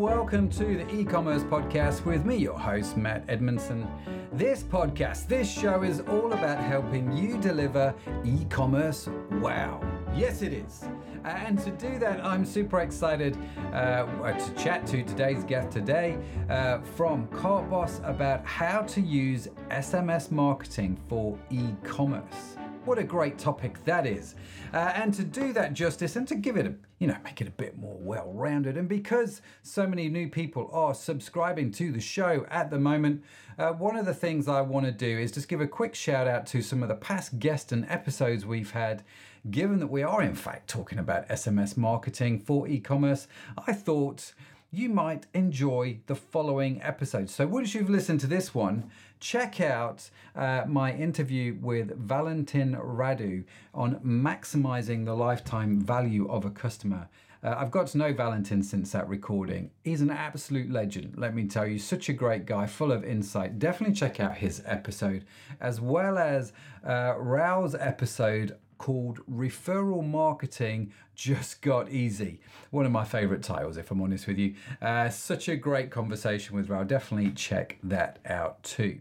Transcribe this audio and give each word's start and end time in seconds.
welcome 0.00 0.48
to 0.48 0.64
the 0.78 0.94
e 0.94 1.04
commerce 1.04 1.42
podcast 1.42 2.06
with 2.06 2.24
me, 2.24 2.34
your 2.34 2.58
host, 2.58 2.96
Matt 2.96 3.22
Edmondson. 3.28 3.86
This 4.32 4.62
podcast, 4.62 5.26
this 5.26 5.52
show 5.52 5.82
is 5.82 6.00
all 6.00 6.32
about 6.32 6.58
helping 6.58 7.14
you 7.14 7.36
deliver 7.36 7.94
e 8.24 8.46
commerce 8.48 9.10
wow. 9.32 9.78
Yes, 10.16 10.40
it 10.40 10.54
is. 10.54 10.86
And 11.24 11.58
to 11.58 11.70
do 11.72 11.98
that, 11.98 12.24
I'm 12.24 12.46
super 12.46 12.80
excited 12.80 13.36
uh, 13.74 14.06
to 14.32 14.54
chat 14.54 14.86
to 14.86 15.02
today's 15.02 15.44
guest 15.44 15.76
Tadej 15.76 16.18
uh, 16.48 16.80
from 16.96 17.28
CartBoss 17.28 18.02
about 18.08 18.46
how 18.46 18.80
to 18.80 19.02
use 19.02 19.48
SMS 19.70 20.30
marketing 20.30 20.98
for 21.10 21.38
e 21.50 21.74
commerce. 21.84 22.56
What 22.86 22.98
a 22.98 23.04
great 23.04 23.38
topic 23.38 23.84
that 23.84 24.06
is. 24.06 24.34
Uh, 24.72 24.92
and 24.94 25.12
to 25.12 25.22
do 25.22 25.52
that 25.52 25.74
justice 25.74 26.16
and 26.16 26.26
to 26.26 26.34
give 26.34 26.56
it 26.56 26.66
a, 26.66 26.74
you 26.98 27.08
know, 27.08 27.16
make 27.22 27.42
it 27.42 27.46
a 27.46 27.50
bit 27.50 27.76
more 27.78 27.98
well 28.00 28.32
rounded. 28.32 28.78
And 28.78 28.88
because 28.88 29.42
so 29.62 29.86
many 29.86 30.08
new 30.08 30.30
people 30.30 30.70
are 30.72 30.94
subscribing 30.94 31.72
to 31.72 31.92
the 31.92 32.00
show 32.00 32.46
at 32.50 32.70
the 32.70 32.78
moment, 32.78 33.22
uh, 33.58 33.72
one 33.72 33.96
of 33.96 34.06
the 34.06 34.14
things 34.14 34.48
I 34.48 34.62
want 34.62 34.86
to 34.86 34.92
do 34.92 35.18
is 35.18 35.30
just 35.30 35.46
give 35.46 35.60
a 35.60 35.66
quick 35.66 35.94
shout 35.94 36.26
out 36.26 36.46
to 36.46 36.62
some 36.62 36.82
of 36.82 36.88
the 36.88 36.94
past 36.94 37.38
guests 37.38 37.70
and 37.70 37.84
episodes 37.90 38.46
we've 38.46 38.70
had. 38.70 39.04
Given 39.50 39.78
that 39.80 39.88
we 39.88 40.02
are, 40.02 40.22
in 40.22 40.34
fact, 40.34 40.68
talking 40.68 40.98
about 40.98 41.28
SMS 41.28 41.76
marketing 41.76 42.40
for 42.40 42.66
e 42.66 42.80
commerce, 42.80 43.28
I 43.66 43.74
thought 43.74 44.32
you 44.70 44.88
might 44.88 45.26
enjoy 45.34 45.98
the 46.06 46.14
following 46.14 46.80
episode. 46.82 47.28
So, 47.28 47.46
once 47.46 47.74
you've 47.74 47.90
listened 47.90 48.20
to 48.20 48.26
this 48.26 48.54
one, 48.54 48.90
check 49.18 49.60
out 49.60 50.10
uh, 50.36 50.64
my 50.66 50.92
interview 50.92 51.56
with 51.60 51.96
Valentin 51.96 52.76
Radu 52.76 53.44
on 53.74 53.96
maximizing 53.96 55.04
the 55.04 55.14
lifetime 55.14 55.80
value 55.80 56.28
of 56.28 56.44
a 56.44 56.50
customer. 56.50 57.08
Uh, 57.42 57.54
I've 57.56 57.70
got 57.70 57.86
to 57.88 57.98
know 57.98 58.12
Valentin 58.12 58.62
since 58.62 58.92
that 58.92 59.08
recording. 59.08 59.70
He's 59.82 60.02
an 60.02 60.10
absolute 60.10 60.70
legend, 60.70 61.14
let 61.16 61.34
me 61.34 61.46
tell 61.46 61.66
you. 61.66 61.78
Such 61.78 62.08
a 62.08 62.12
great 62.12 62.44
guy, 62.44 62.66
full 62.66 62.92
of 62.92 63.02
insight. 63.02 63.58
Definitely 63.58 63.94
check 63.96 64.20
out 64.20 64.36
his 64.36 64.62
episode, 64.66 65.24
as 65.58 65.80
well 65.80 66.18
as 66.18 66.52
uh, 66.86 67.14
Raoul's 67.16 67.74
episode 67.74 68.56
called 68.80 69.20
Referral 69.30 70.02
Marketing 70.02 70.90
Just 71.14 71.60
Got 71.60 71.90
Easy. 71.90 72.40
One 72.70 72.86
of 72.86 72.92
my 72.92 73.04
favorite 73.04 73.42
titles, 73.42 73.76
if 73.76 73.90
I'm 73.90 74.00
honest 74.00 74.26
with 74.26 74.38
you. 74.38 74.54
Uh, 74.80 75.10
such 75.10 75.50
a 75.50 75.56
great 75.56 75.90
conversation 75.90 76.56
with 76.56 76.70
Raoul. 76.70 76.84
Definitely 76.84 77.32
check 77.32 77.76
that 77.82 78.20
out 78.24 78.62
too. 78.62 79.00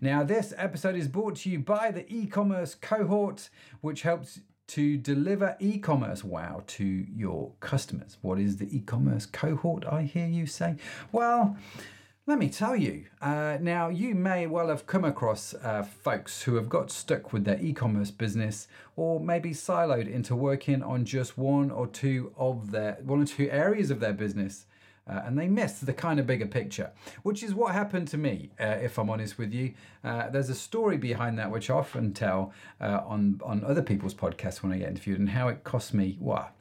Now, 0.00 0.22
this 0.22 0.54
episode 0.56 0.94
is 0.94 1.08
brought 1.08 1.34
to 1.38 1.50
you 1.50 1.58
by 1.58 1.90
the 1.90 2.06
e 2.08 2.28
commerce 2.28 2.76
cohort, 2.76 3.50
which 3.80 4.02
helps 4.02 4.42
to 4.68 4.96
deliver 4.96 5.56
e 5.58 5.78
commerce 5.78 6.22
wow 6.22 6.62
to 6.68 6.84
your 6.84 7.50
customers. 7.58 8.18
What 8.22 8.38
is 8.38 8.58
the 8.58 8.76
e 8.76 8.80
commerce 8.80 9.26
cohort, 9.26 9.84
I 9.84 10.02
hear 10.02 10.28
you 10.28 10.46
say? 10.46 10.76
Well, 11.10 11.56
let 12.28 12.40
me 12.40 12.48
tell 12.48 12.74
you. 12.74 13.04
Uh, 13.22 13.56
now, 13.60 13.88
you 13.88 14.12
may 14.12 14.48
well 14.48 14.68
have 14.68 14.84
come 14.84 15.04
across 15.04 15.54
uh, 15.54 15.84
folks 15.84 16.42
who 16.42 16.56
have 16.56 16.68
got 16.68 16.90
stuck 16.90 17.32
with 17.32 17.44
their 17.44 17.60
e 17.60 17.72
commerce 17.72 18.10
business 18.10 18.66
or 18.96 19.20
maybe 19.20 19.50
siloed 19.50 20.10
into 20.10 20.34
working 20.34 20.82
on 20.82 21.04
just 21.04 21.38
one 21.38 21.70
or 21.70 21.86
two 21.86 22.32
of 22.36 22.72
their, 22.72 22.98
one 23.04 23.22
or 23.22 23.26
two 23.26 23.48
areas 23.50 23.92
of 23.92 24.00
their 24.00 24.12
business. 24.12 24.66
Uh, 25.08 25.22
and 25.24 25.38
they 25.38 25.46
missed 25.46 25.86
the 25.86 25.92
kind 25.92 26.18
of 26.18 26.26
bigger 26.26 26.46
picture, 26.46 26.90
which 27.22 27.44
is 27.44 27.54
what 27.54 27.72
happened 27.72 28.08
to 28.08 28.18
me, 28.18 28.50
uh, 28.58 28.64
if 28.64 28.98
I'm 28.98 29.08
honest 29.08 29.38
with 29.38 29.52
you. 29.52 29.74
Uh, 30.02 30.28
there's 30.28 30.50
a 30.50 30.54
story 30.54 30.96
behind 30.96 31.38
that, 31.38 31.48
which 31.52 31.70
I 31.70 31.74
often 31.74 32.12
tell 32.12 32.52
uh, 32.80 33.02
on, 33.06 33.40
on 33.44 33.62
other 33.62 33.82
people's 33.82 34.14
podcasts 34.14 34.64
when 34.64 34.72
I 34.72 34.78
get 34.78 34.88
interviewed, 34.88 35.20
and 35.20 35.28
how 35.30 35.46
it 35.46 35.62
cost 35.62 35.94
me, 35.94 36.16
what, 36.18 36.55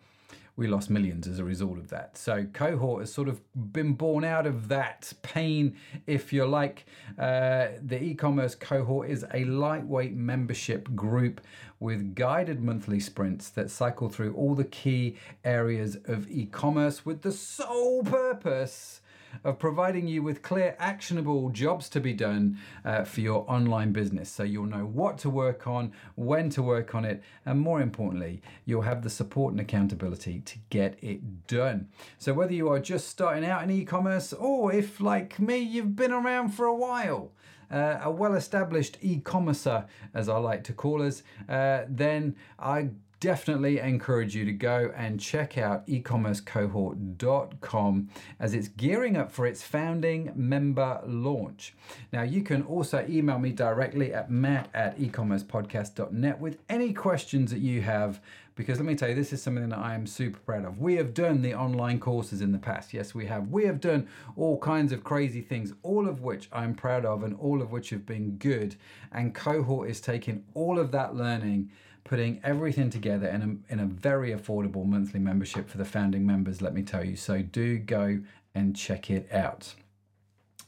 we 0.57 0.67
lost 0.67 0.89
millions 0.89 1.27
as 1.27 1.39
a 1.39 1.43
result 1.43 1.77
of 1.77 1.89
that. 1.89 2.17
So 2.17 2.45
cohort 2.53 3.01
has 3.01 3.13
sort 3.13 3.27
of 3.27 3.41
been 3.73 3.93
born 3.93 4.23
out 4.23 4.47
of 4.47 4.69
that 4.69 5.11
pain, 5.21 5.75
if 6.07 6.31
you 6.31 6.45
like. 6.45 6.85
Uh, 7.19 7.67
the 7.81 8.01
e-commerce 8.01 8.55
cohort 8.55 9.09
is 9.09 9.25
a 9.33 9.43
lightweight 9.45 10.13
membership 10.13 10.95
group 10.95 11.41
with 11.79 12.15
guided 12.15 12.63
monthly 12.63 13.01
sprints 13.01 13.49
that 13.49 13.69
cycle 13.69 14.07
through 14.07 14.33
all 14.33 14.55
the 14.55 14.63
key 14.63 15.17
areas 15.43 15.97
of 16.05 16.29
e-commerce 16.31 17.05
with 17.05 17.21
the 17.21 17.31
sole 17.33 18.03
purpose 18.03 19.01
of 19.43 19.59
providing 19.59 20.07
you 20.07 20.23
with 20.23 20.41
clear, 20.41 20.75
actionable 20.79 21.49
jobs 21.49 21.89
to 21.89 21.99
be 21.99 22.13
done 22.13 22.57
uh, 22.83 23.03
for 23.03 23.21
your 23.21 23.49
online 23.49 23.91
business. 23.91 24.29
So 24.29 24.43
you'll 24.43 24.65
know 24.65 24.85
what 24.85 25.17
to 25.19 25.29
work 25.29 25.67
on, 25.67 25.91
when 26.15 26.49
to 26.51 26.61
work 26.61 26.95
on 26.95 27.05
it, 27.05 27.23
and 27.45 27.59
more 27.59 27.81
importantly, 27.81 28.41
you'll 28.65 28.81
have 28.81 29.01
the 29.01 29.09
support 29.09 29.51
and 29.51 29.61
accountability 29.61 30.41
to 30.41 30.57
get 30.69 30.97
it 31.01 31.47
done. 31.47 31.89
So 32.17 32.33
whether 32.33 32.53
you 32.53 32.69
are 32.69 32.79
just 32.79 33.07
starting 33.07 33.45
out 33.45 33.63
in 33.63 33.71
e 33.71 33.85
commerce 33.85 34.33
or 34.33 34.73
if, 34.73 34.99
like 34.99 35.39
me, 35.39 35.57
you've 35.57 35.95
been 35.95 36.11
around 36.11 36.49
for 36.49 36.65
a 36.65 36.75
while, 36.75 37.31
uh, 37.71 37.99
a 38.03 38.11
well 38.11 38.35
established 38.35 38.97
e 39.01 39.19
commercer, 39.19 39.85
as 40.13 40.29
I 40.29 40.37
like 40.37 40.63
to 40.65 40.73
call 40.73 41.01
us, 41.01 41.23
uh, 41.49 41.83
then 41.89 42.35
I 42.59 42.89
definitely 43.25 43.79
encourage 43.79 44.35
you 44.35 44.45
to 44.45 44.51
go 44.51 44.93
and 44.95 45.19
check 45.19 45.57
out 45.57 45.87
ecommercecohort.com 45.87 48.07
as 48.39 48.53
it's 48.53 48.67
gearing 48.67 49.17
up 49.17 49.31
for 49.31 49.47
its 49.47 49.63
founding 49.63 50.31
member 50.35 51.01
launch. 51.07 51.73
Now, 52.13 52.21
you 52.21 52.43
can 52.43 52.61
also 52.61 53.03
email 53.09 53.39
me 53.39 53.51
directly 53.51 54.13
at 54.13 54.29
matt 54.29 54.69
at 54.75 54.99
ecommercepodcast.net 54.99 56.39
with 56.39 56.59
any 56.69 56.93
questions 56.93 57.49
that 57.49 57.61
you 57.61 57.81
have, 57.81 58.21
because 58.53 58.77
let 58.77 58.85
me 58.85 58.93
tell 58.93 59.09
you, 59.09 59.15
this 59.15 59.33
is 59.33 59.41
something 59.41 59.69
that 59.69 59.79
I 59.79 59.95
am 59.95 60.05
super 60.05 60.37
proud 60.41 60.63
of. 60.63 60.79
We 60.79 60.97
have 60.97 61.15
done 61.15 61.41
the 61.41 61.55
online 61.55 61.99
courses 61.99 62.41
in 62.41 62.51
the 62.51 62.59
past. 62.59 62.93
Yes, 62.93 63.15
we 63.15 63.25
have. 63.25 63.47
We 63.47 63.65
have 63.65 63.81
done 63.81 64.07
all 64.35 64.59
kinds 64.59 64.91
of 64.91 65.03
crazy 65.03 65.41
things, 65.41 65.73
all 65.81 66.07
of 66.07 66.21
which 66.21 66.47
I'm 66.51 66.75
proud 66.75 67.05
of 67.05 67.23
and 67.23 67.35
all 67.37 67.63
of 67.63 67.71
which 67.71 67.89
have 67.89 68.05
been 68.05 68.37
good. 68.37 68.75
And 69.11 69.33
Cohort 69.33 69.89
is 69.89 69.99
taking 69.99 70.43
all 70.53 70.77
of 70.77 70.91
that 70.91 71.15
learning 71.15 71.71
putting 72.05 72.39
everything 72.43 72.89
together 72.89 73.27
in 73.27 73.41
a, 73.69 73.73
in 73.73 73.79
a 73.79 73.85
very 73.85 74.31
affordable 74.31 74.85
monthly 74.85 75.19
membership 75.19 75.67
for 75.67 75.77
the 75.77 75.85
founding 75.85 76.25
members, 76.25 76.61
let 76.61 76.73
me 76.73 76.83
tell 76.83 77.03
you. 77.03 77.15
So 77.15 77.41
do 77.41 77.77
go 77.79 78.21
and 78.53 78.75
check 78.75 79.09
it 79.09 79.27
out. 79.33 79.73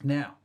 Now, 0.02 0.37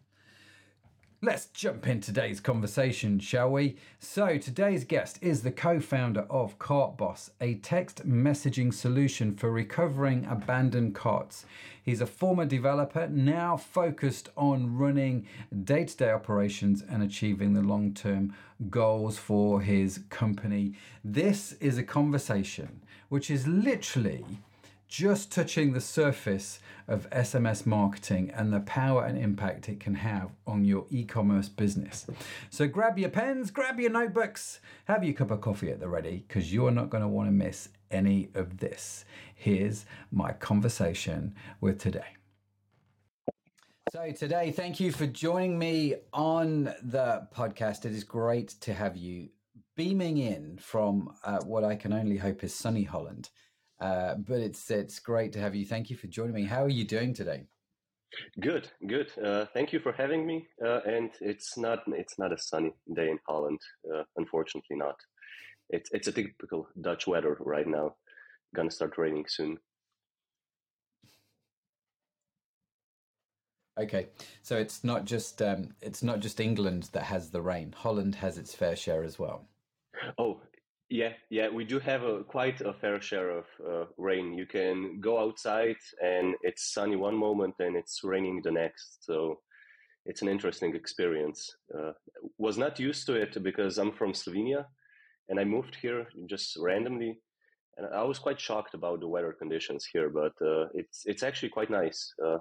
Let's 1.23 1.45
jump 1.45 1.88
in 1.88 2.01
today's 2.01 2.41
conversation, 2.41 3.17
shall 3.17 3.50
we? 3.50 3.78
So, 3.97 4.38
today's 4.38 4.84
guest 4.84 5.19
is 5.22 5.41
the 5.41 5.53
co 5.53 5.79
founder 5.79 6.25
of 6.29 6.59
CartBoss, 6.59 7.29
a 7.39 7.56
text 7.56 8.06
messaging 8.06 8.73
solution 8.73 9.34
for 9.34 9.50
recovering 9.50 10.25
abandoned 10.25 10.95
carts. 10.95 11.45
He's 11.81 12.01
a 12.01 12.06
former 12.06 12.44
developer, 12.44 13.07
now 13.07 13.56
focused 13.56 14.31
on 14.35 14.75
running 14.78 15.25
day 15.63 15.85
to 15.85 15.95
day 15.95 16.11
operations 16.11 16.84
and 16.89 17.01
achieving 17.01 17.53
the 17.53 17.61
long 17.61 17.94
term 17.94 18.35
goals 18.69 19.17
for 19.17 19.61
his 19.61 20.01
company. 20.09 20.73
This 21.05 21.53
is 21.61 21.78
a 21.78 21.84
conversation 21.84 22.81
which 23.07 23.31
is 23.31 23.47
literally 23.47 24.25
just 24.94 25.31
touching 25.31 25.74
the 25.74 25.81
surface 25.81 26.59
of 26.88 27.09
SMS 27.09 27.66
marketing 27.66 28.30
and 28.30 28.54
the 28.54 28.59
power 28.59 29.04
and 29.04 29.18
impact 29.18 29.68
it 29.68 29.80
can 29.80 29.96
have 29.96 30.30
on 30.46 30.64
your 30.64 30.86
e 30.92 31.04
commerce 31.04 31.50
business. 31.50 32.06
So 32.52 32.68
grab 32.68 33.00
your 33.00 33.09
pens, 33.09 33.50
grab 33.50 33.80
your 33.80 33.90
notebooks, 33.90 34.59
have 34.86 35.03
your 35.03 35.16
cup 35.16 35.32
of 35.32 35.42
coffee 35.42 35.72
at 35.72 35.80
the 35.80 35.90
ready 35.90 36.24
because 36.28 36.53
you're 36.53 36.70
not 36.70 36.92
going 36.92 37.02
to 37.02 37.08
want 37.08 37.28
to 37.28 37.32
miss 37.32 37.70
any 37.90 38.30
of 38.36 38.59
this. 38.59 39.03
Here's 39.34 39.88
my 40.12 40.32
conversation 40.32 41.34
with 41.59 41.80
Tadej. 41.80 42.03
So, 43.92 44.00
Tadej, 44.00 44.53
thank 44.53 44.80
you 44.80 44.92
for 44.92 45.08
joining 45.08 45.58
me 45.58 45.96
on 46.14 46.66
the 46.84 47.28
podcast. 47.36 47.86
It 47.86 47.94
is 47.94 48.03
great 48.03 48.50
to 48.62 48.76
have 48.76 48.96
you 48.96 49.30
beaming 49.76 50.20
in 50.20 50.59
from 50.59 51.16
uh, 51.24 51.40
what 51.40 51.64
I 51.64 51.76
can 51.76 51.94
only 51.94 52.18
hope 52.18 52.44
is 52.44 52.53
sunny 52.53 52.84
Holland. 52.84 53.32
Uh, 53.84 54.16
but 54.16 54.40
it's 54.40 54.72
it's 54.72 54.97
great 54.97 55.34
to 55.34 55.40
have 55.40 55.53
you. 55.53 55.66
Thank 55.66 55.90
you 55.90 55.97
for 55.97 56.08
joining 56.08 56.34
me. 56.34 56.46
How 56.46 56.64
are 56.64 56.70
you 56.70 56.85
doing 56.85 57.14
today? 57.14 57.44
Good, 58.40 58.70
good. 58.88 59.12
Uh, 59.22 59.46
thank 59.53 59.74
you 59.74 59.80
for 59.82 59.91
having 59.91 60.26
me. 60.26 60.47
Uh, 60.66 60.80
and 60.85 61.12
it's 61.20 61.58
not 61.58 61.84
it's 61.88 62.18
not 62.18 62.32
a 62.32 62.38
sunny 62.38 62.72
day 62.96 63.09
in 63.09 63.20
Holland, 63.28 63.59
uh, 63.94 64.03
unfortunately 64.16 64.78
not. 64.78 64.96
It's 65.70 65.90
it's 65.91 66.08
a 66.08 66.14
typical 66.14 66.70
Dutch 66.80 67.08
weather 67.08 67.35
right 67.41 67.68
now. 67.68 67.96
Gonna 68.56 68.72
start 68.72 68.97
raining 68.97 69.26
soon. 69.28 69.58
Okay, 73.78 74.08
so 74.44 74.56
it's 74.56 74.86
not 74.86 75.03
just 75.03 75.41
um, 75.41 75.76
it's 75.82 76.03
not 76.03 76.22
just 76.22 76.40
England 76.40 76.90
that 76.94 77.03
has 77.03 77.32
the 77.32 77.41
rain. 77.41 77.74
Holland 77.76 78.16
has 78.16 78.38
its 78.38 78.56
fair 78.56 78.78
share 78.78 79.03
as 79.03 79.20
well. 79.20 79.50
Oh, 80.18 80.41
yeah, 80.90 81.14
yeah, 81.30 81.50
we 81.50 81.64
do 81.66 81.80
have 81.80 82.03
a 82.03 82.24
quite 82.24 82.62
a 82.62 82.74
fair 82.74 83.02
share 83.02 83.30
of 83.30 83.46
uh, 83.68 83.85
rain. 83.97 84.34
You 84.34 84.46
can 84.46 85.00
go 85.00 85.20
outside 85.20 85.78
and 86.03 86.35
it's 86.44 86.74
sunny 86.74 86.96
one 86.96 87.16
moment 87.16 87.56
and 87.59 87.76
it's 87.76 88.02
raining 88.03 88.41
the 88.44 88.52
next. 88.52 89.06
So 89.06 89.40
it's 90.06 90.22
an 90.22 90.28
interesting 90.28 90.76
experience. 90.76 91.56
Uh, 91.74 91.94
was 92.38 92.58
not 92.58 92.80
used 92.80 93.06
to 93.08 93.14
it 93.14 93.41
because 93.41 93.78
I'm 93.78 93.91
from 93.91 94.14
Slovenia 94.14 94.66
and 95.30 95.40
I 95.40 95.46
moved 95.46 95.76
here 95.76 96.08
just 96.30 96.58
randomly, 96.59 97.18
and 97.78 97.88
I 97.88 98.03
was 98.03 98.20
quite 98.20 98.40
shocked 98.40 98.74
about 98.74 99.00
the 99.00 99.08
weather 99.08 99.34
conditions 99.34 99.88
here. 99.91 100.09
But 100.09 100.34
uh, 100.46 100.68
it's 100.74 101.03
it's 101.06 101.24
actually 101.24 101.50
quite 101.50 101.70
nice. 101.70 102.14
Uh, 102.24 102.38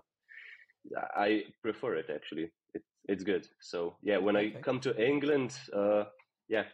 I 1.17 1.45
prefer 1.63 1.95
it 1.95 2.11
actually. 2.13 2.51
It, 2.75 2.83
it's 3.09 3.25
good. 3.25 3.47
So 3.61 3.97
yeah, 4.03 4.19
when 4.19 4.37
okay. 4.37 4.55
I 4.57 4.61
come 4.61 4.81
to 4.81 4.97
England, 5.01 5.55
uh, 5.75 6.05
yeah, 6.49 6.65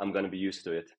I'm 0.00 0.12
gonna 0.12 0.28
be 0.28 0.38
used 0.38 0.64
to 0.64 0.72
it. 0.72 0.90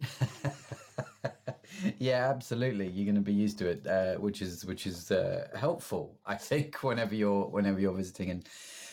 yeah, 1.98 2.30
absolutely. 2.30 2.88
You're 2.88 3.04
going 3.04 3.14
to 3.14 3.20
be 3.20 3.32
used 3.32 3.58
to 3.58 3.68
it, 3.68 3.86
uh, 3.86 4.14
which 4.14 4.42
is 4.42 4.64
which 4.64 4.86
is 4.86 5.10
uh, 5.10 5.48
helpful, 5.54 6.18
I 6.26 6.36
think, 6.36 6.82
whenever 6.82 7.14
you're 7.14 7.46
whenever 7.46 7.80
you're 7.80 7.94
visiting. 7.94 8.30
And 8.30 8.48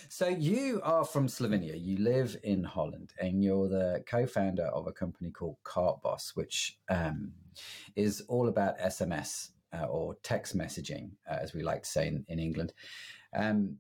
so 0.10 0.28
you 0.28 0.82
are 0.84 1.06
from 1.06 1.28
Slovenia. 1.28 1.76
You 1.82 1.98
live 1.98 2.38
in 2.44 2.64
Holland, 2.64 3.14
and 3.20 3.44
you're 3.44 3.68
the 3.68 4.04
co-founder 4.08 4.66
of 4.66 4.88
a 4.88 4.92
company 4.92 5.32
called 5.32 5.58
CartBoss, 5.64 6.36
which 6.36 6.78
um, 6.90 7.32
is 7.96 8.22
all 8.28 8.48
about 8.48 8.80
SMS 8.80 9.50
uh, 9.74 9.86
or 9.86 10.16
text 10.24 10.58
messaging, 10.58 11.12
uh, 11.30 11.38
as 11.42 11.54
we 11.54 11.64
like 11.64 11.84
to 11.84 11.90
say 11.90 12.08
in, 12.08 12.26
in 12.28 12.40
England. 12.40 12.74
Um, 13.36 13.78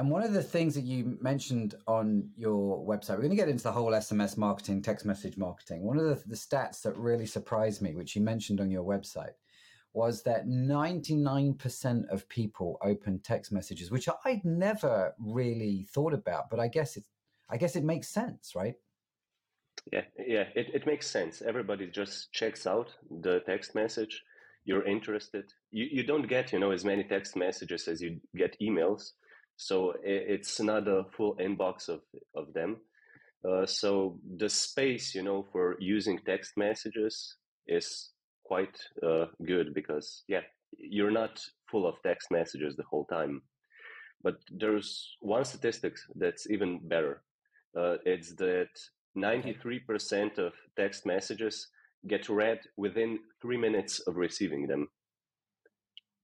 and 0.00 0.10
one 0.10 0.22
of 0.22 0.32
the 0.32 0.42
things 0.42 0.74
that 0.76 0.84
you 0.84 1.18
mentioned 1.20 1.74
on 1.86 2.30
your 2.34 2.82
website, 2.86 3.10
we're 3.10 3.18
going 3.18 3.32
to 3.32 3.36
get 3.36 3.50
into 3.50 3.64
the 3.64 3.70
whole 3.70 3.90
SMS 3.90 4.38
marketing, 4.38 4.80
text 4.80 5.04
message 5.04 5.36
marketing. 5.36 5.82
One 5.82 5.98
of 5.98 6.04
the, 6.04 6.22
the 6.26 6.36
stats 6.36 6.80
that 6.84 6.96
really 6.96 7.26
surprised 7.26 7.82
me, 7.82 7.94
which 7.94 8.16
you 8.16 8.22
mentioned 8.22 8.62
on 8.62 8.70
your 8.70 8.82
website, 8.82 9.34
was 9.92 10.22
that 10.22 10.48
99% 10.48 12.08
of 12.08 12.26
people 12.30 12.78
open 12.82 13.18
text 13.18 13.52
messages, 13.52 13.90
which 13.90 14.08
I'd 14.24 14.42
never 14.42 15.14
really 15.18 15.86
thought 15.92 16.14
about, 16.14 16.48
but 16.48 16.60
I 16.60 16.68
guess 16.68 16.96
it, 16.96 17.04
I 17.50 17.58
guess 17.58 17.76
it 17.76 17.84
makes 17.84 18.08
sense, 18.08 18.54
right? 18.56 18.76
Yeah, 19.92 20.04
yeah, 20.18 20.44
it, 20.54 20.68
it 20.72 20.86
makes 20.86 21.10
sense. 21.10 21.42
Everybody 21.42 21.88
just 21.88 22.32
checks 22.32 22.66
out 22.66 22.88
the 23.10 23.40
text 23.40 23.74
message. 23.74 24.24
You're 24.64 24.86
interested. 24.86 25.52
You, 25.70 25.88
you 25.92 26.04
don't 26.04 26.26
get, 26.26 26.54
you 26.54 26.58
know, 26.58 26.70
as 26.70 26.86
many 26.86 27.04
text 27.04 27.36
messages 27.36 27.86
as 27.86 28.00
you 28.00 28.18
get 28.34 28.56
emails 28.62 29.10
so 29.60 29.92
it's 30.02 30.58
not 30.58 30.88
a 30.88 31.04
full 31.14 31.36
inbox 31.36 31.90
of, 31.90 32.00
of 32.34 32.50
them. 32.54 32.78
Uh, 33.46 33.66
so 33.66 34.18
the 34.38 34.48
space, 34.48 35.14
you 35.14 35.22
know, 35.22 35.46
for 35.52 35.76
using 35.78 36.18
text 36.24 36.52
messages 36.56 37.36
is 37.66 38.08
quite 38.42 38.74
uh, 39.06 39.26
good 39.44 39.74
because, 39.74 40.24
yeah, 40.28 40.40
you're 40.78 41.10
not 41.10 41.44
full 41.70 41.86
of 41.86 42.02
text 42.02 42.30
messages 42.30 42.74
the 42.74 42.84
whole 42.84 43.04
time. 43.04 43.42
But 44.22 44.36
there's 44.50 45.14
one 45.20 45.44
statistic 45.44 45.94
that's 46.14 46.48
even 46.48 46.80
better. 46.88 47.22
Uh, 47.78 47.96
it's 48.06 48.34
that 48.36 48.70
93% 49.14 50.38
of 50.38 50.54
text 50.74 51.04
messages 51.04 51.68
get 52.08 52.30
read 52.30 52.60
within 52.78 53.18
three 53.42 53.58
minutes 53.58 54.00
of 54.00 54.16
receiving 54.16 54.66
them. 54.66 54.88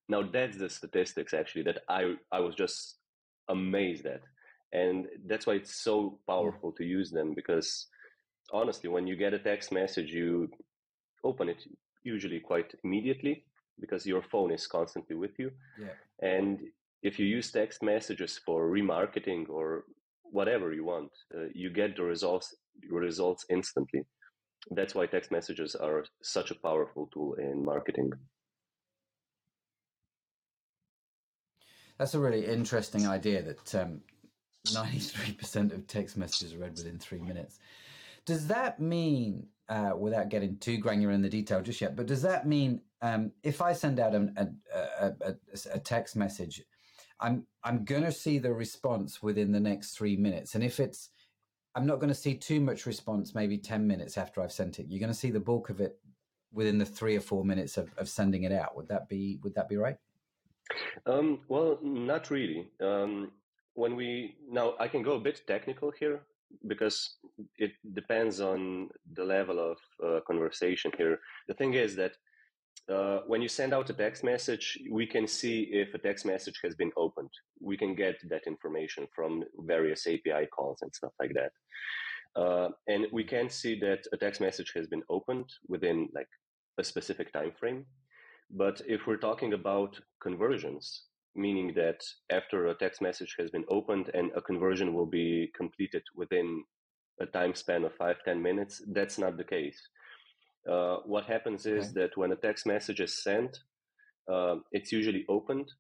Now 0.09 0.23
that's 0.23 0.57
the 0.57 0.71
statistics 0.71 1.35
actually 1.35 1.65
that 1.65 1.81
I 1.89 2.15
I 2.33 2.41
was 2.41 2.55
just 2.55 2.97
amazed 3.49 4.07
at. 4.07 4.23
And 4.73 5.07
that's 5.27 5.47
why 5.47 5.55
it's 5.55 5.75
so 5.75 6.19
powerful 6.27 6.73
to 6.73 6.85
use 6.85 7.11
them 7.11 7.35
because 7.35 7.87
honestly, 8.53 8.89
when 8.89 9.07
you 9.07 9.17
get 9.17 9.35
a 9.35 9.39
text 9.39 9.73
message, 9.73 10.11
you 10.11 10.49
open 11.25 11.49
it 11.49 11.63
usually 12.03 12.41
quite 12.41 12.75
immediately 12.85 13.45
because 13.81 14.07
your 14.07 14.23
phone 14.23 14.53
is 14.53 14.67
constantly 14.67 15.17
with 15.17 15.39
you. 15.39 15.51
Yeah. 15.79 15.95
And 16.21 16.61
if 17.03 17.19
you 17.19 17.27
use 17.27 17.51
text 17.51 17.83
messages 17.83 18.39
for 18.45 18.69
remarketing 18.69 19.49
or 19.49 19.85
whatever 20.23 20.73
you 20.73 20.85
want, 20.85 21.11
uh, 21.35 21.47
you 21.55 21.71
get 21.71 21.97
the 21.97 22.03
results 22.03 22.55
results 22.91 23.45
instantly. 23.49 24.03
That's 24.71 24.95
why 24.95 25.07
text 25.07 25.31
messages 25.31 25.75
are 25.75 26.05
such 26.23 26.51
a 26.51 26.55
powerful 26.55 27.09
tool 27.13 27.35
in 27.35 27.65
marketing. 27.65 28.13
That's 31.99 32.15
a 32.15 32.21
really 32.21 32.47
interesting 32.47 33.07
idea 33.07 33.43
that 33.43 33.75
um, 33.75 34.01
93% 34.67 35.73
of 35.73 35.87
text 35.87 36.17
messages 36.17 36.55
are 36.55 36.59
read 36.59 36.77
within 36.77 36.99
three 36.99 37.21
minutes. 37.21 37.59
Does 38.25 38.49
that 38.49 38.81
mean, 38.81 39.47
uh, 39.69 39.93
without 39.99 40.29
getting 40.29 40.59
too 40.59 40.79
granular 40.79 41.13
in 41.13 41.23
the 41.23 41.29
detail 41.29 41.63
just 41.63 41.81
yet, 41.81 41.97
but 41.97 42.07
does 42.07 42.23
that 42.23 42.47
mean 42.47 42.81
um, 43.03 43.33
if 43.43 43.63
I 43.63 43.73
send 43.73 44.01
out 44.01 44.15
a, 44.15 44.51
a, 44.75 45.13
a, 45.21 45.35
a 45.75 45.79
text 45.79 46.17
message, 46.17 46.63
I'm 47.21 47.47
I'm 47.65 47.85
going 47.85 48.03
to 48.03 48.13
see 48.13 48.39
the 48.39 48.53
response 48.53 49.23
within 49.23 49.53
the 49.53 49.61
next 49.61 49.97
three 49.97 50.17
minutes, 50.17 50.55
and 50.55 50.65
if 50.65 50.81
it's 50.81 51.11
I'm 51.75 51.87
not 51.87 51.97
going 51.97 52.09
to 52.09 52.15
see 52.15 52.35
too 52.35 52.61
much 52.61 52.87
response, 52.87 53.35
maybe 53.35 53.59
10 53.59 53.87
minutes 53.87 54.17
after 54.17 54.41
I've 54.41 54.51
sent 54.51 54.79
it. 54.79 54.87
You're 54.89 54.99
going 54.99 55.13
to 55.13 55.19
see 55.19 55.31
the 55.31 55.41
bulk 55.41 55.69
of 55.69 55.79
it 55.79 55.99
within 56.51 56.79
the 56.79 56.87
three 56.87 57.15
or 57.17 57.21
four 57.21 57.45
minutes 57.45 57.77
of, 57.77 57.93
of 57.99 58.09
sending 58.09 58.45
it 58.45 58.53
out. 58.53 58.75
Would 58.77 58.89
that 58.89 59.11
be 59.11 59.39
would 59.43 59.55
that 59.55 59.69
be 59.69 59.77
right? 59.77 59.97
Um, 61.07 61.41
well, 61.49 61.79
not 61.83 62.31
really. 62.31 62.71
Um, 62.81 63.33
when 63.75 63.95
we 63.95 64.37
now, 64.49 64.75
I 64.81 64.89
can 64.89 65.03
go 65.03 65.13
a 65.13 65.21
bit 65.21 65.43
technical 65.47 65.93
here 65.99 66.21
because 66.67 67.17
it 67.59 67.73
depends 67.93 68.41
on 68.41 68.89
the 69.15 69.25
level 69.25 69.59
of 69.59 69.79
uh, 70.05 70.21
conversation 70.27 70.91
here. 70.97 71.21
The 71.49 71.55
thing 71.55 71.75
is 71.75 71.97
that 71.97 72.13
uh, 72.93 73.21
when 73.27 73.43
you 73.43 73.49
send 73.49 73.75
out 73.75 73.91
a 73.91 73.93
text 73.93 74.23
message, 74.23 74.79
we 74.91 75.07
can 75.07 75.27
see 75.27 75.63
if 75.73 75.93
a 75.95 75.99
text 75.99 76.25
message 76.25 76.61
has 76.63 76.75
been 76.75 76.93
opened. 76.97 77.31
We 77.61 77.77
can 77.77 77.95
get 77.95 78.17
that 78.29 78.47
information 78.47 79.09
from 79.15 79.45
various 79.59 80.07
API 80.07 80.47
calls 80.55 80.79
and 80.83 80.95
stuff 80.95 81.13
like 81.19 81.35
that. 81.35 81.53
Uh, 82.41 82.69
and 82.87 83.07
we 83.13 83.25
can 83.25 83.49
see 83.49 83.79
that 83.81 84.07
a 84.13 84.17
text 84.17 84.41
message 84.41 84.73
has 84.75 84.87
been 84.87 85.03
opened 85.09 85.51
within 85.69 86.09
like 86.15 86.29
a 86.79 86.85
specific 86.85 87.33
time 87.33 87.53
frame. 87.59 87.87
But 88.51 88.81
if 88.87 89.07
we're 89.07 89.17
talking 89.17 89.53
about 89.53 89.99
conversions, 90.23 91.05
meaning 91.35 91.75
that 91.75 92.03
after 92.31 92.67
a 92.67 92.75
text 92.75 93.03
message 93.03 93.35
has 93.39 93.51
been 93.51 93.65
opened 93.69 94.11
and 94.15 94.31
a 94.35 94.41
conversion 94.41 94.95
will 94.95 95.07
be 95.07 95.51
completed 95.57 96.03
within 96.15 96.65
a 97.21 97.27
time 97.27 97.55
span 97.55 97.85
of 97.85 97.95
five 97.95 98.17
ten 98.25 98.41
minutes, 98.43 98.83
that's 98.93 99.19
not 99.19 99.37
the 99.37 99.45
case. 99.45 99.81
Uh, 100.71 100.97
what 101.05 101.25
happens 101.27 101.67
is 101.67 101.91
okay. 101.91 102.01
that 102.01 102.17
when 102.17 102.33
a 102.33 102.37
text 102.37 102.67
message 102.67 103.01
is 103.01 103.23
sent, 103.23 103.59
uh, 104.33 104.57
it's 104.73 104.91
usually 104.91 105.25
opened 105.29 105.71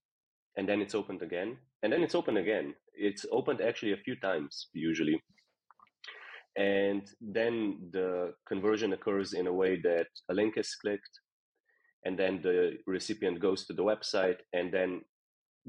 and 0.56 0.68
then 0.68 0.80
it's 0.80 0.94
opened 0.94 1.22
again 1.22 1.56
and 1.82 1.92
then 1.92 2.02
it's 2.02 2.14
opened 2.14 2.38
again. 2.38 2.74
It's 2.94 3.26
opened 3.32 3.60
actually 3.60 3.92
a 3.92 3.96
few 4.04 4.16
times 4.16 4.68
usually. 4.72 5.22
And 6.56 7.02
then 7.20 7.90
the 7.92 8.34
conversion 8.48 8.92
occurs 8.92 9.34
in 9.34 9.46
a 9.46 9.52
way 9.52 9.78
that 9.82 10.06
a 10.30 10.34
link 10.34 10.56
is 10.56 10.74
clicked 10.74 11.20
and 12.04 12.18
then 12.18 12.40
the 12.42 12.78
recipient 12.86 13.40
goes 13.40 13.64
to 13.66 13.72
the 13.72 13.82
website 13.82 14.38
and 14.52 14.72
then 14.72 15.02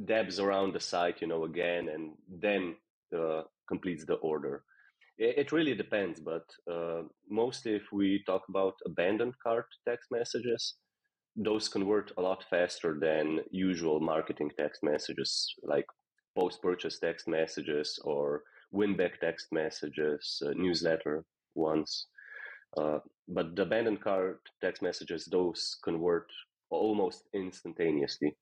dabs 0.05 0.39
around 0.39 0.73
the 0.73 0.79
site, 0.79 1.21
you 1.21 1.27
know, 1.27 1.45
again, 1.45 1.89
and 1.89 2.11
then 2.29 2.75
uh, 3.17 3.41
completes 3.67 4.05
the 4.05 4.15
order. 4.15 4.63
It, 5.17 5.37
it 5.37 5.51
really 5.51 5.73
depends, 5.73 6.19
but 6.19 6.45
uh, 6.71 7.03
mostly 7.29 7.75
if 7.75 7.91
we 7.91 8.23
talk 8.25 8.43
about 8.49 8.75
abandoned 8.85 9.33
cart 9.41 9.65
text 9.87 10.09
messages, 10.11 10.75
those 11.35 11.69
convert 11.69 12.11
a 12.17 12.21
lot 12.21 12.43
faster 12.49 12.97
than 12.99 13.39
usual 13.51 13.99
marketing 13.99 14.51
text 14.57 14.83
messages, 14.83 15.53
like 15.63 15.85
post-purchase 16.35 16.99
text 16.99 17.27
messages 17.27 17.99
or 18.03 18.43
win-back 18.71 19.19
text 19.19 19.47
messages, 19.51 20.41
uh, 20.45 20.51
newsletter 20.55 21.23
ones. 21.55 22.07
Uh, 22.77 22.99
but 23.27 23.55
the 23.55 23.63
abandoned 23.63 24.01
cart 24.01 24.39
text 24.61 24.81
messages, 24.81 25.25
those 25.25 25.77
convert 25.83 26.27
almost 26.69 27.23
instantaneously. 27.33 28.35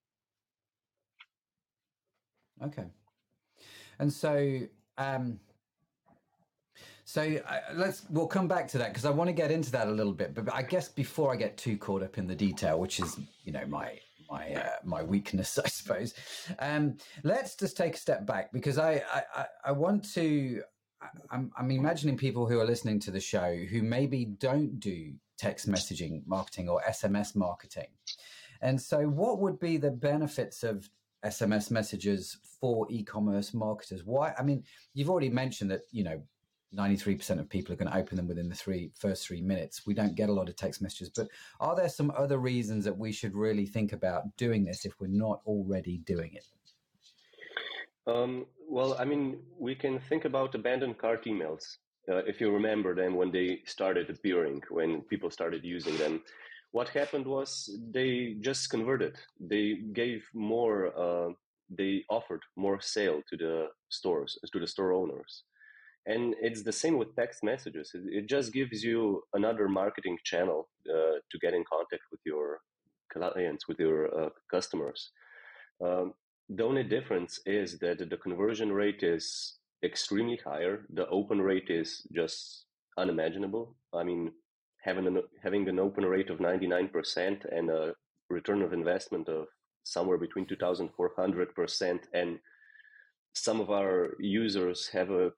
Okay. 2.64 2.86
And 4.00 4.12
so, 4.12 4.62
um, 4.98 5.40
so 7.06 7.22
uh, 7.48 7.60
let's 7.76 8.04
we'll 8.10 8.28
come 8.28 8.48
back 8.48 8.68
to 8.70 8.78
that 8.80 8.90
because 8.90 9.06
I 9.06 9.10
want 9.10 9.28
to 9.30 9.34
get 9.34 9.52
into 9.52 9.72
that 9.72 9.88
a 9.88 9.92
little 9.92 10.14
bit. 10.14 10.34
But 10.34 10.54
I 10.54 10.62
guess 10.62 10.90
before 10.90 11.34
I 11.34 11.36
get 11.36 11.58
too 11.58 11.78
caught 11.78 12.04
up 12.04 12.18
in 12.18 12.28
the 12.28 12.36
detail, 12.36 12.80
which 12.80 13.00
is 13.00 13.20
you 13.44 13.52
know 13.52 13.66
my 13.68 14.00
my 14.30 14.54
uh, 14.54 14.70
my 14.84 15.04
weakness, 15.04 15.58
I 15.64 15.68
suppose. 15.68 16.14
Um, 16.60 16.98
let's 17.24 17.56
just 17.56 17.78
take 17.78 17.96
a 17.96 17.98
step 17.98 18.26
back 18.26 18.52
because 18.52 18.78
I 18.78 19.04
I, 19.36 19.46
I 19.66 19.72
want 19.72 20.12
to 20.14 20.62
I'm, 21.32 21.52
I'm 21.58 21.72
imagining 21.72 22.18
people 22.18 22.48
who 22.48 22.60
are 22.60 22.66
listening 22.66 23.00
to 23.02 23.12
the 23.12 23.20
show 23.20 23.56
who 23.56 23.82
maybe 23.84 24.26
don't 24.26 24.80
do 24.80 25.14
text 25.38 25.70
messaging 25.70 26.22
marketing 26.26 26.70
or 26.70 26.82
SMS 26.88 27.36
marketing. 27.36 27.88
And 28.62 28.82
so, 28.82 29.02
what 29.08 29.40
would 29.40 29.60
be 29.60 29.78
the 29.78 29.92
benefits 29.92 30.64
of 30.64 30.90
SMS 31.24 31.72
messages 31.72 32.38
for 32.60 32.88
e-commerce 32.90 33.54
marketers? 33.54 34.04
Why? 34.06 34.34
I 34.38 34.44
mean, 34.44 34.64
you've 34.94 35.10
already 35.10 35.30
mentioned 35.30 35.72
that 35.72 35.82
you 35.92 36.04
know 36.04 36.22
93% 36.76 37.40
of 37.40 37.50
people 37.50 37.74
are 37.74 37.78
going 37.78 37.92
to 37.92 37.98
open 37.98 38.18
them 38.18 38.28
within 38.28 38.50
the 38.50 38.56
three 38.56 38.92
first 38.96 39.26
three 39.26 39.42
minutes. 39.42 39.86
We 39.86 39.94
don't 39.94 40.16
get 40.16 40.30
a 40.30 40.34
lot 40.34 40.50
of 40.50 40.56
text 40.56 40.82
messages, 40.82 41.10
but 41.10 41.28
are 41.60 41.76
there 41.76 41.90
some 41.90 42.12
other 42.18 42.38
reasons 42.38 42.86
that 42.86 42.98
we 42.98 43.12
should 43.12 43.36
really 43.36 43.66
think 43.66 43.94
about 43.94 44.36
doing 44.38 44.66
this 44.66 44.86
if 44.86 45.00
we're 45.00 45.08
not 45.08 45.42
already 45.46 45.98
doing 46.00 46.34
it? 46.34 46.46
Um, 48.08 48.46
well, 48.70 48.96
I 49.00 49.06
mean, 49.06 49.40
we 49.58 49.76
can 49.76 50.00
think 50.00 50.26
about 50.26 50.56
abandoned 50.56 50.98
cart 50.98 51.26
emails. 51.26 51.78
Uh, 52.10 52.18
if 52.28 52.40
you 52.40 52.52
remember 52.52 52.94
them 52.94 53.16
when 53.16 53.32
they 53.32 53.62
started 53.66 54.10
appearing, 54.10 54.62
when 54.70 55.02
people 55.04 55.32
started 55.32 55.64
using 55.64 55.98
them, 55.98 56.22
what 56.72 56.90
happened 56.90 57.26
was 57.26 57.80
they 57.92 58.36
just 58.42 58.70
converted. 58.70 59.16
They 59.40 59.76
gave 59.94 60.28
more. 60.34 60.92
Uh, 60.98 61.34
they 61.70 62.04
offered 62.10 62.42
more 62.56 62.80
sale 62.80 63.22
to 63.30 63.38
the 63.38 63.68
stores, 63.90 64.38
to 64.52 64.60
the 64.60 64.68
store 64.68 64.92
owners, 64.92 65.44
and 66.06 66.36
it's 66.40 66.62
the 66.62 66.72
same 66.72 66.98
with 66.98 67.16
text 67.16 67.44
messages. 67.44 67.92
It, 67.94 68.28
just 68.28 68.54
gives 68.54 68.84
you 68.84 69.24
another 69.34 69.68
marketing 69.68 70.20
channel 70.24 70.68
uh, 70.88 71.18
to 71.32 71.40
get 71.42 71.56
in 71.56 71.64
contact 71.64 72.04
with 72.12 72.20
your 72.24 72.60
clients, 73.12 73.68
with 73.68 73.80
your 73.80 74.26
uh, 74.26 74.30
customers. 74.52 75.12
Um, 75.84 76.14
the 76.50 76.64
only 76.64 76.84
difference 76.84 77.40
is 77.46 77.80
that 77.80 78.10
the 78.10 78.18
conversion 78.18 78.72
rate 78.72 79.04
is 79.04 79.56
extremely 79.84 80.40
higher. 80.44 80.86
The 80.94 81.08
open 81.10 81.42
rate 81.42 81.70
is 81.70 82.06
just 82.14 82.66
unimaginable. 82.98 83.76
I 83.94 84.04
mean, 84.04 84.32
having 84.84 85.08
an, 85.08 85.22
having 85.42 85.68
an 85.68 85.80
open 85.80 86.06
rate 86.06 86.30
of 86.30 86.40
99% 86.40 87.46
and 87.52 87.70
a 87.70 87.94
return 88.30 88.62
of 88.62 88.74
investment 88.74 89.28
of 89.28 89.48
somewhere 89.84 90.18
between 90.18 90.46
2,400% 90.46 92.00
and 92.14 92.40
some 93.34 93.60
of 93.60 93.70
our 93.70 94.16
users 94.20 94.88
have 94.88 95.12
a, 95.12 95.32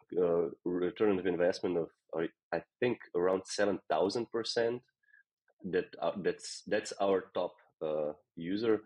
return 0.66 1.18
of 1.18 1.26
investment 1.26 1.78
of 1.78 1.88
I 2.54 2.62
think 2.80 3.00
around 3.16 3.44
7,000%. 3.44 4.80
That 5.72 5.86
uh, 6.00 6.12
that's 6.22 6.62
that's 6.68 6.94
our 7.02 7.32
top 7.34 7.56
uh, 7.84 8.14
user. 8.36 8.82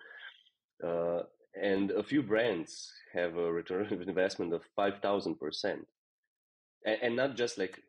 Uh, 0.81 1.23
and 1.55 1.91
a 1.91 2.03
few 2.03 2.21
brands 2.21 2.91
have 3.13 3.37
a 3.37 3.51
return 3.51 3.91
of 3.91 4.01
investment 4.07 4.53
of 4.53 4.61
5000% 4.77 5.85
and, 6.85 6.97
and 7.01 7.15
not 7.15 7.35
just 7.35 7.57
like 7.57 7.79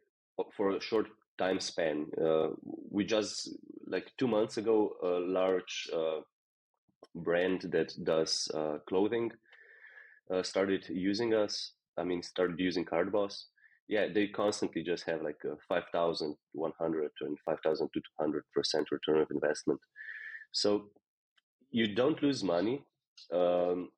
for 0.56 0.76
a 0.76 0.80
short 0.80 1.06
time 1.38 1.60
span. 1.60 2.06
Uh, 2.22 2.48
we 2.90 3.04
just 3.04 3.50
like 3.86 4.10
two 4.18 4.28
months 4.28 4.56
ago 4.56 4.92
a 5.02 5.06
large 5.06 5.88
uh, 5.94 6.20
brand 7.14 7.62
that 7.72 7.92
does 8.04 8.48
uh, 8.54 8.78
clothing 8.88 9.30
uh, 10.32 10.42
started 10.42 10.86
using 10.88 11.34
us 11.34 11.72
i 11.98 12.04
mean 12.04 12.22
started 12.22 12.58
using 12.58 12.84
CartBoss. 12.84 13.44
Yeah 13.88 14.06
they 14.14 14.28
constantly 14.28 14.82
just 14.82 15.04
have 15.04 15.20
like 15.22 15.40
a 15.44 15.56
5100 15.68 17.10
and 17.20 17.38
5200 17.44 18.44
percent 18.54 18.86
return 18.90 19.20
of 19.20 19.30
investment. 19.30 19.80
So 20.52 20.90
you 21.70 21.94
don't 21.94 22.22
lose 22.22 22.42
money 22.44 22.84
um, 23.32 23.90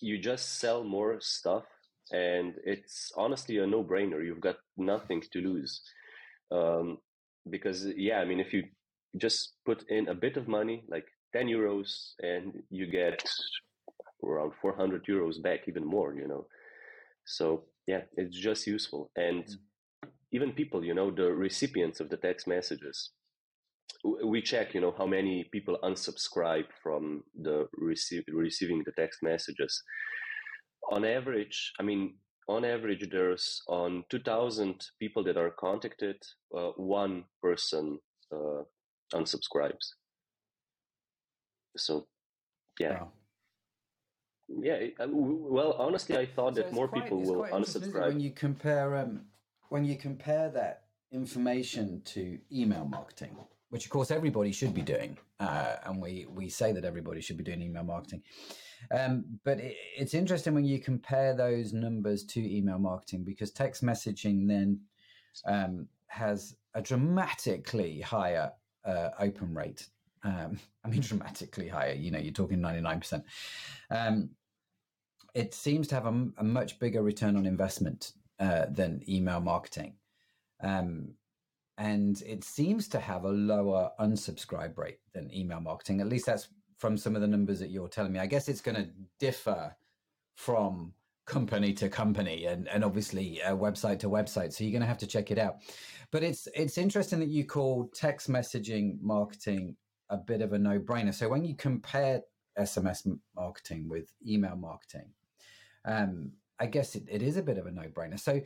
you 0.00 0.18
just 0.18 0.58
sell 0.60 0.84
more 0.84 1.20
stuff 1.20 1.64
and 2.10 2.54
it's 2.64 3.12
honestly 3.16 3.58
a 3.58 3.66
no-brainer. 3.66 4.24
You've 4.24 4.40
got 4.40 4.56
nothing 4.76 5.22
to 5.32 5.40
lose. 5.40 5.80
Um, 6.50 6.98
because 7.50 7.86
yeah 7.96 8.18
i 8.18 8.24
mean 8.24 8.40
if 8.40 8.52
you 8.52 8.64
just 9.16 9.54
put 9.66 9.84
in 9.88 10.08
a 10.08 10.14
bit 10.14 10.36
of 10.36 10.48
money 10.48 10.84
like 10.88 11.06
10 11.32 11.46
euros 11.46 12.12
and 12.20 12.62
you 12.70 12.86
get 12.86 13.22
around 14.24 14.52
400 14.60 15.04
euros 15.06 15.42
back 15.42 15.68
even 15.68 15.84
more 15.84 16.14
you 16.14 16.28
know? 16.28 16.46
So 17.24 17.64
yeah 17.86 18.02
it's 18.16 18.38
just 18.38 18.66
useful. 18.66 19.10
And 19.16 19.44
mm. 19.44 19.56
even 20.30 20.52
people 20.52 20.84
you 20.84 20.94
know 20.94 21.10
the 21.10 21.32
recipients 21.32 22.00
of 22.00 22.08
the 22.08 22.16
text 22.16 22.46
messages 22.46 23.10
we 24.24 24.42
check 24.42 24.74
you 24.74 24.80
know 24.80 24.94
how 24.96 25.06
many 25.06 25.48
people 25.52 25.78
unsubscribe 25.82 26.66
from 26.82 27.22
the 27.40 27.68
receive, 27.76 28.24
receiving 28.32 28.82
the 28.84 28.92
text 28.92 29.22
messages. 29.22 29.82
On 30.90 31.04
average 31.04 31.72
i 31.78 31.82
mean 31.82 32.14
on 32.48 32.64
average 32.64 33.08
there's 33.10 33.62
on 33.68 34.04
2000 34.10 34.84
people 34.98 35.22
that 35.24 35.36
are 35.36 35.50
contacted 35.50 36.16
uh, 36.56 36.70
one 36.76 37.24
person 37.40 37.98
uh, 38.32 38.62
unsubscribes. 39.14 39.94
So 41.76 42.06
yeah. 42.80 43.02
Wow. 43.02 43.12
yeah 44.62 44.78
well 45.06 45.72
honestly 45.78 46.16
i 46.16 46.26
thought 46.26 46.56
so 46.56 46.62
that 46.62 46.72
more 46.72 46.88
quite, 46.88 47.04
people 47.04 47.22
will 47.22 47.44
unsubscribe. 47.44 48.08
when 48.08 48.20
you 48.20 48.30
compare 48.30 48.96
um, 48.96 49.22
when 49.68 49.84
you 49.84 49.96
compare 49.96 50.50
that 50.50 50.84
information 51.12 52.02
to 52.04 52.38
email 52.50 52.84
marketing 52.84 53.36
which 53.72 53.86
of 53.86 53.90
course 53.90 54.10
everybody 54.10 54.52
should 54.52 54.74
be 54.74 54.82
doing, 54.82 55.16
uh, 55.40 55.76
and 55.86 55.98
we 55.98 56.26
we 56.28 56.50
say 56.50 56.72
that 56.72 56.84
everybody 56.84 57.22
should 57.22 57.38
be 57.38 57.42
doing 57.42 57.62
email 57.62 57.82
marketing. 57.82 58.22
Um, 58.90 59.24
but 59.44 59.60
it, 59.60 59.74
it's 59.96 60.12
interesting 60.12 60.52
when 60.52 60.66
you 60.66 60.78
compare 60.78 61.34
those 61.34 61.72
numbers 61.72 62.22
to 62.24 62.40
email 62.40 62.78
marketing 62.78 63.24
because 63.24 63.50
text 63.50 63.82
messaging 63.82 64.46
then 64.46 64.78
um, 65.46 65.88
has 66.08 66.54
a 66.74 66.82
dramatically 66.82 68.02
higher 68.02 68.52
uh, 68.84 69.08
open 69.18 69.54
rate. 69.54 69.88
Um, 70.22 70.58
I 70.84 70.88
mean, 70.88 71.00
dramatically 71.00 71.68
higher. 71.68 71.94
You 71.94 72.10
know, 72.10 72.18
you're 72.18 72.34
talking 72.34 72.60
ninety 72.60 72.82
nine 72.82 73.00
percent. 73.00 73.24
Um, 73.90 74.28
it 75.34 75.54
seems 75.54 75.88
to 75.88 75.94
have 75.94 76.04
a, 76.04 76.28
a, 76.36 76.44
much 76.44 76.78
bigger 76.78 77.02
return 77.02 77.38
on 77.38 77.46
investment 77.46 78.12
uh, 78.38 78.66
than 78.68 79.02
email 79.08 79.40
marketing. 79.40 79.94
Um, 80.62 81.14
and 81.82 82.22
it 82.24 82.44
seems 82.44 82.86
to 82.86 83.00
have 83.00 83.24
a 83.24 83.28
lower 83.28 83.90
unsubscribe 83.98 84.78
rate 84.78 85.00
than 85.14 85.34
email 85.34 85.58
marketing. 85.58 86.00
At 86.00 86.06
least 86.06 86.26
that's 86.26 86.46
from 86.78 86.96
some 86.96 87.16
of 87.16 87.22
the 87.22 87.26
numbers 87.26 87.58
that 87.58 87.70
you're 87.70 87.88
telling 87.88 88.12
me. 88.12 88.20
I 88.20 88.26
guess 88.26 88.48
it's 88.48 88.60
going 88.60 88.76
to 88.76 88.88
differ 89.18 89.74
from 90.36 90.92
company 91.26 91.72
to 91.74 91.88
company 91.88 92.46
and, 92.46 92.68
and 92.68 92.84
obviously 92.84 93.42
uh, 93.42 93.56
website 93.56 93.98
to 93.98 94.08
website. 94.08 94.52
So 94.52 94.62
you're 94.62 94.70
going 94.70 94.82
to 94.82 94.86
have 94.86 94.98
to 94.98 95.08
check 95.08 95.32
it 95.32 95.38
out. 95.38 95.56
But 96.12 96.22
it's 96.22 96.46
it's 96.54 96.78
interesting 96.78 97.18
that 97.18 97.30
you 97.30 97.44
call 97.44 97.90
text 97.92 98.30
messaging 98.30 99.00
marketing 99.00 99.74
a 100.08 100.16
bit 100.16 100.40
of 100.40 100.52
a 100.52 100.58
no 100.58 100.78
brainer. 100.78 101.12
So 101.12 101.28
when 101.28 101.44
you 101.44 101.56
compare 101.56 102.22
SMS 102.56 103.10
marketing 103.34 103.88
with 103.88 104.12
email 104.24 104.54
marketing, 104.54 105.08
um, 105.84 106.30
I 106.60 106.66
guess 106.66 106.94
it, 106.94 107.08
it 107.10 107.22
is 107.22 107.38
a 107.38 107.42
bit 107.42 107.58
of 107.58 107.66
a 107.66 107.72
no 107.72 107.88
brainer. 107.88 108.20
So 108.20 108.40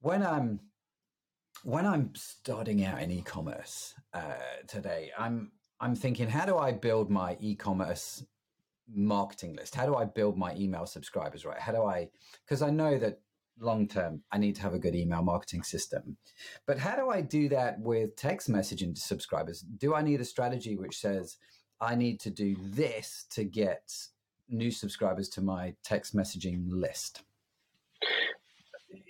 when 0.00 0.26
I'm 0.26 0.58
when 1.64 1.86
I'm 1.86 2.10
starting 2.14 2.84
out 2.84 3.00
in 3.02 3.10
e-commerce 3.10 3.94
uh, 4.12 4.34
today, 4.68 5.10
I'm 5.18 5.50
I'm 5.80 5.96
thinking, 5.96 6.28
how 6.28 6.46
do 6.46 6.56
I 6.56 6.72
build 6.72 7.10
my 7.10 7.36
e-commerce 7.40 8.24
marketing 8.94 9.56
list? 9.56 9.74
How 9.74 9.86
do 9.86 9.96
I 9.96 10.04
build 10.04 10.36
my 10.36 10.54
email 10.54 10.86
subscribers? 10.86 11.44
Right? 11.44 11.58
How 11.58 11.72
do 11.72 11.82
I? 11.82 12.08
Because 12.44 12.60
I 12.60 12.70
know 12.70 12.98
that 12.98 13.20
long 13.58 13.88
term, 13.88 14.22
I 14.30 14.36
need 14.38 14.54
to 14.56 14.62
have 14.62 14.74
a 14.74 14.78
good 14.78 14.94
email 14.94 15.22
marketing 15.22 15.62
system. 15.62 16.18
But 16.66 16.78
how 16.78 16.96
do 16.96 17.08
I 17.08 17.22
do 17.22 17.48
that 17.48 17.80
with 17.80 18.14
text 18.14 18.50
messaging 18.50 18.94
to 18.94 19.00
subscribers? 19.00 19.60
Do 19.60 19.94
I 19.94 20.02
need 20.02 20.20
a 20.20 20.24
strategy 20.24 20.76
which 20.76 20.98
says 20.98 21.38
I 21.80 21.94
need 21.94 22.20
to 22.20 22.30
do 22.30 22.56
this 22.60 23.24
to 23.30 23.44
get 23.44 23.90
new 24.50 24.70
subscribers 24.70 25.30
to 25.30 25.40
my 25.40 25.74
text 25.82 26.14
messaging 26.14 26.66
list? 26.68 27.22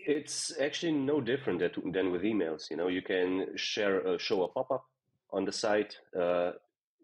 It's 0.07 0.53
actually 0.61 0.93
no 0.93 1.21
different 1.21 1.61
than 1.61 2.13
with 2.13 2.23
emails. 2.23 2.71
You 2.71 2.77
know, 2.77 2.89
you 2.89 3.03
can 3.03 3.57
share, 3.57 4.07
uh, 4.07 4.19
show 4.19 4.43
a 4.43 4.49
pop 4.49 4.71
up 4.71 4.85
on 5.31 5.45
the 5.45 5.53
site, 5.53 5.97
uh, 6.19 6.53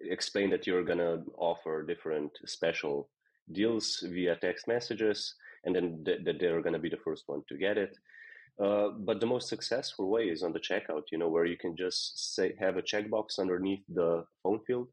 explain 0.00 0.50
that 0.50 0.66
you're 0.66 0.84
gonna 0.84 1.24
offer 1.36 1.82
different 1.82 2.32
special 2.46 3.08
deals 3.52 4.00
via 4.00 4.36
text 4.36 4.68
messages, 4.68 5.34
and 5.64 5.74
then 5.74 6.04
th- 6.04 6.24
that 6.24 6.38
they're 6.38 6.60
gonna 6.62 6.78
be 6.78 6.90
the 6.90 7.04
first 7.04 7.24
one 7.26 7.42
to 7.48 7.56
get 7.56 7.78
it. 7.78 7.96
Uh, 8.58 8.90
but 8.90 9.20
the 9.20 9.26
most 9.26 9.48
successful 9.48 10.10
way 10.10 10.28
is 10.28 10.42
on 10.42 10.52
the 10.52 10.60
checkout. 10.60 11.04
You 11.10 11.18
know, 11.18 11.28
where 11.28 11.46
you 11.46 11.56
can 11.56 11.76
just 11.76 12.34
say 12.34 12.54
have 12.60 12.76
a 12.76 12.82
checkbox 12.82 13.38
underneath 13.38 13.84
the 13.88 14.26
phone 14.42 14.60
field 14.66 14.88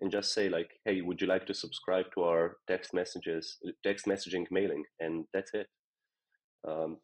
and 0.00 0.12
just 0.12 0.32
say 0.32 0.48
like, 0.48 0.70
"Hey, 0.84 1.00
would 1.00 1.20
you 1.20 1.26
like 1.26 1.46
to 1.46 1.54
subscribe 1.54 2.12
to 2.14 2.22
our 2.22 2.58
text 2.68 2.94
messages, 2.94 3.58
text 3.82 4.06
messaging 4.06 4.46
mailing?" 4.50 4.84
And 5.00 5.26
that's 5.32 5.52
it. 5.54 5.68
Um, 6.64 7.00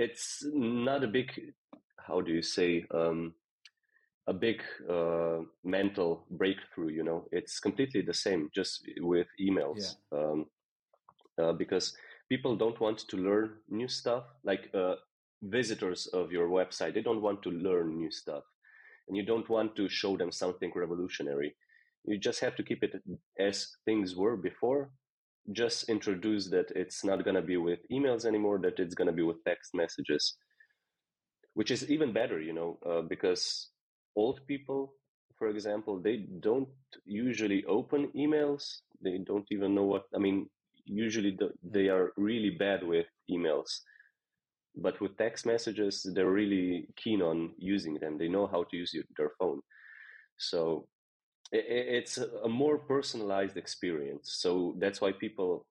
it's 0.00 0.42
not 0.54 1.04
a 1.04 1.12
big 1.18 1.28
how 2.06 2.20
do 2.20 2.32
you 2.32 2.42
say 2.42 2.84
um, 2.94 3.34
a 4.26 4.32
big 4.32 4.62
uh, 4.88 5.40
mental 5.62 6.24
breakthrough 6.30 6.88
you 6.88 7.04
know? 7.04 7.26
It's 7.32 7.60
completely 7.60 8.02
the 8.02 8.14
same 8.14 8.50
just 8.54 8.88
with 9.00 9.28
emails 9.40 9.82
yeah. 9.82 10.18
um, 10.18 10.46
uh, 11.40 11.52
because 11.52 11.94
people 12.28 12.56
don't 12.56 12.80
want 12.80 12.98
to 13.10 13.16
learn 13.16 13.50
new 13.68 13.88
stuff. 13.88 14.24
Like 14.44 14.70
uh, 14.74 14.94
visitors 15.42 16.06
of 16.08 16.32
your 16.32 16.48
website 16.48 16.94
they 16.94 17.02
don't 17.02 17.22
want 17.22 17.42
to 17.42 17.50
learn 17.50 17.96
new 17.96 18.10
stuff 18.10 18.44
and 19.08 19.16
you 19.16 19.24
don't 19.24 19.48
want 19.48 19.74
to 19.76 19.88
show 19.88 20.16
them 20.16 20.32
something 20.32 20.72
revolutionary. 20.74 21.54
You 22.04 22.18
just 22.18 22.40
have 22.40 22.56
to 22.56 22.62
keep 22.62 22.82
it 22.82 22.94
as 23.38 23.76
things 23.84 24.16
were 24.16 24.36
before 24.36 24.90
just 25.52 25.88
introduce 25.88 26.48
that 26.50 26.70
it's 26.74 27.04
not 27.04 27.24
going 27.24 27.36
to 27.36 27.42
be 27.42 27.56
with 27.56 27.80
emails 27.90 28.24
anymore, 28.24 28.58
that 28.60 28.78
it's 28.78 28.94
going 28.94 29.06
to 29.06 29.12
be 29.12 29.22
with 29.22 29.42
text 29.44 29.74
messages, 29.74 30.36
which 31.54 31.70
is 31.70 31.90
even 31.90 32.12
better, 32.12 32.40
you 32.40 32.52
know, 32.52 32.78
uh, 32.88 33.02
because 33.02 33.70
old 34.16 34.40
people, 34.46 34.94
for 35.38 35.48
example, 35.48 36.00
they 36.00 36.26
don't 36.40 36.68
usually 37.04 37.64
open 37.64 38.10
emails. 38.16 38.62
They 39.02 39.18
don't 39.18 39.46
even 39.50 39.74
know 39.74 39.84
what, 39.84 40.04
I 40.14 40.18
mean, 40.18 40.48
usually 40.84 41.36
the, 41.38 41.50
they 41.62 41.88
are 41.88 42.12
really 42.16 42.50
bad 42.50 42.82
with 42.82 43.06
emails. 43.30 43.80
But 44.76 45.00
with 45.00 45.16
text 45.16 45.46
messages, 45.46 46.06
they're 46.14 46.30
really 46.30 46.86
keen 46.96 47.22
on 47.22 47.54
using 47.58 47.94
them. 47.94 48.18
They 48.18 48.28
know 48.28 48.46
how 48.46 48.64
to 48.64 48.76
use 48.76 48.94
their 49.16 49.32
phone. 49.38 49.60
So 50.36 50.86
it's 51.52 52.18
a 52.18 52.48
more 52.48 52.78
personalized 52.78 53.56
experience. 53.56 54.32
So 54.38 54.74
that's 54.78 55.00
why 55.00 55.12
people 55.12 55.66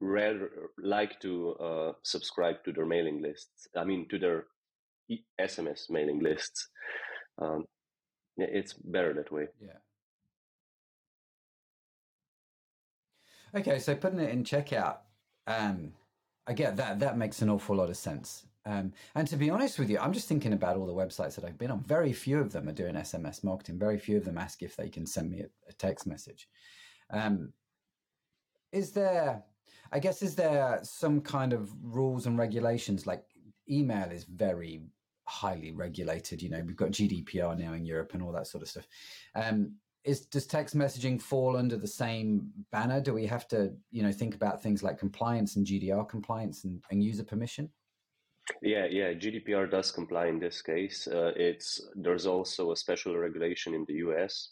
rather 0.00 0.50
like 0.78 1.20
to 1.20 1.54
uh, 1.54 1.92
subscribe 2.02 2.62
to 2.64 2.72
their 2.72 2.86
mailing 2.86 3.20
lists. 3.20 3.68
I 3.76 3.84
mean, 3.84 4.06
to 4.10 4.18
their 4.18 4.44
SMS 5.40 5.90
mailing 5.90 6.20
lists. 6.20 6.68
Um, 7.40 7.64
it's 8.36 8.72
better 8.74 9.12
that 9.14 9.32
way. 9.32 9.48
Yeah. 9.60 9.78
Okay, 13.54 13.78
so 13.78 13.94
putting 13.94 14.20
it 14.20 14.30
in 14.30 14.44
checkout, 14.44 14.98
um, 15.46 15.92
I 16.46 16.52
get 16.52 16.76
that. 16.76 17.00
That 17.00 17.16
makes 17.16 17.40
an 17.42 17.48
awful 17.48 17.76
lot 17.76 17.88
of 17.88 17.96
sense. 17.96 18.44
Um, 18.68 18.92
and 19.14 19.26
to 19.28 19.36
be 19.36 19.48
honest 19.48 19.78
with 19.78 19.88
you, 19.88 19.98
I'm 19.98 20.12
just 20.12 20.28
thinking 20.28 20.52
about 20.52 20.76
all 20.76 20.86
the 20.86 20.92
websites 20.92 21.34
that 21.36 21.44
I've 21.44 21.56
been 21.56 21.70
on. 21.70 21.82
Very 21.84 22.12
few 22.12 22.38
of 22.38 22.52
them 22.52 22.68
are 22.68 22.72
doing 22.72 22.96
SMS 22.96 23.42
marketing. 23.42 23.78
Very 23.78 23.98
few 23.98 24.18
of 24.18 24.26
them 24.26 24.36
ask 24.36 24.62
if 24.62 24.76
they 24.76 24.90
can 24.90 25.06
send 25.06 25.30
me 25.30 25.40
a, 25.40 25.46
a 25.70 25.72
text 25.72 26.06
message. 26.06 26.48
Um, 27.10 27.54
is 28.70 28.92
there, 28.92 29.42
I 29.90 29.98
guess, 30.00 30.20
is 30.20 30.34
there 30.34 30.80
some 30.82 31.22
kind 31.22 31.54
of 31.54 31.72
rules 31.82 32.26
and 32.26 32.36
regulations? 32.36 33.06
Like 33.06 33.24
email 33.70 34.10
is 34.10 34.24
very 34.24 34.82
highly 35.26 35.72
regulated. 35.72 36.42
You 36.42 36.50
know, 36.50 36.62
we've 36.66 36.76
got 36.76 36.90
GDPR 36.90 37.58
now 37.58 37.72
in 37.72 37.86
Europe 37.86 38.12
and 38.12 38.22
all 38.22 38.32
that 38.32 38.48
sort 38.48 38.62
of 38.62 38.68
stuff. 38.68 38.86
Um, 39.34 39.76
is 40.04 40.26
does 40.26 40.46
text 40.46 40.76
messaging 40.76 41.20
fall 41.20 41.56
under 41.56 41.78
the 41.78 41.88
same 41.88 42.50
banner? 42.70 43.00
Do 43.00 43.14
we 43.14 43.24
have 43.26 43.48
to, 43.48 43.72
you 43.90 44.02
know, 44.02 44.12
think 44.12 44.34
about 44.34 44.62
things 44.62 44.82
like 44.82 44.98
compliance 44.98 45.56
and 45.56 45.66
GDPR 45.66 46.06
compliance 46.06 46.64
and, 46.64 46.82
and 46.90 47.02
user 47.02 47.24
permission? 47.24 47.70
Yeah, 48.62 48.86
yeah, 48.86 49.12
GDPR 49.12 49.70
does 49.70 49.92
comply 49.92 50.26
in 50.26 50.38
this 50.38 50.62
case. 50.62 51.06
Uh, 51.06 51.32
it's 51.36 51.80
there's 51.94 52.26
also 52.26 52.72
a 52.72 52.76
special 52.76 53.16
regulation 53.16 53.74
in 53.74 53.84
the 53.86 53.94
US, 53.94 54.50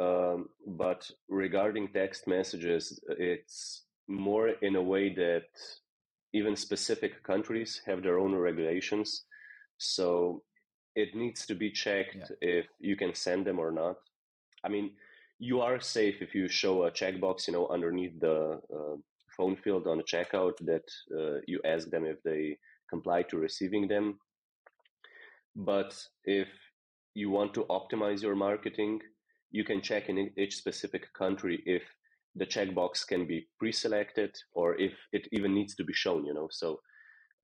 um, 0.00 0.48
but 0.66 1.08
regarding 1.28 1.88
text 1.88 2.26
messages, 2.26 2.98
it's 3.08 3.84
more 4.08 4.48
in 4.48 4.76
a 4.76 4.82
way 4.82 5.14
that 5.14 5.48
even 6.32 6.56
specific 6.56 7.22
countries 7.22 7.80
have 7.86 8.02
their 8.02 8.18
own 8.18 8.34
regulations, 8.34 9.24
so 9.78 10.42
it 10.94 11.14
needs 11.14 11.46
to 11.46 11.54
be 11.54 11.70
checked 11.70 12.16
yeah. 12.40 12.48
if 12.48 12.66
you 12.80 12.96
can 12.96 13.14
send 13.14 13.46
them 13.46 13.58
or 13.58 13.70
not. 13.70 13.96
I 14.64 14.68
mean, 14.68 14.92
you 15.38 15.60
are 15.60 15.80
safe 15.80 16.16
if 16.20 16.34
you 16.34 16.48
show 16.48 16.84
a 16.84 16.90
checkbox, 16.90 17.46
you 17.46 17.52
know, 17.52 17.68
underneath 17.68 18.18
the 18.20 18.60
uh, 18.72 18.96
phone 19.36 19.56
field 19.56 19.86
on 19.86 19.98
the 19.98 20.04
checkout 20.04 20.56
that 20.60 20.88
uh, 21.16 21.40
you 21.46 21.60
ask 21.64 21.90
them 21.90 22.04
if 22.04 22.22
they 22.22 22.58
comply 22.94 23.20
to 23.26 23.44
receiving 23.46 23.84
them. 23.94 24.06
But 25.54 25.92
if 26.24 26.50
you 27.20 27.28
want 27.30 27.52
to 27.54 27.66
optimize 27.78 28.22
your 28.22 28.36
marketing, 28.48 28.94
you 29.58 29.64
can 29.70 29.80
check 29.90 30.08
in 30.08 30.16
each 30.42 30.54
specific 30.56 31.04
country 31.22 31.56
if 31.66 31.84
the 32.40 32.46
checkbox 32.54 33.06
can 33.06 33.22
be 33.32 33.38
pre-selected 33.58 34.32
or 34.60 34.68
if 34.88 34.94
it 35.12 35.24
even 35.36 35.52
needs 35.58 35.74
to 35.76 35.84
be 35.84 35.92
shown. 36.04 36.24
You 36.28 36.34
know, 36.38 36.48
so 36.50 36.68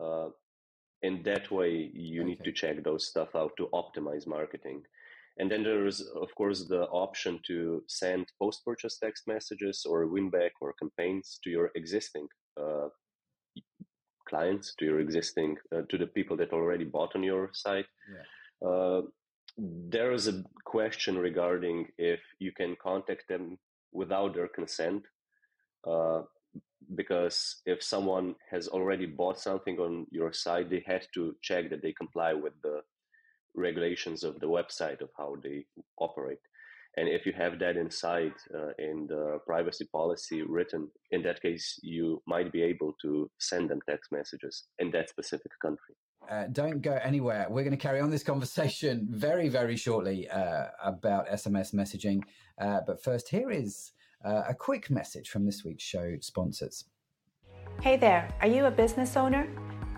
uh, 0.05 0.28
in 1.02 1.23
that 1.25 1.50
way, 1.59 1.73
you 2.11 2.21
okay. 2.21 2.28
need 2.31 2.43
to 2.45 2.52
check 2.61 2.76
those 2.83 3.09
stuff 3.11 3.31
out 3.40 3.52
to 3.57 3.69
optimize 3.83 4.26
marketing. 4.26 4.83
And 5.40 5.49
then 5.50 5.62
there's, 5.62 6.00
of 6.25 6.31
course, 6.35 6.61
the 6.75 6.85
option 7.07 7.38
to 7.47 7.83
send 7.87 8.26
post 8.43 8.64
purchase 8.64 8.99
text 8.99 9.23
messages 9.28 9.87
or 9.90 10.12
win-back 10.14 10.52
or 10.61 10.75
campaigns 10.83 11.38
to 11.43 11.50
your 11.50 11.71
existing 11.81 12.26
uh, 12.61 12.88
clients, 14.28 14.75
to 14.78 14.85
your 14.85 15.00
existing, 15.00 15.56
uh, 15.75 15.82
to 15.88 15.99
the 15.99 16.06
people 16.06 16.37
that 16.37 16.52
already 16.52 16.85
bought 16.85 17.14
on 17.16 17.23
your 17.23 17.50
site. 17.52 17.87
Yeah. 18.12 18.68
Uh, 18.68 19.02
there 19.56 20.12
is 20.12 20.28
a 20.28 20.44
question 20.64 21.18
regarding 21.18 21.87
if 21.99 22.20
you 22.38 22.52
can 22.52 22.76
contact 22.82 23.28
them 23.28 23.58
without 23.93 24.34
their 24.34 24.49
consent. 24.49 25.02
Uh, 25.88 26.23
because 26.95 27.56
if 27.67 27.82
someone 27.82 28.34
has 28.50 28.69
already 28.69 29.06
bought 29.06 29.38
something 29.38 29.78
on 29.78 30.06
your 30.10 30.32
site, 30.32 30.71
they 30.71 30.82
had 30.86 31.06
to 31.14 31.34
check 31.43 31.71
that 31.71 31.82
they 31.82 31.93
comply 31.93 32.32
with 32.32 32.54
the 32.62 32.80
regulations 33.54 34.25
of 34.25 34.38
the 34.41 34.47
website 34.47 35.00
of 35.00 35.10
how 35.17 35.36
they 35.43 35.64
operate. 35.99 36.38
And 36.96 37.08
if 37.08 37.26
you 37.26 37.32
have 37.32 37.58
that 37.60 37.76
inside 37.76 38.32
uh, 38.52 38.70
in 38.78 39.06
the 39.08 39.38
privacy 39.46 39.86
policy 39.92 40.42
written, 40.42 40.88
in 41.10 41.22
that 41.22 41.40
case, 41.40 41.78
you 41.82 42.22
might 42.26 42.50
be 42.50 42.62
able 42.62 42.94
to 43.02 43.30
send 43.38 43.70
them 43.70 43.80
text 43.88 44.10
messages 44.10 44.64
in 44.78 44.90
that 44.92 45.08
specific 45.08 45.52
country. 45.62 45.94
Uh, 46.28 46.44
don't 46.52 46.82
go 46.82 46.98
anywhere. 47.02 47.46
We're 47.48 47.62
going 47.62 47.76
to 47.76 47.82
carry 47.82 48.00
on 48.00 48.10
this 48.10 48.22
conversation 48.22 49.06
very, 49.10 49.48
very 49.48 49.76
shortly 49.76 50.28
uh, 50.28 50.66
about 50.82 51.28
SMS 51.28 51.72
messaging. 51.72 52.22
Uh, 52.60 52.80
but 52.86 53.02
first, 53.02 53.28
here 53.28 53.50
is 53.50 53.92
uh, 54.24 54.42
a 54.48 54.54
quick 54.54 54.90
message 54.90 55.28
from 55.30 55.46
this 55.46 55.64
week's 55.64 55.84
show 55.84 56.16
sponsors. 56.20 56.84
Hey 57.80 57.96
there, 57.96 58.28
are 58.40 58.48
you 58.48 58.66
a 58.66 58.70
business 58.70 59.16
owner? 59.16 59.48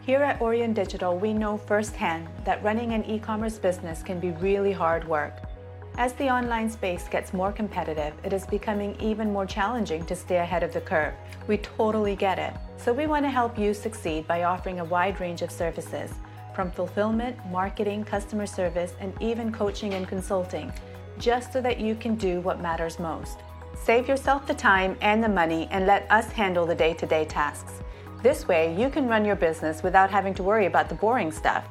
Here 0.03 0.23
at 0.23 0.41
Orion 0.41 0.73
Digital, 0.73 1.17
we 1.17 1.33
know 1.33 1.57
firsthand 1.57 2.29
that 2.45 2.63
running 2.63 2.93
an 2.93 3.05
e 3.05 3.19
commerce 3.19 3.59
business 3.59 4.03
can 4.03 4.21
be 4.21 4.31
really 4.33 4.73
hard 4.73 5.07
work. 5.09 5.50
As 5.99 6.13
the 6.15 6.31
online 6.31 6.71
space 6.71 7.09
gets 7.09 7.35
more 7.35 7.53
competitive, 7.53 8.15
it 8.25 8.33
is 8.33 8.47
becoming 8.47 8.97
even 9.01 9.33
more 9.33 9.45
challenging 9.45 10.07
to 10.07 10.17
stay 10.17 10.37
ahead 10.37 10.63
of 10.63 10.73
the 10.73 10.81
curve. 10.81 11.15
We 11.47 11.59
totally 11.59 12.17
get 12.17 12.39
it. 12.39 12.55
So 12.79 12.93
we 12.93 13.07
want 13.07 13.25
to 13.27 13.31
help 13.31 13.59
you 13.59 13.75
succeed 13.75 14.27
by 14.27 14.45
offering 14.45 14.81
a 14.81 14.85
wide 14.85 15.21
range 15.21 15.43
of 15.43 15.51
services, 15.51 16.13
from 16.55 16.71
fulfillment, 16.71 17.37
marketing, 17.51 18.05
customer 18.05 18.47
service, 18.47 18.95
and 19.01 19.13
even 19.21 19.53
coaching 19.53 19.95
and 19.95 20.09
consulting, 20.09 20.73
just 21.19 21.53
so 21.53 21.61
that 21.61 21.79
you 21.81 21.95
can 21.95 22.15
do 22.15 22.41
what 22.41 22.61
matters 22.61 22.99
most. 22.99 23.39
Save 23.75 24.09
yourself 24.09 24.47
the 24.47 24.55
time 24.55 24.97
and 25.01 25.23
the 25.23 25.29
money 25.29 25.69
and 25.71 25.87
let 25.87 26.11
us 26.11 26.31
handle 26.33 26.67
the 26.67 26.75
day 26.75 26.95
to 26.95 27.07
day 27.07 27.25
tasks. 27.25 27.75
This 28.23 28.47
way, 28.49 28.75
you 28.75 28.91
can 28.91 29.09
run 29.09 29.25
your 29.25 29.37
business 29.37 29.83
without 29.83 30.11
having 30.11 30.35
to 30.35 30.43
worry 30.43 30.67
about 30.67 30.89
the 30.89 30.95
boring 30.95 31.33
stuff. 31.33 31.67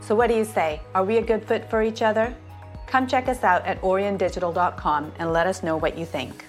So, 0.00 0.14
what 0.14 0.28
do 0.28 0.34
you 0.34 0.44
say? 0.44 0.80
Are 0.94 1.04
we 1.04 1.18
a 1.18 1.22
good 1.22 1.44
fit 1.44 1.70
for 1.70 1.82
each 1.82 2.02
other? 2.02 2.34
Come 2.92 3.06
check 3.06 3.26
us 3.26 3.42
out 3.42 3.64
at 3.64 3.80
oriondigital.com 3.80 5.12
and 5.18 5.32
let 5.32 5.46
us 5.46 5.62
know 5.62 5.78
what 5.78 5.96
you 5.96 6.04
think. 6.04 6.44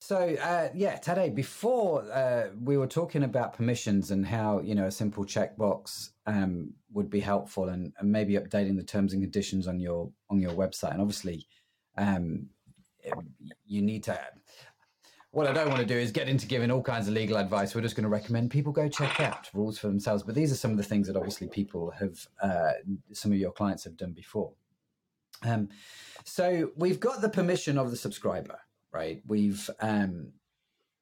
So 0.00 0.16
uh, 0.16 0.70
yeah, 0.74 0.98
Tadej 0.98 1.36
before 1.36 2.02
uh, 2.12 2.48
we 2.60 2.76
were 2.76 2.88
talking 2.88 3.22
about 3.22 3.52
permissions 3.52 4.10
and 4.10 4.26
how 4.26 4.58
you 4.62 4.74
know 4.74 4.86
a 4.86 4.90
simple 4.90 5.24
checkbox 5.24 6.10
um, 6.26 6.72
would 6.92 7.08
be 7.08 7.20
helpful, 7.20 7.68
and, 7.68 7.92
and, 8.00 8.10
maybe 8.10 8.34
updating 8.34 8.76
the 8.76 8.82
terms 8.82 9.12
and 9.12 9.22
conditions 9.22 9.68
on 9.68 9.78
your 9.78 10.10
on 10.28 10.40
your 10.40 10.54
website. 10.54 10.90
And 10.90 11.00
obviously, 11.00 11.46
um, 11.96 12.48
you 13.64 13.82
need 13.82 14.02
to 14.04 14.18
what 15.36 15.46
I 15.46 15.52
don't 15.52 15.68
want 15.68 15.80
to 15.80 15.86
do 15.86 15.98
is 15.98 16.12
get 16.12 16.30
into 16.30 16.46
giving 16.46 16.70
all 16.70 16.80
kinds 16.80 17.08
of 17.08 17.12
legal 17.12 17.36
advice. 17.36 17.74
We're 17.74 17.82
just 17.82 17.94
going 17.94 18.04
to 18.04 18.08
recommend 18.08 18.50
people 18.50 18.72
go 18.72 18.88
check 18.88 19.20
out 19.20 19.50
rules 19.52 19.78
for 19.78 19.86
themselves. 19.88 20.22
But 20.22 20.34
these 20.34 20.50
are 20.50 20.54
some 20.54 20.70
of 20.70 20.78
the 20.78 20.82
things 20.82 21.08
that 21.08 21.14
obviously 21.14 21.46
people 21.46 21.90
have, 21.90 22.26
uh, 22.40 22.72
some 23.12 23.32
of 23.32 23.38
your 23.38 23.52
clients 23.52 23.84
have 23.84 23.98
done 23.98 24.12
before. 24.12 24.54
Um, 25.42 25.68
so 26.24 26.70
we've 26.74 26.98
got 26.98 27.20
the 27.20 27.28
permission 27.28 27.76
of 27.76 27.90
the 27.90 27.98
subscriber, 27.98 28.58
right? 28.92 29.20
We've 29.26 29.68
um, 29.80 30.32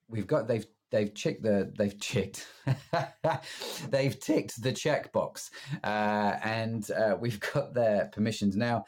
we've 0.08 0.26
got 0.26 0.48
they've 0.48 0.66
they've 0.90 1.14
checked 1.14 1.44
the 1.44 1.72
they've 1.78 2.00
checked 2.00 2.44
they've 3.88 4.18
ticked 4.18 4.60
the 4.60 4.72
checkbox, 4.72 5.50
uh, 5.84 6.38
and 6.42 6.90
uh, 6.90 7.16
we've 7.20 7.38
got 7.54 7.72
their 7.72 8.06
permissions 8.06 8.56
now. 8.56 8.84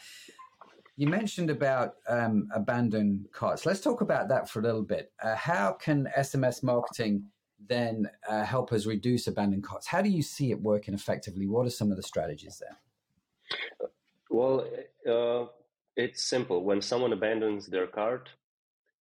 You 0.99 1.09
mentioned 1.09 1.51
about 1.51 1.97
um, 2.09 2.49
abandoned 2.55 3.29
carts. 3.31 3.67
Let's 3.67 3.81
talk 3.81 4.01
about 4.01 4.29
that 4.29 4.49
for 4.49 4.61
a 4.61 4.63
little 4.63 4.83
bit. 4.83 5.13
Uh, 5.23 5.37
how 5.37 5.73
can 5.73 6.09
SMS 6.17 6.63
marketing 6.63 7.25
then 7.69 8.09
uh, 8.27 8.45
help 8.45 8.73
us 8.73 8.87
reduce 8.87 9.27
abandoned 9.27 9.63
carts? 9.63 9.87
How 9.87 10.01
do 10.01 10.09
you 10.09 10.23
see 10.23 10.53
it 10.53 10.61
working 10.61 10.95
effectively? 10.95 11.47
What 11.47 11.67
are 11.67 11.71
some 11.71 11.91
of 11.91 11.99
the 11.99 12.03
strategies 12.03 12.61
there? 12.61 13.91
Well, 14.31 14.67
uh, 15.07 15.51
it's 15.97 16.23
simple. 16.23 16.65
When 16.65 16.81
someone 16.81 17.13
abandons 17.13 17.67
their 17.67 17.87
cart, 17.87 18.31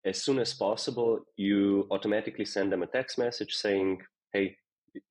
as 0.04 0.22
soon 0.22 0.40
as 0.40 0.54
possible, 0.54 1.22
you 1.38 1.88
automatically 1.92 2.46
send 2.46 2.74
them 2.74 2.84
a 2.84 2.88
text 2.88 3.18
message 3.18 3.54
saying, 3.54 4.02
Hey, 4.34 4.58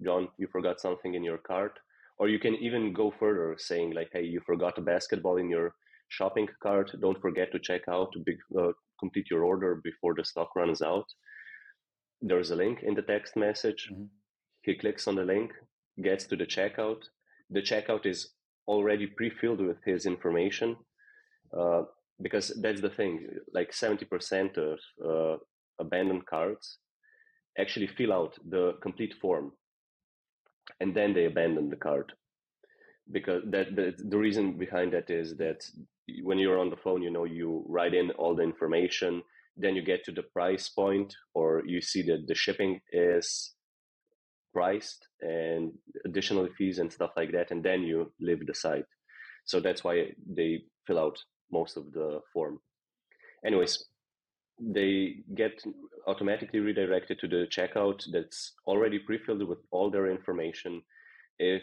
John, 0.03 0.29
you 0.37 0.49
forgot 0.53 0.81
something 0.81 1.15
in 1.15 1.25
your 1.25 1.39
cart. 1.39 1.79
Or 2.19 2.29
you 2.29 2.39
can 2.39 2.55
even 2.57 2.93
go 2.93 3.11
further, 3.11 3.57
saying, 3.59 3.95
like, 3.95 4.11
Hey, 4.13 4.25
you 4.25 4.41
forgot 4.45 4.77
a 4.77 4.83
basketball 4.83 5.39
in 5.39 5.49
your 5.49 5.75
shopping 6.17 6.49
cart. 6.63 6.91
Don't 7.01 7.21
forget 7.21 7.51
to 7.53 7.59
check 7.59 7.83
out 7.89 8.13
to 8.13 8.21
uh, 8.61 8.73
complete 8.99 9.31
your 9.31 9.45
order 9.45 9.81
before 9.83 10.15
the 10.15 10.25
stock 10.25 10.55
runs 10.57 10.83
out. 10.83 11.07
There's 12.23 12.51
a 12.51 12.57
link 12.57 12.83
in 12.83 12.95
the 12.95 13.03
text 13.03 13.37
message. 13.37 13.89
Mm-hmm. 13.93 14.05
He 14.63 14.75
clicks 14.77 15.07
on 15.09 15.17
the 15.17 15.25
link, 15.25 15.53
gets 16.03 16.25
to 16.27 16.37
the 16.37 16.47
checkout. 16.47 17.03
The 17.51 17.61
checkout 17.61 18.07
is 18.07 18.31
already 18.67 19.07
pre-filled 19.07 19.61
with 19.61 19.77
his 19.85 20.07
information 20.07 20.77
uh, 21.59 21.83
because 22.23 22.49
that's 22.63 22.81
the 22.81 22.91
thing. 22.91 23.27
Like 23.53 23.73
70% 23.73 24.57
of 24.57 24.79
uh, 25.05 25.37
abandoned 25.79 26.27
carts 26.27 26.79
actually 27.59 27.89
fill 27.89 28.13
out 28.13 28.39
the 28.49 28.73
complete 28.83 29.15
form 29.21 29.53
and 30.81 30.95
then 30.95 31.13
they 31.13 31.27
abandon 31.27 31.69
the 31.69 31.77
cart 31.77 32.13
because 33.11 33.43
that 33.47 33.75
the, 33.77 33.95
the 33.99 34.17
reason 34.17 34.59
behind 34.59 34.93
that 34.93 35.11
is 35.11 35.37
that 35.37 35.65
when 36.23 36.39
you're 36.39 36.59
on 36.59 36.71
the 36.71 36.77
phone 36.77 37.03
you 37.03 37.11
know 37.11 37.25
you 37.25 37.65
write 37.69 37.95
in 37.95 38.11
all 38.13 38.35
the 38.35 38.43
information 38.43 39.23
then 39.57 39.77
you 39.77 39.83
get 39.83 40.05
to 40.05 40.13
the 40.13 40.23
price 40.23 40.69
point 40.69 41.15
or 41.35 41.63
you 41.67 41.81
see 41.81 42.03
that 42.03 42.27
the 42.27 42.35
shipping 42.35 42.81
is 42.93 43.53
priced 44.53 45.07
and 45.21 45.73
additional 46.05 46.49
fees 46.57 46.79
and 46.79 46.93
stuff 46.93 47.11
like 47.17 47.33
that 47.33 47.51
and 47.51 47.63
then 47.63 47.83
you 47.83 48.13
leave 48.21 48.47
the 48.47 48.55
site. 48.55 48.85
So 49.45 49.61
that's 49.61 49.85
why 49.85 50.13
they 50.27 50.63
fill 50.87 50.99
out 50.99 51.19
most 51.53 51.77
of 51.77 51.93
the 51.93 52.21
form. 52.33 52.61
Anyways 53.45 53.85
they 54.61 55.17
get 55.35 55.61
automatically 56.07 56.61
redirected 56.61 57.19
to 57.19 57.29
the 57.29 57.47
checkout 57.51 58.05
that's 58.13 58.53
already 58.67 58.99
pre-filled 58.99 59.47
with 59.49 59.59
all 59.71 59.91
their 59.91 60.11
information. 60.11 60.83
If 61.39 61.63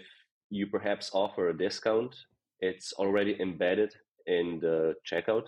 you 0.51 0.67
perhaps 0.67 1.09
offer 1.13 1.49
a 1.49 1.57
discount 1.57 2.13
it's 2.59 2.93
already 2.93 3.35
embedded 3.39 3.91
in 4.27 4.59
the 4.61 4.93
checkout 5.09 5.47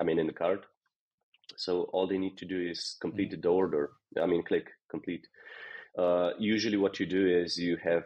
i 0.00 0.04
mean 0.04 0.18
in 0.18 0.26
the 0.26 0.32
cart 0.32 0.64
so 1.56 1.82
all 1.92 2.06
they 2.06 2.18
need 2.18 2.38
to 2.38 2.46
do 2.46 2.58
is 2.70 2.96
complete 3.00 3.30
mm. 3.32 3.42
the 3.42 3.48
order 3.48 3.90
i 4.22 4.26
mean 4.26 4.42
click 4.42 4.68
complete 4.90 5.26
uh, 5.98 6.30
usually 6.38 6.76
what 6.76 6.98
you 6.98 7.06
do 7.06 7.28
is 7.28 7.56
you 7.56 7.76
have 7.84 8.02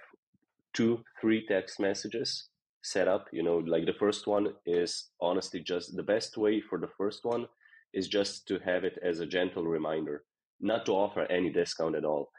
two 0.74 1.02
three 1.20 1.46
text 1.46 1.80
messages 1.80 2.48
set 2.82 3.08
up 3.08 3.26
you 3.32 3.42
know 3.42 3.58
like 3.58 3.86
the 3.86 4.00
first 4.04 4.26
one 4.26 4.48
is 4.66 5.08
honestly 5.20 5.60
just 5.60 5.96
the 5.96 6.02
best 6.02 6.36
way 6.36 6.60
for 6.60 6.78
the 6.78 6.90
first 6.98 7.24
one 7.24 7.46
is 7.94 8.08
just 8.08 8.46
to 8.46 8.58
have 8.58 8.84
it 8.84 8.98
as 9.02 9.20
a 9.20 9.26
gentle 9.26 9.64
reminder 9.64 10.24
not 10.60 10.84
to 10.84 10.92
offer 10.92 11.22
any 11.30 11.50
discount 11.50 11.96
at 11.96 12.04
all 12.04 12.30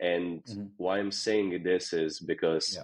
and 0.00 0.42
mm-hmm. 0.44 0.64
why 0.76 0.98
i'm 0.98 1.12
saying 1.12 1.62
this 1.62 1.92
is 1.92 2.20
because 2.20 2.74
yeah. 2.76 2.82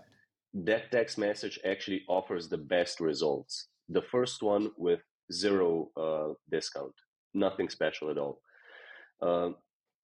That 0.52 0.90
text 0.90 1.18
message 1.18 1.58
actually 1.64 2.02
offers 2.08 2.48
the 2.48 2.58
best 2.58 3.00
results. 3.00 3.68
The 3.88 4.02
first 4.02 4.42
one 4.42 4.70
with 4.76 5.00
zero 5.32 5.90
uh, 5.96 6.34
discount. 6.50 6.94
Nothing 7.34 7.68
special 7.68 8.10
at 8.10 8.18
all. 8.18 8.40
Uh, 9.22 9.50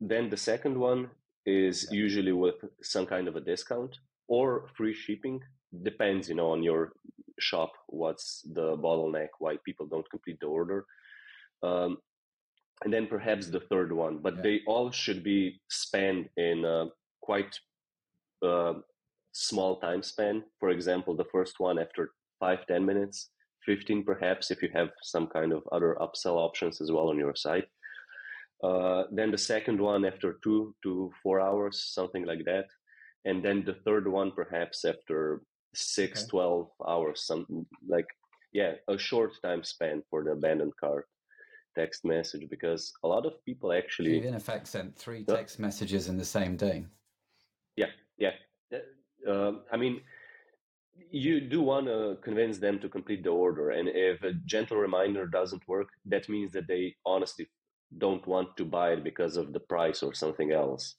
then 0.01 0.31
the 0.31 0.37
second 0.37 0.79
one 0.79 1.11
is 1.47 1.89
usually 1.91 2.33
with 2.33 2.57
some 2.83 3.07
kind 3.07 3.29
of 3.29 3.37
a 3.37 3.41
discount 3.41 3.97
or 4.29 4.69
free 4.77 4.95
shipping. 4.95 5.41
Depends 5.83 6.29
you 6.29 6.35
know 6.35 6.51
on 6.51 6.63
your 6.63 6.93
shop 7.39 7.73
what's 7.89 8.43
the 8.55 8.77
bottleneck 8.77 9.29
why 9.39 9.57
people 9.65 9.87
don't 9.87 10.11
complete 10.11 10.39
the 10.41 10.47
order. 10.47 10.85
Um, 11.63 11.99
and 12.85 12.93
then 12.93 13.07
perhaps 13.07 13.49
the 13.49 13.61
third 13.61 13.93
one 13.93 14.19
but 14.19 14.37
yeah. 14.37 14.43
they 14.43 14.61
all 14.67 14.91
should 14.91 15.25
be 15.25 15.61
spent 15.71 16.29
in 16.37 16.65
a 16.65 16.87
quite 17.23 17.59
uh, 18.45 18.75
small 19.37 19.79
time 19.81 20.03
span 20.03 20.43
for 20.59 20.71
example 20.71 21.15
the 21.15 21.31
first 21.33 21.55
one 21.59 21.79
after 21.79 22.11
five 22.41 22.67
ten 22.67 22.85
minutes 22.85 23.31
15 23.65 24.05
perhaps 24.05 24.51
if 24.51 24.63
you 24.63 24.69
have 24.73 24.91
some 25.03 25.27
kind 25.27 25.53
of 25.53 25.63
other 25.73 25.97
upsell 26.01 26.37
options 26.37 26.81
as 26.81 26.91
well 26.93 27.09
on 27.09 27.19
your 27.19 27.35
site 27.35 27.67
uh, 28.63 29.05
then 29.13 29.31
the 29.31 29.39
second 29.39 29.81
one 29.81 30.05
after 30.05 30.39
two 30.43 30.75
to 30.83 31.11
four 31.23 31.41
hours, 31.41 31.91
something 31.93 32.25
like 32.25 32.45
that. 32.45 32.67
And 33.25 33.45
then 33.45 33.65
the 33.65 33.75
third 33.85 34.09
one 34.09 34.33
perhaps 34.33 34.85
after 34.85 35.43
six, 35.75 36.23
okay. 36.23 36.31
12 36.31 36.69
hours, 36.89 37.27
something 37.27 37.67
like, 37.87 38.07
yeah, 38.53 38.73
a 38.89 38.97
short 38.97 39.33
time 39.43 39.63
span 39.63 40.03
for 40.09 40.25
the 40.25 40.31
abandoned 40.31 40.73
cart 40.81 41.07
text 41.77 42.05
message 42.07 42.49
because 42.49 42.93
a 43.05 43.09
lot 43.09 43.27
of 43.27 43.45
people 43.45 43.73
actually. 43.73 44.15
You've 44.15 44.25
in 44.25 44.35
effect 44.35 44.67
sent 44.69 44.97
three 44.97 45.25
text 45.25 45.59
messages 45.59 46.09
in 46.09 46.17
the 46.17 46.25
same 46.25 46.57
day. 46.57 46.87
Yeah, 47.77 47.91
yeah. 48.17 48.31
Uh, 49.27 49.53
I 49.73 49.77
mean, 49.77 50.01
you 51.11 51.41
do 51.41 51.61
want 51.61 51.87
to 51.87 52.17
convince 52.23 52.59
them 52.59 52.79
to 52.81 52.89
complete 52.89 53.23
the 53.23 53.31
order 53.31 53.71
and 53.71 53.89
if 53.89 54.23
a 54.23 54.33
gentle 54.45 54.79
reminder 54.79 55.27
doesn't 55.27 55.69
work 55.69 55.89
that 56.07 56.29
means 56.29 56.53
that 56.53 56.67
they 56.67 56.97
honestly 57.05 57.47
don't 57.99 58.27
want 58.27 58.57
to 58.57 58.65
buy 58.65 58.93
it 58.93 59.05
because 59.05 59.37
of 59.37 59.53
the 59.53 59.61
price 59.61 60.03
or 60.03 60.15
something 60.15 60.53
else. 60.53 60.97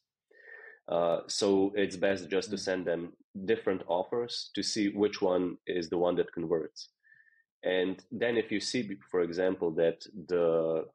Uh, 0.88 1.20
so 1.28 1.74
it's 1.76 1.98
best 1.98 2.30
just 2.30 2.50
to 2.50 2.56
mm. 2.56 2.60
send 2.60 2.86
them 2.86 3.14
different 3.46 3.82
offers 3.88 4.50
to 4.56 4.64
see 4.64 4.88
which 4.90 5.22
one 5.22 5.58
is 5.68 5.90
the 5.90 5.98
one 5.98 6.16
that 6.16 6.32
converts. 6.32 6.90
And 7.64 8.02
then 8.12 8.38
if 8.38 8.52
you 8.52 8.60
see, 8.60 8.98
for 9.12 9.22
example, 9.22 9.72
that 9.72 10.06
the 10.28 10.86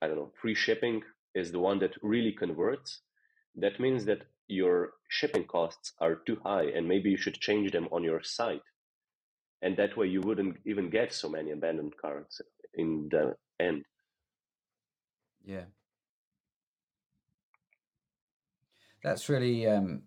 I 0.00 0.06
don't 0.06 0.16
know 0.16 0.32
free 0.40 0.54
shipping 0.54 1.02
is 1.34 1.50
the 1.50 1.58
one 1.58 1.78
that 1.80 1.94
really 2.02 2.32
converts, 2.32 3.00
that 3.56 3.80
means 3.80 4.04
that 4.04 4.22
your 4.50 4.92
shipping 5.08 5.44
costs 5.44 5.92
are 6.00 6.16
too 6.16 6.38
high, 6.44 6.64
and 6.64 6.88
maybe 6.88 7.10
you 7.10 7.16
should 7.16 7.40
change 7.40 7.72
them 7.72 7.88
on 7.92 8.04
your 8.04 8.22
site. 8.22 8.62
And 9.62 9.76
that 9.76 9.96
way, 9.96 10.06
you 10.08 10.20
wouldn't 10.20 10.58
even 10.66 10.90
get 10.90 11.12
so 11.12 11.28
many 11.28 11.50
abandoned 11.52 11.94
carts 12.00 12.40
in 12.74 13.08
the 13.10 13.36
end. 13.60 13.84
Yeah. 15.44 15.64
That's 19.02 19.28
really 19.28 19.66
um 19.66 20.02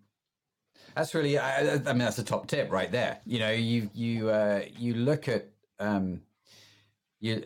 that's 0.96 1.16
really 1.16 1.38
I, 1.38 1.74
I 1.74 1.78
mean 1.78 2.00
that's 2.00 2.20
a 2.20 2.24
top 2.24 2.48
tip 2.48 2.72
right 2.72 2.92
there. 2.92 3.20
You 3.26 3.40
know, 3.40 3.52
you 3.52 3.90
you 3.94 4.30
uh 4.30 4.62
you 4.78 4.94
look 4.96 5.28
at 5.28 5.50
um 5.80 6.22
you 7.20 7.44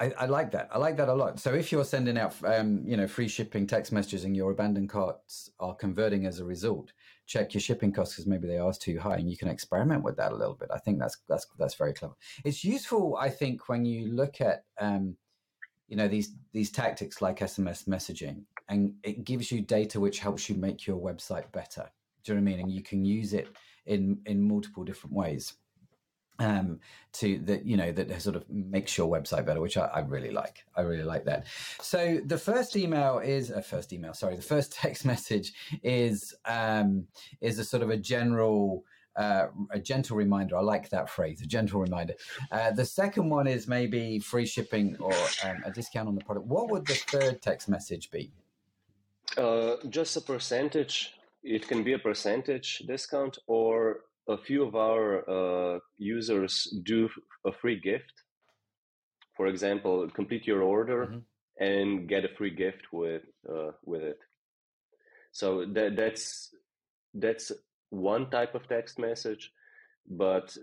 I, 0.00 0.12
I, 0.18 0.26
like 0.26 0.50
that. 0.52 0.70
I 0.72 0.78
like 0.78 0.96
that 0.96 1.10
a 1.10 1.14
lot. 1.14 1.38
So 1.38 1.52
if 1.52 1.70
you're 1.70 1.84
sending 1.84 2.16
out, 2.16 2.34
um, 2.44 2.82
you 2.86 2.96
know, 2.96 3.06
free 3.06 3.28
shipping 3.28 3.66
text 3.66 3.92
messages 3.92 4.24
and 4.24 4.34
your 4.34 4.50
abandoned 4.50 4.88
carts 4.88 5.50
are 5.60 5.74
converting 5.74 6.24
as 6.24 6.40
a 6.40 6.44
result, 6.44 6.92
check 7.26 7.52
your 7.52 7.60
shipping 7.60 7.92
costs 7.92 8.14
because 8.14 8.26
maybe 8.26 8.48
they 8.48 8.56
are 8.56 8.72
too 8.72 8.98
high, 8.98 9.16
and 9.16 9.30
you 9.30 9.36
can 9.36 9.48
experiment 9.48 10.02
with 10.02 10.16
that 10.16 10.32
a 10.32 10.34
little 10.34 10.54
bit. 10.54 10.70
I 10.72 10.78
think 10.78 10.98
that's 10.98 11.18
that's 11.28 11.46
that's 11.58 11.74
very 11.74 11.92
clever. 11.92 12.14
It's 12.44 12.64
useful, 12.64 13.18
I 13.20 13.28
think, 13.28 13.68
when 13.68 13.84
you 13.84 14.10
look 14.12 14.40
at 14.40 14.64
um, 14.80 15.16
you 15.86 15.96
know 15.96 16.08
these 16.08 16.34
these 16.52 16.70
tactics 16.70 17.20
like 17.20 17.40
SMS 17.40 17.86
messaging, 17.86 18.44
and 18.70 18.94
it 19.02 19.24
gives 19.24 19.52
you 19.52 19.60
data 19.60 20.00
which 20.00 20.20
helps 20.20 20.48
you 20.48 20.56
make 20.56 20.86
your 20.86 20.98
website 20.98 21.52
better. 21.52 21.90
Do 22.24 22.32
you 22.32 22.40
know 22.40 22.44
what 22.44 22.52
I 22.52 22.56
mean? 22.56 22.60
And 22.64 22.72
you 22.72 22.82
can 22.82 23.04
use 23.04 23.34
it 23.34 23.48
in 23.84 24.18
in 24.24 24.40
multiple 24.40 24.82
different 24.82 25.14
ways 25.14 25.54
um, 26.40 26.80
to 27.12 27.38
that 27.40 27.64
you 27.66 27.76
know 27.76 27.92
that 27.92 28.20
sort 28.20 28.34
of 28.34 28.48
makes 28.50 28.96
your 28.96 29.08
website 29.08 29.44
better, 29.44 29.60
which 29.60 29.76
I, 29.76 29.86
I, 29.86 30.00
really 30.00 30.30
like. 30.30 30.64
I 30.74 30.80
really 30.80 31.04
like 31.04 31.24
that. 31.26 31.46
So 31.80 32.20
the 32.24 32.38
first 32.38 32.76
email 32.76 33.18
is 33.18 33.50
a 33.50 33.58
uh, 33.58 33.60
first 33.60 33.92
email. 33.92 34.14
Sorry, 34.14 34.34
the 34.34 34.42
first 34.42 34.72
text 34.82 35.04
message 35.04 35.52
is 35.82 36.34
um, 36.46 37.06
is 37.40 37.58
a 37.58 37.64
sort 37.64 37.82
of 37.82 37.90
a 37.90 37.96
general 37.96 38.84
uh, 39.16 39.48
a 39.70 39.78
gentle 39.78 40.16
reminder. 40.16 40.56
I 40.56 40.62
like 40.62 40.88
that 40.90 41.10
phrase, 41.10 41.42
a 41.42 41.46
gentle 41.46 41.80
reminder. 41.80 42.14
Uh, 42.50 42.70
the 42.70 42.86
second 42.86 43.28
one 43.28 43.46
is 43.46 43.68
maybe 43.68 44.18
free 44.18 44.46
shipping 44.46 44.96
or 44.98 45.12
um, 45.44 45.62
a 45.64 45.70
discount 45.70 46.08
on 46.08 46.14
the 46.14 46.24
product. 46.24 46.46
What 46.46 46.70
would 46.70 46.86
the 46.86 46.94
third 46.94 47.42
text 47.42 47.68
message 47.68 48.10
be? 48.10 48.32
Uh, 49.36 49.76
just 49.90 50.16
a 50.16 50.20
percentage. 50.20 51.14
It 51.42 51.68
can 51.68 51.82
be 51.82 51.92
a 51.92 51.98
percentage 51.98 52.78
discount, 52.86 53.38
or 53.46 54.00
a 54.30 54.38
few 54.38 54.62
of 54.62 54.74
our 54.76 55.28
uh, 55.28 55.78
users 55.98 56.72
do 56.84 57.08
a 57.44 57.52
free 57.52 57.78
gift. 57.78 58.12
For 59.36 59.46
example, 59.46 60.08
complete 60.10 60.46
your 60.46 60.62
order 60.62 61.06
mm-hmm. 61.06 61.64
and 61.64 62.08
get 62.08 62.24
a 62.24 62.34
free 62.36 62.54
gift 62.54 62.92
with 62.92 63.22
uh, 63.48 63.72
with 63.84 64.02
it. 64.02 64.18
So 65.32 65.64
that 65.74 65.96
that's 65.96 66.54
that's 67.14 67.52
one 67.90 68.30
type 68.30 68.54
of 68.54 68.68
text 68.68 68.98
message, 68.98 69.50
but 70.08 70.56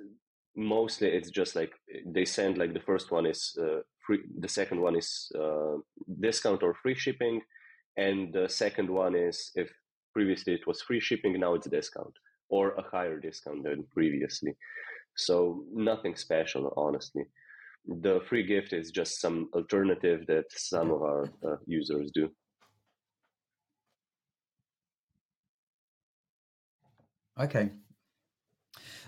mostly 0.56 1.10
it's 1.10 1.30
just 1.30 1.56
like 1.56 1.74
they 2.06 2.26
send 2.26 2.58
like 2.58 2.74
the 2.74 2.88
first 2.92 3.12
one 3.12 3.26
is 3.26 3.58
uh, 3.62 3.82
free, 4.06 4.22
the 4.40 4.50
second 4.50 4.80
one 4.82 4.96
is 4.96 5.32
uh, 5.38 5.76
discount 6.20 6.64
or 6.64 6.74
free 6.74 6.96
shipping, 6.96 7.42
and 7.98 8.34
the 8.34 8.48
second 8.48 8.90
one 8.90 9.16
is 9.16 9.52
if 9.56 9.70
previously 10.14 10.54
it 10.54 10.68
was 10.68 10.82
free 10.82 11.00
shipping, 11.00 11.40
now 11.40 11.54
it's 11.54 11.68
discount 11.68 12.14
or 12.50 12.76
a 12.76 12.82
higher 12.82 13.20
discount 13.20 13.64
than 13.64 13.86
previously. 13.94 14.56
So 15.16 15.64
nothing 15.74 16.16
special, 16.16 16.74
honestly. 16.78 17.24
The 17.88 18.22
free 18.28 18.44
gift 18.44 18.74
is 18.74 18.92
just 18.92 19.22
some 19.22 19.50
alternative 19.54 20.26
that 20.28 20.46
some 20.50 20.92
of 20.92 21.02
our 21.02 21.26
uh, 21.46 21.56
users 21.66 22.12
do. 22.14 22.30
Okay. 27.40 27.70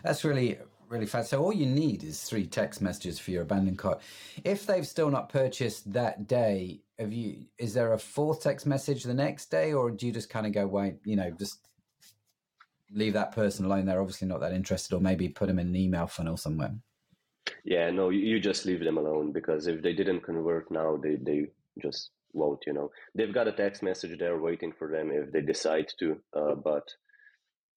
That's 0.03 0.23
really 0.23 0.57
really 0.89 1.05
fast. 1.05 1.29
So 1.29 1.43
all 1.43 1.53
you 1.53 1.67
need 1.67 2.03
is 2.03 2.23
three 2.23 2.47
text 2.47 2.81
messages 2.81 3.19
for 3.19 3.31
your 3.31 3.43
abandoned 3.43 3.77
cart. 3.77 4.01
If 4.43 4.65
they've 4.65 4.87
still 4.87 5.11
not 5.11 5.29
purchased 5.29 5.93
that 5.93 6.27
day, 6.27 6.81
have 6.97 7.13
you 7.13 7.45
is 7.57 7.73
there 7.73 7.93
a 7.93 7.99
fourth 7.99 8.41
text 8.41 8.65
message 8.65 9.03
the 9.03 9.13
next 9.13 9.51
day 9.51 9.73
or 9.73 9.91
do 9.91 10.07
you 10.07 10.11
just 10.11 10.29
kind 10.29 10.47
of 10.47 10.51
go 10.51 10.67
wait, 10.67 10.95
you 11.05 11.15
know, 11.15 11.29
just 11.31 11.68
leave 12.93 13.13
that 13.13 13.33
person 13.33 13.65
alone. 13.65 13.85
They're 13.85 14.01
obviously 14.01 14.27
not 14.27 14.39
that 14.41 14.53
interested 14.53 14.95
or 14.95 15.01
maybe 15.01 15.29
put 15.29 15.47
them 15.47 15.59
in 15.59 15.67
an 15.67 15.75
email 15.75 16.07
funnel 16.07 16.37
somewhere. 16.37 16.75
Yeah, 17.63 17.89
no, 17.89 18.09
you 18.09 18.39
just 18.39 18.65
leave 18.65 18.83
them 18.83 18.97
alone 18.97 19.31
because 19.31 19.67
if 19.67 19.81
they 19.81 19.93
didn't 19.93 20.21
convert 20.21 20.69
now, 20.71 20.97
they 20.97 21.15
they 21.15 21.47
just 21.81 22.11
won't, 22.33 22.63
you 22.67 22.73
know. 22.73 22.91
They've 23.15 23.33
got 23.33 23.47
a 23.47 23.51
text 23.51 23.81
message 23.81 24.17
there 24.19 24.37
waiting 24.37 24.71
for 24.77 24.91
them 24.91 25.11
if 25.11 25.31
they 25.31 25.41
decide 25.41 25.87
to, 25.99 26.17
uh, 26.35 26.55
but 26.55 26.87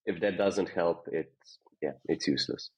if 0.05 0.21
that 0.21 0.37
doesn't 0.37 0.69
help, 0.69 1.09
it's 1.11 1.59
yeah, 1.81 1.93
it's 2.07 2.27
useless. 2.27 2.71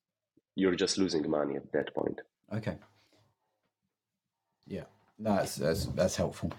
You're 0.54 0.76
just 0.76 0.98
losing 0.98 1.28
money 1.28 1.56
at 1.56 1.72
that 1.72 1.94
point. 1.94 2.20
Okay. 2.54 2.76
Yeah. 4.66 4.84
No, 5.18 5.36
that's, 5.36 5.56
that's, 5.56 5.86
that's 5.86 6.16
helpful. 6.16 6.52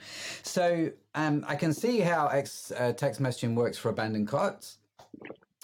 So 0.43 0.91
um, 1.13 1.43
I 1.47 1.55
can 1.55 1.73
see 1.73 1.99
how 1.99 2.27
X, 2.27 2.71
uh, 2.77 2.93
text 2.93 3.21
messaging 3.21 3.55
works 3.55 3.77
for 3.77 3.89
abandoned 3.89 4.27
carts. 4.27 4.77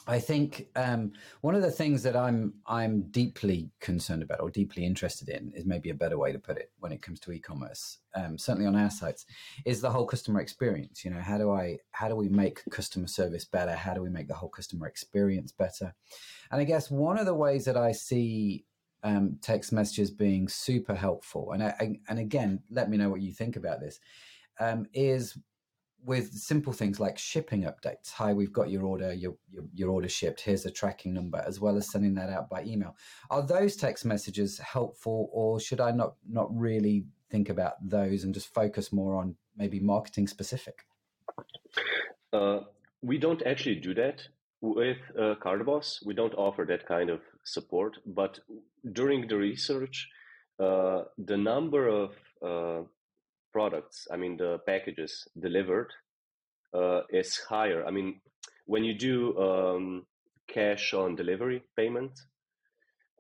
I 0.08 0.20
think 0.20 0.68
um, 0.76 1.14
one 1.42 1.54
of 1.54 1.62
the 1.62 1.72
things 1.72 2.04
that 2.04 2.16
I'm 2.16 2.56
I'm 2.66 3.04
deeply 3.12 3.70
concerned 3.80 4.24
about 4.24 4.42
or 4.42 4.50
deeply 4.50 4.84
interested 4.84 5.30
in 5.30 5.52
is 5.56 5.66
maybe 5.66 5.90
a 5.90 5.96
better 5.96 6.18
way 6.18 6.32
to 6.32 6.40
put 6.40 6.58
it 6.58 6.72
when 6.80 6.92
it 6.92 7.02
comes 7.02 7.20
to 7.22 7.32
e-commerce. 7.32 8.00
Um, 8.16 8.38
certainly 8.38 8.68
on 8.68 8.76
our 8.76 8.90
sites, 8.90 9.26
is 9.64 9.80
the 9.80 9.92
whole 9.92 10.06
customer 10.06 10.42
experience. 10.42 11.06
You 11.06 11.12
know, 11.12 11.22
how 11.22 11.38
do 11.38 11.52
I 11.52 11.78
how 11.92 12.10
do 12.10 12.16
we 12.16 12.30
make 12.30 12.64
customer 12.72 13.08
service 13.08 13.46
better? 13.46 13.76
How 13.76 13.94
do 13.94 14.02
we 14.02 14.10
make 14.10 14.28
the 14.28 14.34
whole 14.34 14.50
customer 14.50 14.88
experience 14.88 15.52
better? 15.52 15.94
And 16.52 16.60
I 16.60 16.64
guess 16.64 16.90
one 16.90 17.20
of 17.20 17.26
the 17.26 17.36
ways 17.36 17.66
that 17.66 17.78
I 17.78 17.92
see 17.92 18.66
um, 19.04 19.38
text 19.42 19.72
messages 19.72 20.10
being 20.12 20.48
super 20.48 20.96
helpful, 20.96 21.52
and 21.52 21.64
I, 21.64 22.00
and 22.10 22.20
again, 22.20 22.62
let 22.70 22.90
me 22.90 22.98
know 22.98 23.10
what 23.10 23.22
you 23.22 23.34
think 23.34 23.56
about 23.56 23.80
this. 23.80 24.00
Um, 24.60 24.86
is 24.94 25.38
with 26.04 26.34
simple 26.34 26.74
things 26.74 27.00
like 27.00 27.18
shipping 27.18 27.64
updates. 27.64 28.12
Hi, 28.14 28.34
we've 28.34 28.54
got 28.54 28.70
your 28.70 28.86
order, 28.86 29.14
your, 29.14 29.36
your, 29.50 29.64
your 29.74 29.90
order 29.90 30.10
shipped. 30.10 30.42
Here's 30.42 30.66
a 30.66 30.72
tracking 30.72 31.14
number, 31.14 31.44
as 31.46 31.60
well 31.60 31.78
as 31.78 31.92
sending 31.92 32.16
that 32.16 32.30
out 32.30 32.50
by 32.50 32.64
email. 32.64 32.96
Are 33.30 33.46
those 33.46 33.76
text 33.76 34.06
messages 34.06 34.58
helpful, 34.58 35.30
or 35.32 35.60
should 35.60 35.80
I 35.80 35.92
not 35.92 36.16
not 36.28 36.48
really 36.56 37.06
think 37.30 37.50
about 37.50 37.74
those 37.82 38.24
and 38.24 38.34
just 38.34 38.54
focus 38.54 38.92
more 38.92 39.16
on 39.16 39.36
maybe 39.58 39.80
marketing 39.80 40.28
specific? 40.28 40.86
Uh, 42.34 42.62
we 43.02 43.18
don't 43.18 43.42
actually 43.46 43.76
do 43.76 43.94
that 43.94 44.22
with 44.62 44.98
uh, 45.18 45.36
CartBoss. 45.44 46.06
We 46.06 46.14
don't 46.14 46.34
offer 46.36 46.66
that 46.66 46.88
kind 46.88 47.10
of 47.10 47.22
support. 47.44 47.98
But 48.06 48.40
during 48.94 49.28
the 49.28 49.38
research, 49.38 50.10
uh, 50.60 51.04
the 51.18 51.38
number 51.38 51.88
of 51.88 52.12
uh, 52.46 52.84
products, 53.52 54.08
I 54.12 54.18
mean, 54.18 54.38
the 54.38 54.60
packages 54.66 55.28
delivered 55.40 55.92
uh, 56.74 57.02
is 57.10 57.38
higher. 57.38 57.86
I 57.86 57.92
mean, 57.92 58.22
when 58.66 58.84
you 58.84 58.94
do 58.94 59.38
um, 59.38 60.06
cash 60.48 60.94
on 60.94 61.16
delivery 61.16 61.64
payment, 61.78 62.20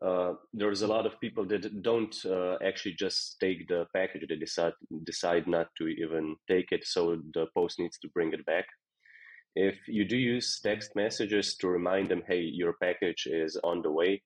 uh, 0.01 0.33
there's 0.53 0.81
a 0.81 0.87
lot 0.87 1.05
of 1.05 1.19
people 1.19 1.45
that 1.45 1.83
don't 1.83 2.15
uh, 2.25 2.57
actually 2.65 2.95
just 2.97 3.39
take 3.39 3.67
the 3.67 3.85
package. 3.93 4.25
They 4.27 4.35
decide 4.35 4.73
decide 5.03 5.47
not 5.47 5.67
to 5.77 5.87
even 5.87 6.35
take 6.47 6.71
it, 6.71 6.85
so 6.85 7.17
the 7.33 7.45
post 7.53 7.79
needs 7.79 7.99
to 7.99 8.09
bring 8.09 8.33
it 8.33 8.43
back. 8.45 8.65
If 9.55 9.87
you 9.87 10.05
do 10.05 10.17
use 10.17 10.59
text 10.59 10.95
messages 10.95 11.55
to 11.57 11.67
remind 11.67 12.09
them, 12.09 12.23
"Hey, 12.25 12.41
your 12.41 12.73
package 12.81 13.27
is 13.27 13.57
on 13.63 13.83
the 13.83 13.91
way," 13.91 14.23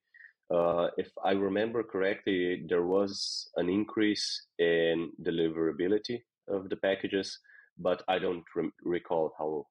if 0.98 1.10
I 1.24 1.32
remember 1.32 1.84
correctly, 1.84 2.66
there 2.68 2.84
was 2.84 3.50
an 3.56 3.70
increase 3.70 4.48
in 4.60 5.12
deliverability 5.22 6.22
of 6.48 6.70
the 6.70 6.76
packages, 6.76 7.40
but 7.78 8.04
I 8.08 8.20
don't 8.20 8.44
re- 8.56 8.72
recall 8.84 9.34
how 9.38 9.68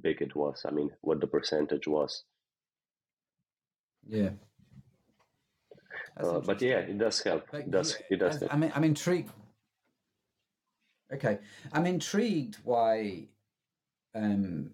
big 0.00 0.22
it 0.22 0.34
was. 0.34 0.64
I 0.66 0.70
mean, 0.70 0.90
what 1.00 1.20
the 1.20 1.26
percentage 1.26 1.86
was. 1.86 2.24
Yeah. 4.06 4.30
Uh, 6.16 6.40
but 6.40 6.60
yeah, 6.60 6.78
it 6.78 6.98
does 6.98 7.22
help. 7.22 7.46
It 7.52 7.70
does 7.70 7.96
it 8.10 8.16
does? 8.16 8.38
Help. 8.38 8.52
I 8.52 8.56
mean, 8.56 8.72
I'm 8.74 8.84
intrigued. 8.84 9.30
Okay, 11.12 11.38
I'm 11.72 11.86
intrigued 11.86 12.56
why, 12.64 13.28
um, 14.14 14.70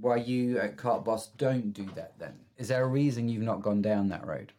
why 0.00 0.16
you 0.16 0.58
at 0.58 0.76
CartBoss 0.76 1.36
don't 1.36 1.72
do 1.72 1.86
that. 1.94 2.18
Then 2.18 2.34
is 2.56 2.68
there 2.68 2.84
a 2.84 2.88
reason 2.88 3.28
you've 3.28 3.42
not 3.42 3.62
gone 3.62 3.82
down 3.82 4.08
that 4.08 4.26
road? 4.26 4.52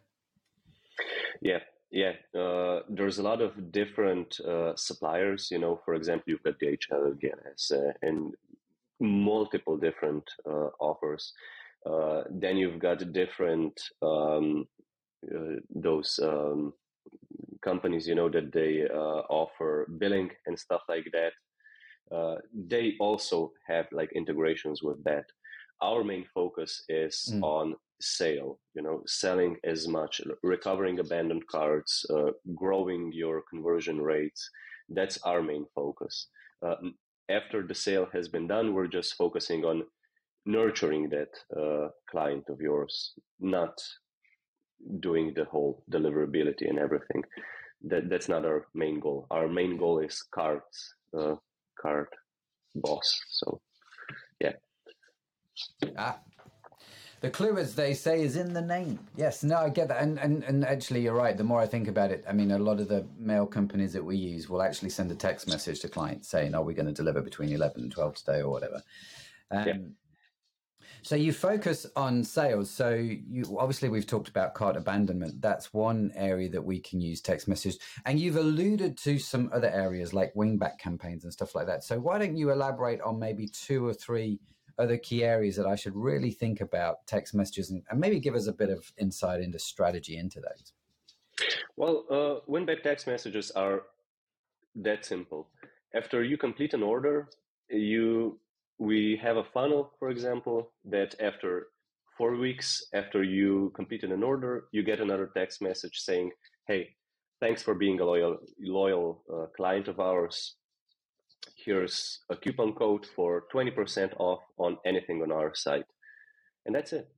Yeah, 1.40 1.60
yeah. 1.90 2.12
Uh, 2.38 2.80
there's 2.88 3.18
a 3.18 3.22
lot 3.22 3.40
of 3.40 3.72
different 3.72 4.38
uh, 4.40 4.72
suppliers. 4.76 5.48
You 5.50 5.58
know, 5.58 5.80
for 5.84 5.94
example, 5.94 6.24
you've 6.26 6.42
got 6.42 6.58
DHL, 6.58 7.18
GLS, 7.20 7.72
uh, 7.72 7.92
and 8.02 8.34
multiple 9.00 9.76
different 9.76 10.24
uh, 10.46 10.68
offers. 10.80 11.32
Uh, 11.88 12.22
then 12.30 12.56
you've 12.56 12.80
got 12.80 13.12
different 13.12 13.80
um, 14.02 14.66
uh, 15.34 15.60
those 15.74 16.18
um, 16.22 16.72
companies. 17.62 18.06
You 18.06 18.16
know 18.16 18.28
that 18.28 18.52
they 18.52 18.84
offer 18.84 19.88
billing 19.98 20.30
and 20.46 20.58
stuff 20.58 20.82
like 20.88 21.08
that. 21.12 21.32
They 22.52 22.94
also 23.00 23.52
have 23.66 23.86
like 23.92 24.10
integrations 24.12 24.82
with 24.82 25.02
that. 25.04 25.24
Our 25.80 26.02
main 26.02 26.24
focus 26.34 26.82
is 26.88 27.32
mm. 27.32 27.42
on 27.42 27.76
sale 28.00 28.60
you 28.74 28.82
know 28.82 29.02
selling 29.06 29.56
as 29.64 29.88
much 29.88 30.20
recovering 30.44 31.00
abandoned 31.00 31.44
carts 31.48 32.04
uh, 32.10 32.30
growing 32.54 33.10
your 33.12 33.42
conversion 33.50 34.00
rates. 34.00 34.48
That's 34.88 35.18
our 35.22 35.42
main 35.42 35.66
focus. 35.74 36.28
Uh, 36.64 36.76
after 37.28 37.66
the 37.66 37.74
sale 37.74 38.08
has 38.12 38.28
been 38.28 38.46
done 38.46 38.74
we're 38.74 38.86
just 38.86 39.14
focusing 39.14 39.64
on 39.64 39.82
nurturing 40.46 41.10
that 41.10 41.32
uh, 41.60 41.88
client 42.10 42.44
of 42.48 42.60
yours 42.60 43.12
not 43.38 43.78
doing 45.00 45.34
the 45.34 45.44
whole 45.44 45.82
deliverability 45.90 46.68
and 46.68 46.78
everything. 46.78 47.22
That 47.82 48.08
that's 48.08 48.28
not 48.28 48.44
our 48.44 48.66
main 48.74 48.98
goal. 48.98 49.26
Our 49.30 49.48
main 49.48 49.76
goal 49.76 50.00
is 50.00 50.22
carts 50.34 50.94
cart 51.80 52.10
boss 52.74 53.20
so 53.30 53.60
yeah 54.40 54.52
ah 55.96 56.18
the 57.20 57.30
clue, 57.30 57.58
as 57.58 57.74
they 57.74 57.94
say, 57.94 58.22
is 58.22 58.36
in 58.36 58.52
the 58.52 58.62
name. 58.62 59.00
Yes, 59.16 59.42
no, 59.42 59.56
I 59.56 59.70
get 59.70 59.88
that. 59.88 60.00
And, 60.00 60.18
and, 60.18 60.44
and 60.44 60.64
actually, 60.64 61.00
you're 61.00 61.14
right. 61.14 61.36
The 61.36 61.42
more 61.42 61.60
I 61.60 61.66
think 61.66 61.88
about 61.88 62.12
it, 62.12 62.24
I 62.28 62.32
mean, 62.32 62.52
a 62.52 62.58
lot 62.58 62.78
of 62.78 62.86
the 62.86 63.06
mail 63.18 63.44
companies 63.44 63.92
that 63.94 64.04
we 64.04 64.16
use 64.16 64.48
will 64.48 64.62
actually 64.62 64.90
send 64.90 65.10
a 65.10 65.16
text 65.16 65.48
message 65.48 65.80
to 65.80 65.88
clients 65.88 66.28
saying, 66.28 66.54
are 66.54 66.62
we 66.62 66.74
going 66.74 66.86
to 66.86 66.92
deliver 66.92 67.20
between 67.20 67.50
11 67.50 67.82
and 67.82 67.90
12 67.90 68.14
today 68.14 68.40
or 68.40 68.50
whatever? 68.50 68.80
Um, 69.50 69.66
yeah. 69.66 69.74
So 71.02 71.16
you 71.16 71.32
focus 71.32 71.86
on 71.96 72.24
sales. 72.24 72.70
So 72.70 72.90
you 72.90 73.56
obviously 73.58 73.88
we've 73.88 74.06
talked 74.06 74.28
about 74.28 74.54
cart 74.54 74.76
abandonment. 74.76 75.40
That's 75.40 75.72
one 75.72 76.12
area 76.14 76.48
that 76.50 76.64
we 76.64 76.80
can 76.80 77.00
use 77.00 77.20
text 77.20 77.48
message. 77.48 77.78
And 78.04 78.18
you've 78.18 78.36
alluded 78.36 78.98
to 78.98 79.18
some 79.18 79.50
other 79.52 79.70
areas 79.70 80.12
like 80.12 80.32
win-back 80.34 80.78
campaigns 80.78 81.24
and 81.24 81.32
stuff 81.32 81.54
like 81.54 81.66
that. 81.66 81.84
So 81.84 81.98
why 81.98 82.18
don't 82.18 82.36
you 82.36 82.50
elaborate 82.50 83.00
on 83.00 83.18
maybe 83.18 83.46
two 83.46 83.86
or 83.86 83.94
three 83.94 84.40
other 84.78 84.96
key 84.96 85.24
areas 85.24 85.56
that 85.56 85.66
I 85.66 85.74
should 85.74 85.96
really 85.96 86.30
think 86.30 86.60
about 86.60 87.06
text 87.06 87.34
messages 87.34 87.70
and, 87.70 87.82
and 87.90 87.98
maybe 87.98 88.20
give 88.20 88.34
us 88.34 88.46
a 88.46 88.52
bit 88.52 88.70
of 88.70 88.92
insight 88.96 89.40
into 89.40 89.58
strategy 89.58 90.16
into 90.16 90.40
those? 90.40 90.72
Well, 91.76 92.04
uh, 92.10 92.40
win-back 92.46 92.82
text 92.82 93.06
messages 93.06 93.50
are 93.52 93.82
that 94.76 95.04
simple. 95.04 95.48
After 95.94 96.22
you 96.22 96.36
complete 96.36 96.74
an 96.74 96.82
order, 96.82 97.28
you 97.70 98.38
we 98.78 99.18
have 99.22 99.36
a 99.36 99.44
funnel, 99.44 99.92
for 99.98 100.10
example, 100.10 100.72
that 100.84 101.14
after 101.20 101.68
four 102.16 102.36
weeks 102.36 102.84
after 102.94 103.22
you 103.22 103.72
completed 103.74 104.10
an 104.12 104.22
order, 104.22 104.64
you 104.72 104.82
get 104.82 105.00
another 105.00 105.30
text 105.36 105.62
message 105.62 105.98
saying, 105.98 106.32
"Hey, 106.66 106.96
thanks 107.40 107.62
for 107.62 107.74
being 107.74 108.00
a 108.00 108.04
loyal 108.04 108.38
loyal 108.60 109.22
uh, 109.32 109.46
client 109.56 109.88
of 109.88 110.00
ours 110.00 110.58
here's 111.64 112.20
a 112.30 112.36
coupon 112.36 112.72
code 112.72 113.06
for 113.14 113.44
20% 113.52 114.12
off 114.18 114.40
on 114.58 114.78
anything 114.84 115.22
on 115.22 115.32
our 115.32 115.54
site. 115.54 115.84
And 116.66 116.74
that's 116.74 116.92
it. 116.92 117.08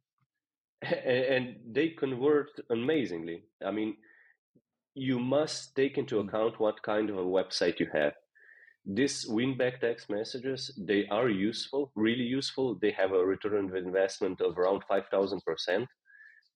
And 0.83 1.57
they 1.71 1.91
convert 1.91 2.49
amazingly. 2.71 3.45
I 3.65 3.71
mean, 3.71 3.97
you 4.95 5.19
must 5.19 5.77
take 5.77 5.99
into 5.99 6.21
hmm. 6.21 6.29
account 6.29 6.59
what 6.59 6.83
kind 6.83 7.11
of 7.11 7.19
a 7.19 7.23
website 7.23 7.79
you 7.79 7.89
have. 7.93 8.15
These 8.93 9.29
winback 9.31 9.79
text 9.79 10.11
messages, 10.11 10.77
they 10.77 11.07
are 11.13 11.29
useful, 11.29 11.93
really 11.95 12.25
useful. 12.25 12.77
They 12.83 12.91
have 12.91 13.13
a 13.13 13.25
return 13.25 13.69
of 13.69 13.77
investment 13.77 14.41
of 14.41 14.59
around 14.59 14.83
5,000%, 14.91 15.87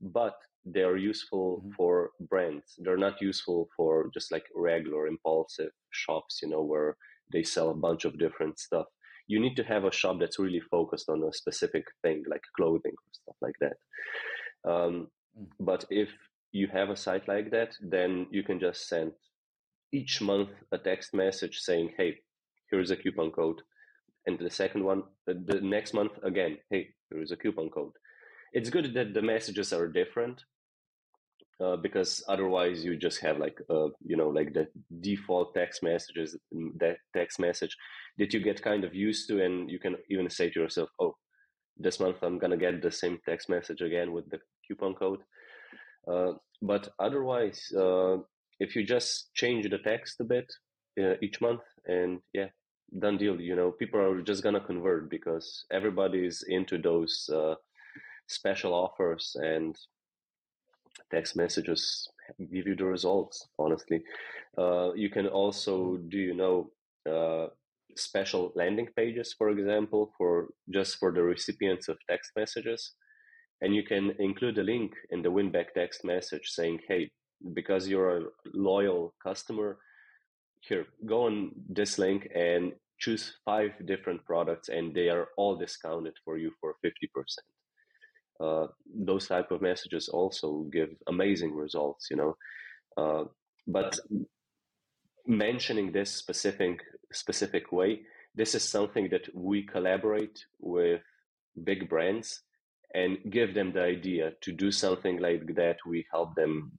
but 0.00 0.34
they 0.64 0.82
are 0.82 0.96
useful 0.96 1.58
mm-hmm. 1.58 1.70
for 1.76 2.10
brands. 2.18 2.74
They're 2.78 2.96
not 2.96 3.20
useful 3.20 3.68
for 3.76 4.10
just 4.12 4.32
like 4.32 4.46
regular 4.56 5.06
impulsive 5.06 5.70
shops, 5.92 6.40
you 6.42 6.48
know, 6.48 6.62
where 6.62 6.96
they 7.32 7.44
sell 7.44 7.70
a 7.70 7.80
bunch 7.86 8.04
of 8.04 8.18
different 8.18 8.58
stuff. 8.58 8.86
You 9.28 9.38
need 9.38 9.54
to 9.54 9.64
have 9.64 9.84
a 9.84 9.92
shop 9.92 10.16
that's 10.18 10.40
really 10.40 10.62
focused 10.70 11.08
on 11.08 11.22
a 11.22 11.32
specific 11.32 11.84
thing, 12.02 12.24
like 12.28 12.42
clothing 12.56 12.92
or 12.92 13.12
stuff 13.12 13.36
like 13.40 13.58
that. 13.60 13.76
Um, 14.68 15.08
mm. 15.38 15.46
But 15.60 15.84
if 15.88 16.08
you 16.50 16.66
have 16.72 16.90
a 16.90 16.96
site 16.96 17.28
like 17.28 17.52
that, 17.52 17.76
then 17.80 18.26
you 18.30 18.42
can 18.42 18.58
just 18.58 18.88
send 18.88 19.12
each 19.98 20.20
month 20.20 20.50
a 20.72 20.78
text 20.78 21.14
message 21.14 21.58
saying, 21.58 21.94
"Hey, 21.96 22.10
here's 22.70 22.90
a 22.90 22.96
coupon 22.96 23.30
code," 23.30 23.60
and 24.26 24.38
the 24.38 24.50
second 24.50 24.84
one, 24.84 25.02
the, 25.26 25.34
the 25.34 25.60
next 25.60 25.94
month 25.94 26.12
again, 26.22 26.58
"Hey, 26.70 26.82
here 27.10 27.22
is 27.22 27.32
a 27.32 27.36
coupon 27.36 27.70
code." 27.70 27.92
It's 28.52 28.70
good 28.70 28.94
that 28.94 29.14
the 29.14 29.22
messages 29.22 29.72
are 29.72 29.88
different 29.88 30.44
uh, 31.60 31.76
because 31.76 32.22
otherwise 32.28 32.84
you 32.84 32.96
just 32.96 33.20
have 33.20 33.38
like 33.38 33.58
uh, 33.70 33.88
you 34.04 34.16
know 34.16 34.28
like 34.28 34.52
the 34.52 34.66
default 35.00 35.54
text 35.54 35.82
messages 35.82 36.36
that 36.80 36.96
text 37.16 37.38
message 37.38 37.76
that 38.18 38.32
you 38.34 38.40
get 38.40 38.62
kind 38.62 38.84
of 38.84 38.94
used 38.94 39.28
to 39.28 39.44
and 39.44 39.70
you 39.70 39.78
can 39.78 39.96
even 40.10 40.28
say 40.30 40.50
to 40.50 40.60
yourself 40.60 40.88
oh 41.00 41.14
this 41.76 42.00
month 42.00 42.16
I'm 42.22 42.38
gonna 42.38 42.56
get 42.56 42.82
the 42.82 42.90
same 42.90 43.18
text 43.28 43.48
message 43.48 43.82
again 43.82 44.12
with 44.12 44.30
the 44.30 44.38
coupon 44.66 44.94
code. 44.94 45.20
Uh, 46.06 46.32
but 46.62 46.88
otherwise, 46.98 47.72
uh, 47.76 48.18
if 48.60 48.76
you 48.76 48.84
just 48.84 49.32
change 49.34 49.68
the 49.68 49.78
text 49.78 50.20
a 50.20 50.24
bit 50.24 50.52
uh, 51.00 51.14
each 51.22 51.40
month, 51.40 51.62
and 51.86 52.20
yeah, 52.32 52.48
done 52.98 53.18
deal. 53.18 53.40
You 53.40 53.56
know, 53.56 53.72
people 53.72 54.00
are 54.00 54.22
just 54.22 54.42
gonna 54.42 54.60
convert 54.60 55.10
because 55.10 55.64
everybody's 55.72 56.44
into 56.48 56.78
those 56.78 57.28
uh, 57.32 57.54
special 58.26 58.72
offers 58.72 59.36
and 59.40 59.76
text 61.10 61.36
messages 61.36 62.08
give 62.52 62.66
you 62.66 62.76
the 62.76 62.84
results. 62.84 63.48
Honestly, 63.58 64.02
uh, 64.56 64.92
you 64.94 65.10
can 65.10 65.26
also 65.26 65.96
do 66.08 66.18
you 66.18 66.34
know 66.34 66.70
uh, 67.10 67.48
special 67.96 68.52
landing 68.54 68.88
pages, 68.96 69.34
for 69.36 69.50
example, 69.50 70.12
for 70.16 70.48
just 70.72 70.96
for 70.98 71.12
the 71.12 71.22
recipients 71.22 71.88
of 71.88 71.98
text 72.08 72.32
messages. 72.36 72.92
And 73.60 73.74
you 73.74 73.82
can 73.82 74.12
include 74.18 74.58
a 74.58 74.62
link 74.62 74.92
in 75.10 75.22
the 75.22 75.30
winback 75.30 75.72
text 75.74 76.04
message 76.04 76.48
saying, 76.48 76.80
hey, 76.88 77.10
because 77.52 77.88
you're 77.88 78.18
a 78.18 78.26
loyal 78.52 79.14
customer, 79.22 79.78
here, 80.60 80.86
go 81.04 81.26
on 81.26 81.52
this 81.68 81.98
link 81.98 82.28
and 82.34 82.72
choose 82.98 83.34
five 83.44 83.72
different 83.86 84.24
products, 84.24 84.68
and 84.68 84.94
they 84.94 85.08
are 85.08 85.28
all 85.36 85.56
discounted 85.56 86.14
for 86.24 86.38
you 86.38 86.50
for 86.60 86.76
50%. 86.84 86.98
Uh, 88.40 88.66
those 88.94 89.28
type 89.28 89.50
of 89.50 89.62
messages 89.62 90.08
also 90.08 90.66
give 90.72 90.90
amazing 91.06 91.54
results, 91.54 92.08
you 92.10 92.16
know. 92.16 92.36
Uh, 92.96 93.24
but 93.66 93.98
mentioning 95.26 95.92
this 95.92 96.10
specific 96.10 96.80
specific 97.12 97.70
way, 97.72 98.00
this 98.34 98.54
is 98.54 98.62
something 98.64 99.08
that 99.10 99.28
we 99.34 99.62
collaborate 99.62 100.44
with 100.58 101.00
big 101.62 101.88
brands 101.88 102.42
and 102.94 103.18
give 103.30 103.54
them 103.54 103.72
the 103.72 103.82
idea 103.82 104.32
to 104.40 104.52
do 104.52 104.70
something 104.70 105.18
like 105.18 105.54
that. 105.54 105.76
We 105.86 106.06
help 106.10 106.34
them 106.34 106.72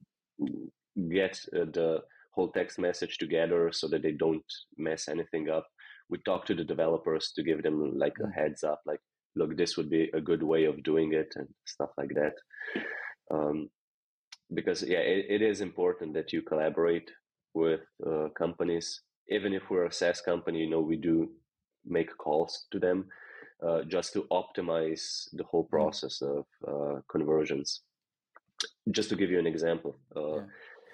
get 1.12 1.40
uh, 1.56 1.66
the 1.74 2.00
whole 2.34 2.52
text 2.52 2.80
message 2.80 3.18
together 3.18 3.72
so 3.72 3.88
that 3.88 4.02
they 4.02 4.12
don't 4.12 4.44
mess 4.78 5.08
anything 5.08 5.50
up. 5.50 5.68
We 6.10 6.20
talk 6.20 6.46
to 6.46 6.56
the 6.56 6.64
developers 6.64 7.32
to 7.36 7.44
give 7.44 7.64
them 7.64 7.98
like 7.98 8.16
a 8.20 8.28
mm. 8.28 8.34
heads 8.34 8.64
up, 8.64 8.82
like, 8.86 9.00
look, 9.36 9.58
this 9.58 9.78
would 9.78 9.90
be 9.90 10.10
a 10.14 10.22
good 10.22 10.44
way 10.44 10.66
of 10.66 10.84
doing 10.84 11.14
it 11.14 11.34
and 11.36 11.48
stuff 11.66 11.90
like 11.98 12.14
that. 12.16 12.34
Um, 13.32 13.70
because 14.54 14.84
yeah, 14.84 15.00
it, 15.00 15.26
it 15.30 15.42
is 15.42 15.62
important 15.62 16.14
that 16.14 16.32
you 16.32 16.42
collaborate 16.42 17.10
with 17.54 17.82
uh, 18.06 18.30
companies. 18.38 19.02
Even 19.30 19.54
if 19.54 19.64
we're 19.70 19.88
a 19.88 19.92
SaaS 19.92 20.22
company, 20.22 20.60
you 20.60 20.70
know, 20.70 20.82
we 20.82 20.98
do 20.98 21.32
make 21.86 22.16
calls 22.18 22.66
to 22.72 22.80
them 22.80 23.08
uh, 23.66 23.82
just 23.88 24.14
to 24.14 24.28
optimize 24.32 25.28
the 25.34 25.44
whole 25.44 25.64
mm-hmm. 25.64 25.76
process 25.76 26.22
of 26.22 26.46
uh, 26.68 27.00
conversions. 27.10 27.82
Just 28.92 29.10
to 29.10 29.16
give 29.16 29.32
you 29.32 29.40
an 29.40 29.48
example, 29.48 29.98
uh, 30.16 30.36
yeah. 30.36 30.42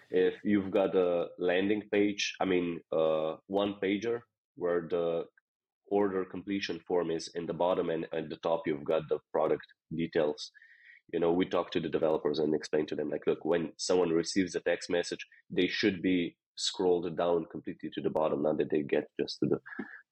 if 0.09 0.33
you've 0.43 0.71
got 0.71 0.95
a 0.95 1.27
landing 1.37 1.83
page, 1.91 2.35
I 2.39 2.45
mean, 2.45 2.79
uh, 2.91 3.35
one 3.47 3.75
pager 3.83 4.21
where 4.55 4.87
the 4.89 5.25
order 5.87 6.23
completion 6.23 6.79
form 6.87 7.11
is 7.11 7.29
in 7.35 7.45
the 7.45 7.53
bottom 7.53 7.89
and 7.89 8.07
at 8.13 8.29
the 8.29 8.37
top, 8.37 8.63
you've 8.65 8.85
got 8.85 9.09
the 9.09 9.19
product 9.33 9.65
details 9.95 10.51
you 11.13 11.19
know 11.19 11.31
we 11.31 11.45
talk 11.45 11.71
to 11.71 11.79
the 11.79 11.89
developers 11.89 12.39
and 12.39 12.53
explain 12.53 12.85
to 12.85 12.95
them 12.95 13.09
like 13.09 13.27
look 13.27 13.43
when 13.43 13.71
someone 13.77 14.09
receives 14.09 14.55
a 14.55 14.59
text 14.61 14.89
message 14.89 15.25
they 15.49 15.67
should 15.67 16.01
be 16.01 16.35
scrolled 16.55 17.17
down 17.17 17.45
completely 17.51 17.89
to 17.93 18.01
the 18.01 18.09
bottom 18.09 18.43
now 18.43 18.53
that 18.53 18.69
they 18.69 18.81
get 18.81 19.07
just 19.19 19.39
to 19.39 19.47
the 19.47 19.59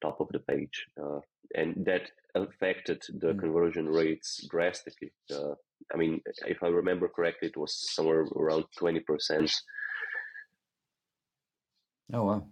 top 0.01 0.19
of 0.19 0.27
the 0.31 0.39
page 0.39 0.85
uh, 1.01 1.19
and 1.55 1.85
that 1.85 2.09
affected 2.35 3.01
the 3.19 3.33
mm. 3.33 3.39
conversion 3.39 3.87
rates 3.87 4.45
drastically 4.49 5.11
uh, 5.33 5.53
i 5.93 5.97
mean 5.97 6.21
if 6.45 6.61
i 6.63 6.67
remember 6.67 7.07
correctly 7.07 7.47
it 7.47 7.57
was 7.57 7.73
somewhere 7.93 8.25
around 8.35 8.65
20% 8.79 9.51
oh 12.13 12.23
wow 12.23 12.43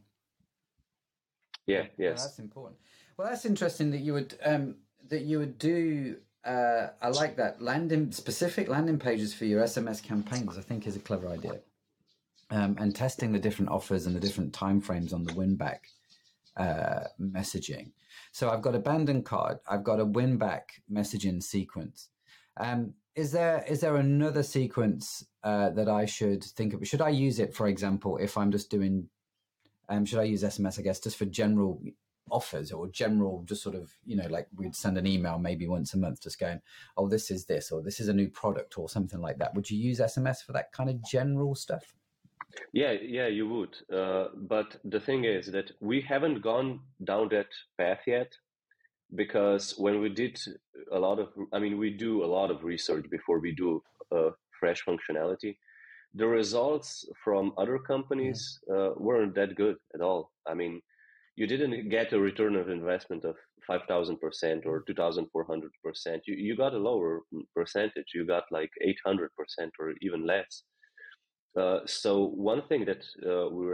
yeah 1.65 1.85
yes 1.97 2.17
well, 2.17 2.25
that's 2.27 2.39
important 2.39 2.79
well 3.17 3.29
that's 3.29 3.45
interesting 3.45 3.91
that 3.91 3.99
you 3.99 4.13
would 4.13 4.37
um 4.43 4.75
that 5.09 5.23
you 5.23 5.39
would 5.39 5.57
do 5.57 6.17
uh, 6.47 6.91
I 7.01 7.09
like 7.09 7.35
that 7.35 7.61
landing 7.61 8.11
specific 8.11 8.69
landing 8.69 8.97
pages 8.97 9.33
for 9.33 9.43
your 9.43 9.63
SMS 9.63 10.01
campaigns. 10.01 10.57
I 10.57 10.61
think 10.61 10.87
is 10.87 10.95
a 10.95 10.99
clever 10.99 11.27
idea, 11.27 11.59
um, 12.49 12.77
and 12.79 12.95
testing 12.95 13.33
the 13.33 13.39
different 13.39 13.69
offers 13.69 14.05
and 14.05 14.15
the 14.15 14.19
different 14.19 14.53
timeframes 14.53 15.13
on 15.13 15.25
the 15.25 15.33
win 15.33 15.57
back 15.57 15.87
uh, 16.55 17.03
messaging. 17.19 17.91
So 18.31 18.49
I've 18.49 18.61
got 18.61 18.75
abandoned 18.75 19.25
cart. 19.25 19.59
I've 19.67 19.83
got 19.83 19.99
a 19.99 20.05
win 20.05 20.37
back 20.37 20.81
messaging 20.91 21.43
sequence. 21.43 22.07
Um, 22.57 22.93
is 23.17 23.31
there 23.31 23.65
is 23.67 23.81
there 23.81 23.95
another 23.97 24.43
sequence 24.43 25.25
uh, 25.43 25.71
that 25.71 25.89
I 25.89 26.05
should 26.05 26.43
think 26.43 26.73
of? 26.73 26.87
Should 26.87 27.01
I 27.01 27.09
use 27.09 27.39
it, 27.39 27.53
for 27.53 27.67
example, 27.67 28.17
if 28.17 28.37
I'm 28.37 28.51
just 28.51 28.69
doing? 28.69 29.09
Um, 29.89 30.05
should 30.05 30.19
I 30.19 30.23
use 30.23 30.43
SMS? 30.43 30.79
I 30.79 30.83
guess 30.83 30.99
just 30.99 31.17
for 31.17 31.25
general 31.25 31.81
offers 32.29 32.71
or 32.71 32.87
general 32.89 33.43
just 33.47 33.63
sort 33.63 33.73
of 33.73 33.89
you 34.05 34.15
know 34.15 34.27
like 34.27 34.47
we'd 34.57 34.75
send 34.75 34.97
an 34.97 35.07
email 35.07 35.39
maybe 35.39 35.65
once 35.65 35.93
a 35.93 35.97
month 35.97 36.21
just 36.21 36.37
going 36.37 36.59
oh 36.97 37.07
this 37.07 37.31
is 37.31 37.45
this 37.45 37.71
or 37.71 37.81
this 37.81 38.01
is 38.01 38.09
a 38.09 38.13
new 38.13 38.27
product 38.27 38.77
or 38.77 38.89
something 38.89 39.21
like 39.21 39.37
that 39.37 39.55
would 39.55 39.69
you 39.71 39.77
use 39.77 39.99
sms 39.99 40.43
for 40.43 40.51
that 40.51 40.69
kind 40.73 40.89
of 40.89 41.01
general 41.05 41.55
stuff 41.55 41.93
yeah 42.73 42.91
yeah 43.01 43.27
you 43.27 43.47
would 43.47 43.77
uh, 43.97 44.25
but 44.35 44.75
the 44.83 44.99
thing 44.99 45.23
is 45.23 45.47
that 45.47 45.71
we 45.79 46.01
haven't 46.01 46.41
gone 46.41 46.81
down 47.05 47.29
that 47.29 47.47
path 47.77 48.01
yet 48.05 48.33
because 49.15 49.73
when 49.77 49.99
we 50.01 50.09
did 50.09 50.37
a 50.91 50.99
lot 50.99 51.19
of 51.19 51.29
i 51.53 51.59
mean 51.59 51.77
we 51.77 51.89
do 51.89 52.23
a 52.23 52.31
lot 52.37 52.51
of 52.51 52.63
research 52.63 53.05
before 53.09 53.39
we 53.39 53.53
do 53.55 53.81
uh, 54.15 54.29
fresh 54.59 54.83
functionality. 54.85 55.57
The 56.13 56.27
results 56.27 57.05
from 57.23 57.53
other 57.57 57.77
companies 57.77 58.59
uh, 58.73 58.91
weren't 58.97 59.35
that 59.35 59.55
good 59.55 59.75
at 59.93 60.01
all. 60.01 60.31
I 60.47 60.53
mean 60.53 60.81
you 61.35 61.45
didn't 61.45 61.89
get 61.89 62.13
a 62.13 62.19
return 62.19 62.55
of 62.55 62.69
investment 62.69 63.23
of 63.23 63.35
5000% 63.69 64.65
or 64.65 64.83
2400% 64.89 66.19
you, 66.25 66.35
you 66.35 66.55
got 66.55 66.73
a 66.73 66.77
lower 66.77 67.21
percentage. 67.55 68.07
You 68.15 68.25
got 68.25 68.43
like 68.49 68.71
800% 69.07 69.27
or 69.79 69.93
even 70.01 70.25
less. 70.25 70.63
Uh, 71.59 71.79
so 71.85 72.27
one 72.27 72.61
thing 72.67 72.85
that 72.85 73.03
uh, 73.25 73.49
we 73.49 73.65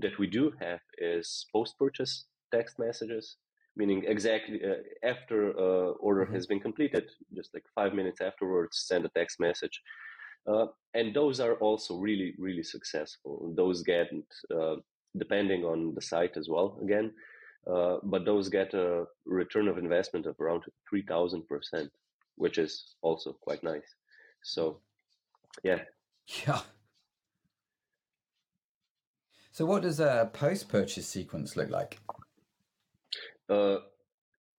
that 0.00 0.18
we 0.18 0.26
do 0.26 0.52
have 0.60 0.80
is 0.98 1.46
post-purchase 1.52 2.26
text 2.52 2.78
messages 2.78 3.36
meaning 3.76 4.04
exactly 4.06 4.60
uh, 4.64 5.08
after 5.08 5.50
uh, 5.58 5.92
order 6.00 6.24
mm-hmm. 6.24 6.34
has 6.34 6.46
been 6.46 6.60
completed 6.60 7.04
just 7.34 7.54
like 7.54 7.64
five 7.74 7.94
minutes 7.94 8.20
afterwards 8.20 8.84
send 8.86 9.04
a 9.04 9.08
text 9.10 9.40
message 9.40 9.80
uh, 10.46 10.66
and 10.94 11.14
those 11.14 11.40
are 11.40 11.54
also 11.54 11.96
really 11.96 12.34
really 12.38 12.62
successful 12.62 13.52
those 13.56 13.82
get 13.82 14.08
uh, 14.54 14.76
depending 15.16 15.64
on 15.64 15.94
the 15.94 16.02
site 16.02 16.36
as 16.36 16.48
well 16.48 16.78
again. 16.82 17.12
Uh, 17.70 17.98
but 18.02 18.24
those 18.24 18.48
get 18.48 18.74
a 18.74 19.04
return 19.24 19.68
of 19.68 19.78
investment 19.78 20.26
of 20.26 20.38
around 20.40 20.64
3000%, 20.92 21.88
which 22.36 22.58
is 22.58 22.94
also 23.02 23.32
quite 23.40 23.62
nice. 23.62 23.94
So, 24.42 24.80
yeah. 25.62 25.78
Yeah. 26.46 26.60
So, 29.52 29.66
what 29.66 29.82
does 29.82 30.00
a 30.00 30.30
post 30.32 30.68
purchase 30.68 31.06
sequence 31.06 31.56
look 31.56 31.70
like? 31.70 32.00
Uh, 33.52 33.78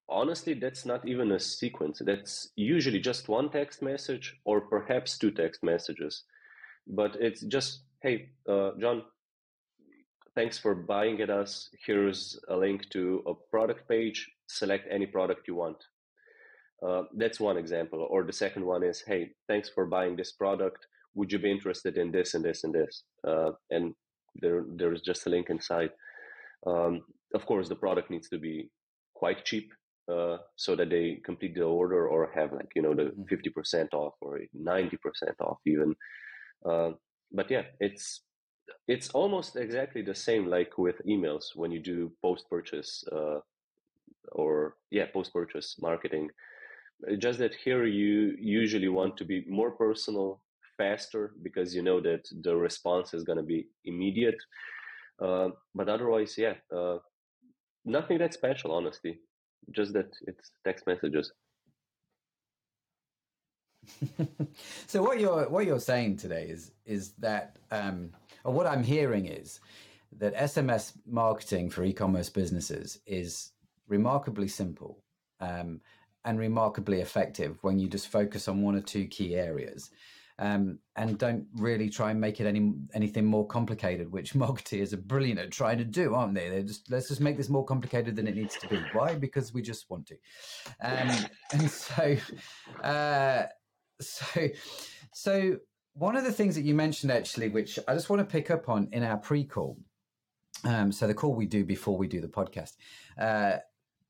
honestly, 0.09 0.53
that's 0.53 0.85
not 0.85 1.07
even 1.07 1.31
a 1.31 1.39
sequence. 1.39 2.01
That's 2.05 2.49
usually 2.55 2.99
just 2.99 3.29
one 3.29 3.49
text 3.49 3.81
message 3.81 4.35
or 4.45 4.61
perhaps 4.61 5.17
two 5.17 5.31
text 5.31 5.63
messages. 5.63 6.23
But 6.87 7.15
it's 7.19 7.41
just, 7.41 7.83
hey, 8.01 8.29
uh, 8.47 8.71
John, 8.79 9.03
thanks 10.35 10.57
for 10.57 10.75
buying 10.75 11.21
at 11.21 11.29
us. 11.29 11.69
Here's 11.85 12.39
a 12.49 12.55
link 12.55 12.89
to 12.89 13.23
a 13.25 13.33
product 13.49 13.87
page. 13.87 14.29
Select 14.47 14.85
any 14.91 15.05
product 15.05 15.47
you 15.47 15.55
want. 15.55 15.77
Uh, 16.85 17.03
that's 17.15 17.39
one 17.39 17.57
example. 17.57 18.05
Or 18.09 18.23
the 18.23 18.33
second 18.33 18.65
one 18.65 18.83
is, 18.83 19.01
hey, 19.07 19.31
thanks 19.47 19.69
for 19.69 19.85
buying 19.85 20.15
this 20.15 20.33
product. 20.33 20.85
Would 21.15 21.31
you 21.31 21.39
be 21.39 21.51
interested 21.51 21.97
in 21.97 22.11
this 22.11 22.33
and 22.33 22.43
this 22.43 22.63
and 22.65 22.73
this? 22.73 23.03
Uh, 23.25 23.51
and 23.69 23.93
there, 24.41 24.65
there 24.75 24.93
is 24.93 25.01
just 25.01 25.25
a 25.25 25.29
link 25.29 25.49
inside. 25.49 25.91
Um, 26.67 27.01
of 27.33 27.45
course, 27.45 27.69
the 27.69 27.75
product 27.75 28.09
needs 28.09 28.29
to 28.29 28.37
be 28.37 28.69
quite 29.23 29.45
cheap 29.45 29.67
uh, 30.13 30.37
so 30.57 30.75
that 30.75 30.89
they 30.89 31.21
complete 31.29 31.55
the 31.55 31.69
order 31.81 32.01
or 32.13 32.29
have 32.35 32.51
like 32.59 32.71
you 32.75 32.83
know 32.85 32.93
the 32.99 33.07
mm-hmm. 33.07 33.23
fifty 33.31 33.49
percent 33.57 33.89
off 33.93 34.15
or 34.25 34.33
ninety 34.53 34.97
percent 35.05 35.37
off 35.39 35.59
even. 35.73 35.95
Uh, 36.69 36.91
but 37.31 37.49
yeah, 37.49 37.65
it's 37.79 38.05
it's 38.93 39.09
almost 39.21 39.55
exactly 39.55 40.01
the 40.01 40.19
same 40.27 40.45
like 40.57 40.73
with 40.77 40.97
emails 41.13 41.45
when 41.55 41.71
you 41.75 41.81
do 41.93 42.11
post 42.21 42.43
purchase 42.49 42.91
uh, 43.17 43.39
or 44.41 44.75
yeah 44.97 45.07
post 45.15 45.31
purchase 45.39 45.75
marketing 45.87 46.29
just 47.25 47.39
that 47.39 47.55
here 47.65 47.85
you 47.85 48.35
usually 48.61 48.91
want 48.99 49.13
to 49.17 49.25
be 49.25 49.37
more 49.59 49.71
personal 49.85 50.27
faster 50.77 51.23
because 51.47 51.75
you 51.75 51.83
know 51.87 51.99
that 52.09 52.23
the 52.45 52.55
response 52.67 53.13
is 53.13 53.23
going 53.27 53.41
to 53.43 53.49
be 53.55 53.67
immediate 53.91 54.41
uh, 55.25 55.49
but 55.75 55.87
otherwise 55.95 56.35
yeah 56.37 56.55
uh, 56.77 56.97
nothing 57.85 58.17
that 58.19 58.33
special 58.33 58.71
honestly. 58.71 59.19
Just 59.71 59.93
that 59.93 60.11
it's 60.27 60.51
text 60.65 60.85
messages. 60.87 61.31
So 64.87 65.01
what 65.01 65.19
you're 65.19 65.49
what 65.49 65.65
you're 65.65 65.79
saying 65.79 66.17
today 66.17 66.47
is 66.47 66.71
is 66.85 67.13
that, 67.19 67.57
um, 67.71 68.11
or 68.43 68.53
what 68.53 68.67
I'm 68.67 68.83
hearing 68.83 69.25
is 69.25 69.59
that 70.19 70.35
SMS 70.35 70.93
marketing 71.07 71.69
for 71.69 71.83
e-commerce 71.83 72.29
businesses 72.29 72.99
is 73.07 73.51
remarkably 73.87 74.47
simple 74.47 75.03
um, 75.39 75.81
and 76.23 76.39
remarkably 76.39 77.01
effective 77.01 77.57
when 77.61 77.79
you 77.79 77.87
just 77.87 78.07
focus 78.07 78.47
on 78.47 78.61
one 78.61 78.75
or 78.75 78.81
two 78.81 79.07
key 79.07 79.35
areas 79.35 79.89
um, 80.39 80.79
and 80.95 81.17
don't 81.17 81.45
really 81.55 81.89
try 81.89 82.11
and 82.11 82.19
make 82.19 82.39
it 82.39 82.47
any 82.47 82.73
anything 82.93 83.25
more 83.25 83.45
complicated, 83.45 84.11
which 84.11 84.33
marketeers 84.33 84.93
are 84.93 84.97
brilliant 84.97 85.39
at 85.39 85.51
trying 85.51 85.77
to 85.77 85.85
do, 85.85 86.13
aren't 86.13 86.33
they? 86.33 86.49
They 86.49 86.63
just 86.63 86.89
let's 86.89 87.07
just 87.07 87.21
make 87.21 87.37
this 87.37 87.49
more 87.49 87.65
complicated 87.65 88.15
than 88.15 88.27
it 88.27 88.35
needs 88.35 88.57
to 88.57 88.67
be. 88.67 88.81
Why? 88.93 89.15
Because 89.15 89.53
we 89.53 89.61
just 89.61 89.89
want 89.89 90.07
to. 90.07 90.15
Um, 90.81 91.09
and 91.53 91.69
so, 91.69 92.17
uh, 92.83 93.43
so, 94.01 94.49
so 95.13 95.57
one 95.93 96.15
of 96.15 96.23
the 96.23 96.31
things 96.31 96.55
that 96.55 96.63
you 96.63 96.73
mentioned 96.73 97.11
actually, 97.11 97.49
which 97.49 97.77
I 97.87 97.93
just 97.93 98.09
want 98.09 98.19
to 98.21 98.25
pick 98.25 98.49
up 98.49 98.69
on 98.69 98.89
in 98.91 99.03
our 99.03 99.17
pre-call. 99.17 99.77
Um, 100.65 100.91
so 100.91 101.07
the 101.07 101.13
call 101.13 101.35
we 101.35 101.45
do 101.45 101.65
before 101.65 101.97
we 101.97 102.07
do 102.07 102.21
the 102.21 102.27
podcast. 102.27 102.77
Uh, 103.19 103.57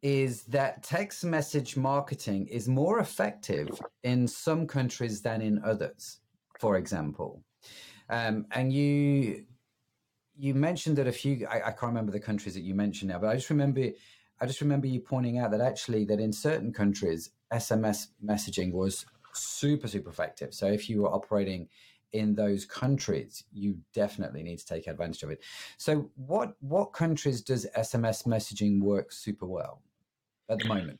is 0.04 0.44
that 0.44 0.84
text 0.84 1.24
message 1.24 1.78
marketing 1.78 2.46
is 2.48 2.68
more 2.68 3.00
effective 3.00 3.82
in 4.04 4.28
some 4.28 4.68
countries 4.68 5.22
than 5.22 5.42
in 5.42 5.64
others, 5.64 6.20
for 6.60 6.76
example. 6.76 7.42
Um, 8.10 8.46
and 8.52 8.72
you 8.72 9.46
you 10.36 10.54
mentioned 10.54 10.98
that 10.98 11.08
a 11.08 11.12
few 11.12 11.48
I, 11.48 11.68
I, 11.68 11.72
can't 11.72 11.94
remember 11.94 12.12
the 12.12 12.20
countries 12.20 12.54
that 12.56 12.64
you 12.64 12.76
mentioned 12.76 13.12
now, 13.12 13.20
but 13.20 13.30
I 13.30 13.36
just 13.36 13.50
remember 13.50 13.88
I 14.42 14.46
just 14.46 14.60
remember 14.60 14.88
you 14.88 15.00
pointing 15.00 15.40
out 15.40 15.52
that 15.52 15.62
actually 15.62 16.04
that 16.06 16.20
in 16.20 16.34
certain 16.34 16.74
countries 16.74 17.30
SMS 17.54 18.08
messaging 18.24 18.74
was 18.74 19.06
super 19.32 19.88
super 19.88 20.10
effective. 20.10 20.54
So 20.54 20.68
if 20.68 20.90
you 20.90 21.04
were 21.04 21.14
operating 21.14 21.70
in 22.12 22.36
those 22.36 22.66
countries, 22.66 23.46
you 23.54 23.78
definitely 23.94 24.44
need 24.44 24.60
to 24.60 24.66
take 24.66 24.88
advantage 24.88 25.24
of 25.24 25.30
it. 25.30 25.42
So 25.78 26.12
what 26.16 26.56
what 26.60 26.92
countries 26.92 27.42
does 27.42 27.66
SMS 27.78 28.28
messaging 28.28 28.82
work 28.82 29.14
super 29.14 29.46
well? 29.46 29.82
At 30.50 30.60
the 30.60 30.68
moment? 30.68 31.00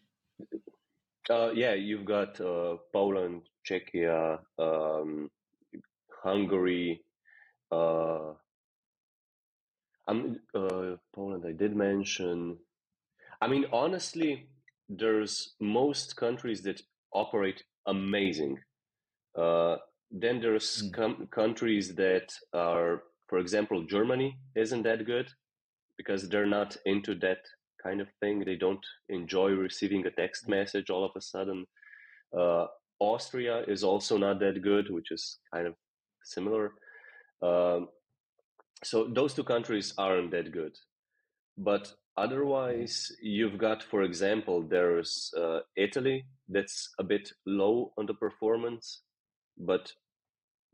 Uh, 1.30 1.52
yeah, 1.54 1.74
you've 1.74 2.06
got 2.06 2.40
uh, 2.42 2.78
Poland, 2.92 3.44
Czechia, 3.66 4.40
um, 4.60 5.30
Hungary. 6.24 7.04
Uh, 7.72 8.34
I'm 10.08 10.40
uh, 10.54 10.98
Poland. 11.16 11.46
I 11.48 11.54
did 11.54 11.76
mention. 11.76 12.58
I 13.42 13.48
mean, 13.48 13.66
honestly, 13.72 14.48
there's 14.90 15.56
most 15.62 16.18
countries 16.18 16.62
that 16.64 16.82
operate 17.14 17.64
amazing. 17.88 18.60
Uh, 19.38 19.78
then 20.12 20.40
there's 20.42 20.84
mm. 20.84 20.94
com- 20.94 21.28
countries 21.32 21.96
that 21.96 22.34
are, 22.54 23.04
for 23.28 23.40
example, 23.40 23.86
Germany 23.86 24.38
isn't 24.56 24.84
that 24.84 25.06
good 25.06 25.30
because 25.98 26.30
they're 26.30 26.46
not 26.46 26.76
into 26.86 27.16
that 27.16 27.40
kind 27.84 28.02
of 28.02 28.08
thing. 28.20 28.44
They 28.46 28.56
don't 28.56 28.86
enjoy 29.10 29.52
receiving 29.52 30.06
a 30.06 30.12
text 30.12 30.48
message 30.48 30.90
all 30.90 31.04
of 31.04 31.12
a 31.16 31.22
sudden. 31.22 31.66
Uh, 32.38 32.68
Austria 33.00 33.64
is 33.68 33.84
also 33.84 34.18
not 34.18 34.40
that 34.40 34.62
good, 34.62 34.90
which 34.90 35.12
is 35.12 35.40
kind 35.54 35.68
of 35.68 35.76
similar. 36.24 36.74
Um, 37.42 37.90
so 38.84 39.06
those 39.06 39.34
two 39.34 39.44
countries 39.44 39.94
aren't 39.98 40.32
that 40.32 40.52
good. 40.52 40.78
But 41.58 41.94
otherwise, 42.18 43.12
you've 43.22 43.58
got, 43.58 43.84
for 43.84 44.04
example, 44.04 44.64
there's 44.64 45.34
uh, 45.38 45.60
Italy 45.76 46.26
that's 46.50 46.90
a 47.00 47.04
bit 47.04 47.32
low 47.46 47.94
on 47.98 48.06
the 48.06 48.14
performance, 48.14 49.02
but 49.58 49.92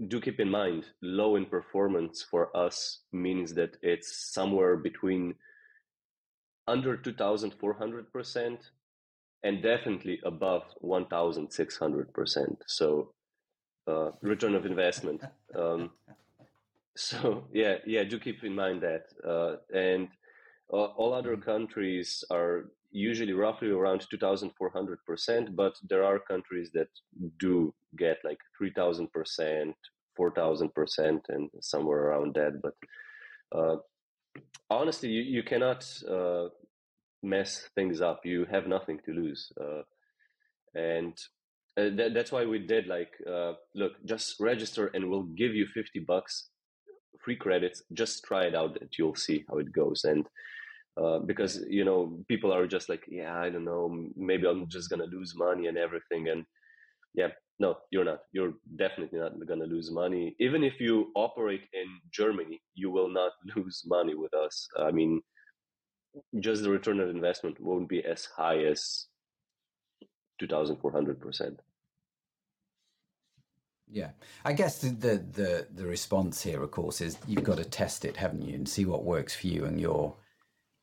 do 0.08 0.22
keep 0.22 0.40
in 0.40 0.50
mind, 0.50 0.86
low 1.02 1.36
in 1.36 1.46
performance 1.46 2.24
for 2.24 2.56
us 2.56 3.02
means 3.12 3.54
that 3.56 3.76
it's 3.82 4.32
somewhere 4.34 4.78
between 4.78 5.36
under 6.70 6.96
2,400% 6.98 8.58
and 9.44 9.64
definitely 9.64 10.20
above 10.24 10.64
1,600%. 10.84 12.58
So, 12.68 13.14
uh, 13.88 14.12
return 14.22 14.54
of 14.56 14.66
investment. 14.66 15.22
Um, 15.56 15.92
so, 16.96 17.46
yeah, 17.54 17.78
yeah, 17.86 18.04
do 18.04 18.20
keep 18.20 18.44
in 18.44 18.54
mind 18.54 18.82
that. 18.82 19.06
Uh, 19.28 19.56
and 19.74 20.10
uh, 20.72 20.92
all 21.00 21.14
other 21.14 21.36
mm-hmm. 21.36 21.50
countries 21.52 22.24
are 22.30 22.70
usually 22.92 23.34
roughly 23.34 23.70
around 23.70 24.06
2,400%, 24.12 25.56
but 25.56 25.74
there 25.90 26.04
are 26.04 26.20
countries 26.20 26.70
that 26.74 26.90
do 27.40 27.74
get 27.98 28.18
like 28.24 28.40
3,000%, 28.62 29.74
4,000%, 30.20 31.20
and 31.30 31.50
somewhere 31.62 32.00
around 32.00 32.36
that. 32.36 32.62
But 32.62 32.76
uh, 33.58 33.78
honestly, 34.70 35.10
you, 35.10 35.22
you 35.22 35.44
cannot 35.44 35.88
uh, 36.10 36.50
mess 37.24 37.68
things 37.76 38.02
up. 38.02 38.22
You 38.26 38.46
have 38.52 38.68
nothing 38.68 39.00
to 39.06 39.12
lose. 39.12 39.52
Uh, 39.60 39.82
and 40.76 41.14
uh, 41.78 41.90
that, 41.96 42.14
that's 42.14 42.32
why 42.32 42.46
we 42.46 42.60
did 42.60 42.88
like, 42.88 43.12
uh, 43.30 43.54
look, 43.76 43.94
just 44.06 44.36
register 44.40 44.88
and 44.88 45.10
we'll 45.10 45.24
give 45.24 45.54
you 45.54 45.68
50 45.74 46.00
bucks 46.00 46.50
free 47.24 47.36
credits. 47.36 47.84
Just 47.94 48.24
try 48.24 48.46
it 48.46 48.56
out 48.56 48.78
and 48.80 48.90
you'll 48.98 49.16
see 49.16 49.46
how 49.50 49.58
it 49.58 49.72
goes. 49.72 50.04
And 50.04 50.26
uh, 51.02 51.20
because, 51.20 51.64
you 51.70 51.86
know, 51.86 52.20
people 52.28 52.54
are 52.54 52.68
just 52.68 52.90
like, 52.90 53.04
yeah, 53.08 53.38
I 53.38 53.50
don't 53.50 53.66
know, 53.66 54.08
maybe 54.16 54.48
I'm 54.48 54.68
just 54.68 54.90
to 54.90 54.98
lose 55.06 55.34
money 55.36 55.68
and 55.68 55.78
everything. 55.78 56.30
And 56.30 56.46
yeah, 57.14 57.30
no, 57.60 57.78
you're 57.92 58.06
not. 58.06 58.20
You're 58.32 58.54
definitely 58.78 59.20
not 59.20 59.34
going 59.46 59.60
to 59.60 59.66
lose 59.66 59.92
money. 59.92 60.36
Even 60.40 60.64
if 60.64 60.80
you 60.80 61.12
operate 61.16 61.64
in 61.74 61.88
Germany, 62.12 62.62
you 62.74 62.90
will 62.90 63.10
not 63.10 63.32
lose 63.56 63.84
money 63.86 64.16
with 64.16 64.34
us. 64.34 64.68
I 64.78 64.92
mean, 64.92 65.22
just 66.40 66.64
the 66.64 66.70
return 66.70 67.00
on 67.00 67.10
investment 67.10 67.60
won't 67.60 67.90
be 67.90 68.04
as 68.04 68.26
high 68.26 68.64
as 68.64 69.08
2,400%. 70.42 71.58
Yeah, 73.92 74.10
I 74.46 74.54
guess 74.54 74.80
the, 74.80 74.90
the, 74.90 75.68
the 75.74 75.86
response 75.86 76.44
here, 76.44 76.62
of 76.62 76.70
course, 76.70 77.02
is 77.02 77.18
you've 77.28 77.44
got 77.44 77.58
to 77.58 77.66
test 77.66 78.06
it, 78.06 78.18
haven't 78.18 78.44
you, 78.44 78.54
and 78.54 78.70
see 78.70 78.86
what 78.86 79.04
works 79.04 79.36
for 79.36 79.48
you 79.48 79.66
and 79.66 79.80
your 79.80 80.16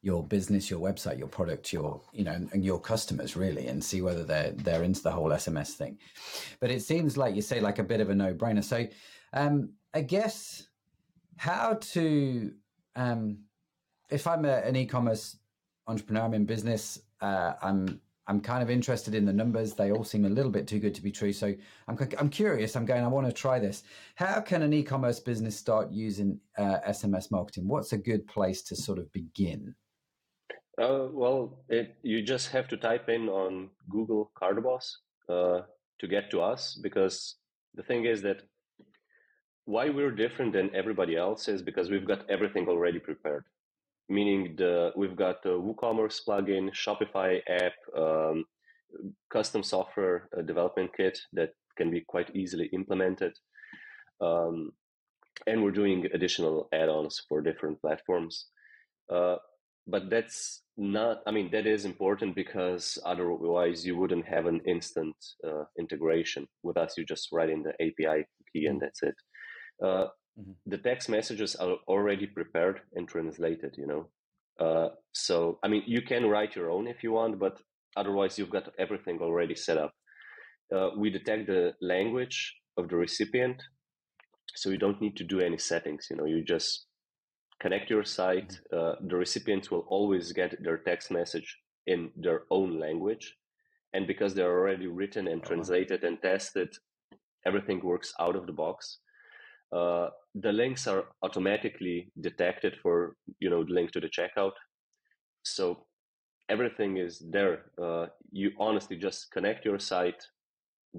your 0.03 0.23
business, 0.23 0.71
your 0.71 0.79
website, 0.79 1.19
your 1.19 1.27
product, 1.27 1.73
your 1.73 2.01
you 2.13 2.23
know, 2.23 2.33
and 2.53 2.65
your 2.65 2.79
customers 2.79 3.35
really, 3.35 3.67
and 3.67 3.83
see 3.83 4.03
whether 4.03 4.23
they're 4.25 4.53
they're 4.53 4.85
into 4.85 5.03
the 5.03 5.11
whole 5.11 5.31
SMS 5.31 5.71
thing. 5.71 5.99
But 6.61 6.71
it 6.71 6.83
seems 6.83 7.17
like 7.17 7.35
you 7.35 7.43
say 7.43 7.61
like 7.61 7.79
a 7.79 7.85
bit 7.85 8.01
of 8.01 8.11
a 8.11 8.15
no 8.15 8.35
brainer. 8.35 8.63
So, 8.63 8.87
um, 9.33 9.71
I 9.95 10.03
guess 10.03 10.69
how 11.37 11.75
to 11.75 12.53
um, 12.95 13.39
if 14.11 14.27
I'm 14.27 14.45
a, 14.45 14.57
an 14.59 14.77
e-commerce 14.77 15.37
entrepreneur, 15.87 16.23
I'm 16.23 16.35
in 16.35 16.45
business. 16.45 17.01
Uh, 17.21 17.55
I'm 17.63 18.01
I'm 18.29 18.41
kind 18.41 18.61
of 18.63 18.71
interested 18.71 19.15
in 19.15 19.25
the 19.25 19.33
numbers. 19.33 19.75
They 19.75 19.93
all 19.93 20.03
seem 20.03 20.25
a 20.25 20.29
little 20.29 20.51
bit 20.51 20.67
too 20.67 20.81
good 20.81 20.95
to 20.97 21.03
be 21.03 21.13
true. 21.13 21.33
So 21.33 21.55
I'm 21.87 21.97
I'm 22.19 22.29
curious. 22.29 22.77
I'm 22.77 22.85
going. 22.85 23.05
I 23.05 23.09
want 23.09 23.27
to 23.27 23.33
try 23.33 23.59
this. 23.59 23.85
How 24.17 24.41
can 24.41 24.63
an 24.63 24.73
e-commerce 24.73 25.21
business 25.21 25.57
start 25.57 25.91
using 25.91 26.41
uh, 26.59 26.79
SMS 26.89 27.31
marketing? 27.31 27.69
What's 27.69 27.93
a 27.93 27.99
good 27.99 28.27
place 28.27 28.63
to 28.63 28.77
sort 28.77 28.99
of 28.99 29.11
begin? 29.13 29.75
Uh, 30.81 31.07
well, 31.11 31.65
it, 31.69 31.97
you 32.03 32.21
just 32.21 32.49
have 32.49 32.69
to 32.69 32.77
type 32.77 33.09
in 33.09 33.29
on 33.29 33.71
Google 33.89 34.31
CartBoss 34.41 34.97
uh, 35.29 35.61
to 35.99 36.07
get 36.07 36.31
to 36.33 36.43
us 36.43 36.79
because 36.83 37.37
the 37.75 37.83
thing 37.83 38.05
is 38.05 38.21
that 38.23 38.43
why 39.65 39.89
we're 39.89 40.11
different 40.11 40.53
than 40.53 40.75
everybody 40.75 41.17
else 41.17 41.49
is 41.49 41.63
because 41.63 41.91
we've 41.91 42.07
got 42.07 42.29
everything 42.29 42.69
already 42.69 42.99
prepared. 42.99 43.45
Meaning 44.09 44.55
the 44.57 44.93
we've 44.97 45.17
got 45.17 45.43
the 45.43 45.51
WooCommerce 45.51 46.21
plugin, 46.27 46.71
Shopify 46.73 47.41
app, 47.49 47.73
um, 47.97 48.45
custom 49.33 49.63
software 49.63 50.29
uh, 50.37 50.43
development 50.43 50.91
kit 50.97 51.19
that 51.33 51.51
can 51.77 51.91
be 51.91 52.03
quite 52.07 52.35
easily 52.35 52.67
implemented. 52.73 53.33
Um, 54.21 54.73
and 55.47 55.63
we're 55.63 55.73
doing 55.73 56.07
additional 56.15 56.69
add-ons 56.73 57.23
for 57.29 57.43
different 57.43 57.81
platforms. 57.81 58.47
Uh, 59.13 59.37
but 59.87 60.11
that's 60.11 60.63
not 60.77 61.23
i 61.27 61.31
mean 61.31 61.51
that 61.51 61.67
is 61.67 61.85
important 61.85 62.35
because 62.35 62.99
otherwise 63.05 63.87
you 63.87 63.97
wouldn't 63.97 64.27
have 64.27 64.47
an 64.47 64.61
instant 64.67 65.17
uh, 65.47 65.65
integration 65.79 66.47
with 66.63 66.77
us 66.77 66.95
you 66.99 67.05
just 67.05 67.29
write 67.33 67.51
in 67.51 67.63
the 67.63 67.73
api 67.81 68.25
key 68.53 68.67
and 68.67 68.81
that's 68.81 69.03
it 69.03 69.15
uh, 69.85 70.07
mm-hmm. 70.39 70.53
the 70.67 70.79
text 70.79 71.09
messages 71.09 71.55
are 71.57 71.77
already 71.89 72.27
prepared 72.27 72.81
and 72.95 73.09
translated 73.09 73.75
you 73.77 73.87
know 73.87 74.09
uh, 74.61 74.89
so 75.13 75.59
i 75.63 75.69
mean 75.69 75.83
you 75.87 76.03
can 76.03 76.27
write 76.27 76.57
your 76.57 76.71
own 76.71 76.87
if 76.87 77.03
you 77.03 77.13
want 77.13 77.39
but 77.39 77.61
otherwise 77.97 78.39
you've 78.39 78.51
got 78.51 78.73
everything 78.79 79.19
already 79.21 79.55
set 79.55 79.79
up 79.79 79.93
uh, 80.75 80.91
we 80.97 81.11
detect 81.11 81.47
the 81.47 81.73
language 81.81 82.55
of 82.77 82.89
the 82.89 82.97
recipient 82.97 83.63
so 84.55 84.71
you 84.71 84.79
don't 84.79 85.01
need 85.01 85.17
to 85.17 85.25
do 85.25 85.41
any 85.41 85.59
settings 85.59 86.09
you 86.11 86.17
know 86.17 86.25
you 86.25 86.43
just 86.43 86.87
connect 87.61 87.91
your 87.91 88.05
site, 88.05 88.61
mm-hmm. 88.73 88.79
uh, 88.79 89.09
the 89.09 89.17
recipients 89.17 89.71
will 89.71 89.87
always 89.89 90.33
get 90.33 90.63
their 90.63 90.79
text 90.79 91.11
message 91.11 91.59
in 91.87 92.11
their 92.17 92.43
own 92.51 92.79
language. 92.79 93.35
And 93.93 94.07
because 94.07 94.35
they're 94.35 94.59
already 94.59 94.89
written 94.89 95.29
and 95.29 95.43
translated 95.43 96.05
and 96.05 96.21
tested, 96.21 96.75
everything 97.47 97.81
works 97.83 98.13
out 98.21 98.37
of 98.37 98.47
the 98.47 98.53
box. 98.53 98.99
Uh, 99.73 100.09
the 100.41 100.53
links 100.53 100.87
are 100.87 101.05
automatically 101.23 102.13
detected 102.21 102.77
for 102.83 103.17
you 103.39 103.51
know 103.51 103.65
the 103.65 103.73
link 103.73 103.93
to 103.93 104.01
the 104.01 104.09
checkout, 104.09 104.53
so 105.43 105.87
everything 106.49 106.99
is 106.99 107.23
there. 107.31 107.67
Uh, 107.83 108.07
you 108.31 108.53
honestly 108.59 108.97
just 108.97 109.31
connect 109.31 109.65
your 109.65 109.79
site, 109.79 110.23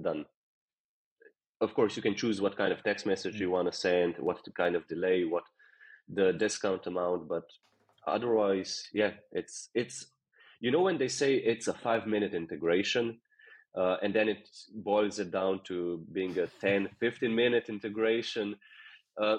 done. 0.02 0.24
Of 1.60 1.74
course, 1.74 1.96
you 1.96 2.02
can 2.02 2.14
choose 2.14 2.40
what 2.40 2.56
kind 2.56 2.72
of 2.72 2.82
text 2.82 3.06
message 3.06 3.40
you 3.40 3.48
mm. 3.48 3.52
want 3.52 3.72
to 3.72 3.78
send, 3.78 4.14
what 4.18 4.38
kind 4.56 4.76
of 4.76 4.86
delay, 4.88 5.24
what 5.24 5.44
the 6.08 6.32
discount 6.32 6.86
amount, 6.86 7.28
but 7.28 7.44
otherwise, 8.06 8.82
yeah, 8.92 9.12
it's 9.32 9.70
it's 9.74 10.06
you 10.60 10.70
know 10.70 10.82
when 10.82 10.98
they 10.98 11.08
say 11.08 11.34
it's 11.34 11.68
a 11.68 11.74
five 11.74 12.06
minute 12.06 12.34
integration 12.34 13.18
uh, 13.76 13.96
and 14.02 14.14
then 14.14 14.28
it 14.28 14.48
boils 14.74 15.18
it 15.18 15.30
down 15.30 15.60
to 15.64 16.04
being 16.12 16.38
a 16.38 16.46
10 16.60 16.88
15 17.00 17.34
minute 17.34 17.68
integration 17.68 18.56
uh, 19.20 19.38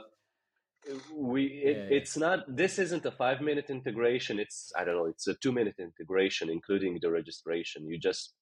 we 1.13 1.45
it, 1.45 1.77
yeah, 1.77 1.83
yeah. 1.83 1.97
it's 1.97 2.17
not 2.17 2.39
this 2.47 2.79
isn't 2.79 3.05
a 3.05 3.11
five 3.11 3.41
minute 3.41 3.69
integration. 3.69 4.39
It's 4.39 4.71
i 4.77 4.83
don't 4.83 4.95
know 4.95 5.05
it's 5.05 5.27
a 5.27 5.35
two 5.35 5.51
minute 5.51 5.75
integration 5.79 6.49
including 6.49 6.99
the 7.01 7.11
registration. 7.11 7.87
You 7.87 7.97
just 7.97 8.33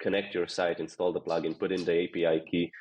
connect 0.00 0.34
your 0.34 0.48
site 0.48 0.80
install 0.80 1.12
the 1.12 1.20
plugin 1.20 1.58
put 1.58 1.70
in 1.70 1.84
the 1.84 2.04
api 2.04 2.40
key 2.50 2.72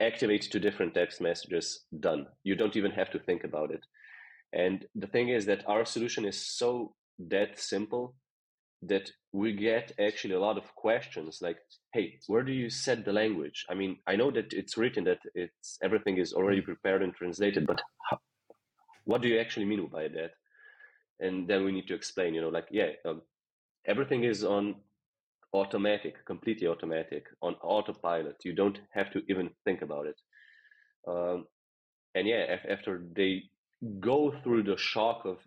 activate 0.00 0.42
two 0.50 0.58
different 0.58 0.94
text 0.94 1.20
messages 1.20 1.84
done. 2.00 2.26
You 2.44 2.54
don't 2.54 2.76
even 2.76 2.90
have 2.92 3.10
to 3.10 3.18
think 3.18 3.44
about 3.44 3.70
it. 3.70 3.84
And 4.52 4.84
the 4.94 5.06
thing 5.06 5.28
is 5.28 5.46
that 5.46 5.64
our 5.66 5.84
solution 5.84 6.24
is 6.24 6.40
so 6.40 6.94
that 7.18 7.58
simple 7.58 8.14
that 8.82 9.10
we 9.32 9.52
get 9.52 9.92
actually 9.98 10.34
a 10.34 10.40
lot 10.40 10.58
of 10.58 10.74
questions 10.74 11.38
like 11.40 11.58
hey 11.92 12.18
where 12.26 12.42
do 12.42 12.52
you 12.52 12.68
set 12.68 13.04
the 13.04 13.12
language? 13.12 13.64
I 13.70 13.74
mean 13.74 13.98
i 14.06 14.16
know 14.16 14.30
that 14.30 14.52
it's 14.52 14.76
written 14.76 15.04
that 15.04 15.18
it's 15.34 15.78
everything 15.82 16.18
is 16.18 16.32
already 16.32 16.60
mm. 16.60 16.64
prepared 16.64 17.02
and 17.02 17.14
translated 17.14 17.66
but 17.66 17.80
how, 18.10 18.18
what 19.04 19.22
do 19.22 19.28
you 19.28 19.38
actually 19.38 19.66
mean 19.66 19.86
by 19.86 20.08
that? 20.08 20.32
And 21.20 21.48
then 21.48 21.64
we 21.64 21.72
need 21.72 21.88
to 21.88 21.94
explain 21.94 22.34
you 22.34 22.42
know 22.42 22.50
like 22.50 22.68
yeah 22.70 22.90
um, 23.04 23.22
everything 23.86 24.24
is 24.24 24.44
on 24.44 24.76
automatic 25.52 26.24
completely 26.26 26.66
automatic 26.66 27.24
on 27.40 27.54
autopilot. 27.62 28.36
You 28.44 28.54
don't 28.54 28.78
have 28.90 29.10
to 29.12 29.22
even 29.28 29.50
think 29.64 29.80
about 29.82 30.06
it. 30.06 30.20
Um, 31.08 31.46
and 32.14 32.26
yeah 32.26 32.56
after 32.68 33.02
they 33.14 33.44
go 34.00 34.34
through 34.42 34.64
the 34.64 34.76
shock 34.76 35.24
of 35.24 35.38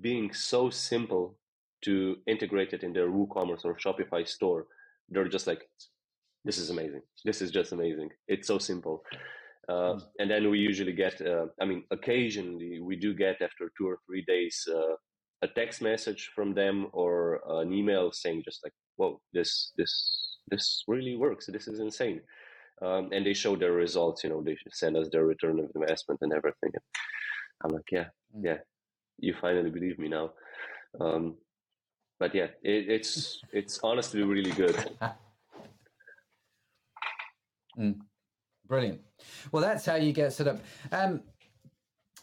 being 0.00 0.32
so 0.32 0.70
simple 0.70 1.36
to 1.82 2.16
integrate 2.26 2.72
it 2.72 2.82
in 2.82 2.92
their 2.92 3.08
WooCommerce 3.08 3.64
or 3.64 3.76
Shopify 3.76 4.26
store, 4.26 4.66
they're 5.08 5.28
just 5.28 5.46
like, 5.46 5.62
this 6.44 6.58
is 6.58 6.70
amazing. 6.70 7.02
This 7.24 7.42
is 7.42 7.50
just 7.50 7.72
amazing. 7.72 8.10
It's 8.28 8.48
so 8.48 8.58
simple. 8.58 9.02
Uh, 9.68 9.94
hmm. 9.94 9.98
and 10.18 10.30
then 10.30 10.50
we 10.50 10.58
usually 10.58 10.92
get, 10.92 11.20
uh, 11.20 11.46
I 11.60 11.64
mean, 11.64 11.84
occasionally 11.90 12.80
we 12.80 12.96
do 12.96 13.14
get 13.14 13.40
after 13.40 13.70
two 13.78 13.88
or 13.88 13.98
three 14.06 14.24
days 14.26 14.66
uh, 14.68 14.96
a 15.42 15.48
text 15.48 15.82
message 15.82 16.30
from 16.34 16.54
them 16.54 16.88
or 16.92 17.40
an 17.60 17.72
email 17.72 18.12
saying 18.12 18.42
just 18.44 18.62
like, 18.64 18.72
"Whoa, 18.96 19.20
this 19.32 19.72
this 19.76 20.38
this 20.48 20.84
really 20.88 21.16
works. 21.16 21.46
This 21.46 21.68
is 21.68 21.80
insane." 21.80 22.20
Um, 22.80 23.10
and 23.12 23.24
they 23.24 23.34
show 23.34 23.54
their 23.56 23.72
results. 23.72 24.24
You 24.24 24.30
know, 24.30 24.42
they 24.42 24.56
send 24.70 24.96
us 24.96 25.08
their 25.10 25.26
return 25.26 25.58
of 25.60 25.70
investment 25.74 26.20
and 26.22 26.32
everything. 26.32 26.72
I'm 27.64 27.70
like, 27.70 27.90
yeah, 27.90 28.06
hmm. 28.34 28.46
yeah, 28.46 28.58
you 29.18 29.34
finally 29.40 29.70
believe 29.70 29.98
me 29.98 30.08
now. 30.08 30.32
Um, 31.00 31.36
but 32.22 32.36
yeah, 32.36 32.46
it, 32.62 32.88
it's 32.88 33.42
it's 33.52 33.80
honestly 33.82 34.22
really 34.22 34.52
good. 34.52 34.76
mm, 37.76 37.96
brilliant. 38.68 39.00
Well, 39.50 39.60
that's 39.60 39.84
how 39.84 39.96
you 39.96 40.12
get 40.12 40.32
set 40.32 40.46
up. 40.46 40.60
Um, 40.92 41.22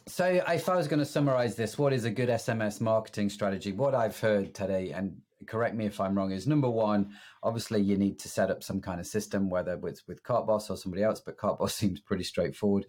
so, 0.08 0.26
if 0.26 0.70
I 0.70 0.78
was 0.78 0.88
going 0.88 1.02
to 1.02 1.06
summarize 1.06 1.58
this, 1.58 1.78
what 1.78 1.92
is 1.92 2.06
a 2.06 2.10
good 2.10 2.30
SMS 2.30 2.80
marketing 2.80 3.30
strategy? 3.30 3.74
What 3.74 3.94
I've 3.94 4.18
heard 4.18 4.56
today, 4.56 4.92
and 4.92 5.18
correct 5.48 5.76
me 5.76 5.86
if 5.86 6.00
I'm 6.00 6.16
wrong, 6.16 6.32
is 6.32 6.48
number 6.48 6.70
one, 6.70 7.12
obviously 7.44 7.82
you 7.82 7.98
need 7.98 8.20
to 8.20 8.30
set 8.30 8.50
up 8.50 8.64
some 8.64 8.80
kind 8.80 9.02
of 9.02 9.06
system, 9.06 9.50
whether 9.50 9.78
it's 9.86 10.08
with 10.08 10.24
Cartboss 10.24 10.70
or 10.70 10.78
somebody 10.78 11.04
else, 11.04 11.20
but 11.20 11.36
Cartboss 11.36 11.76
seems 11.76 12.00
pretty 12.00 12.24
straightforward. 12.24 12.86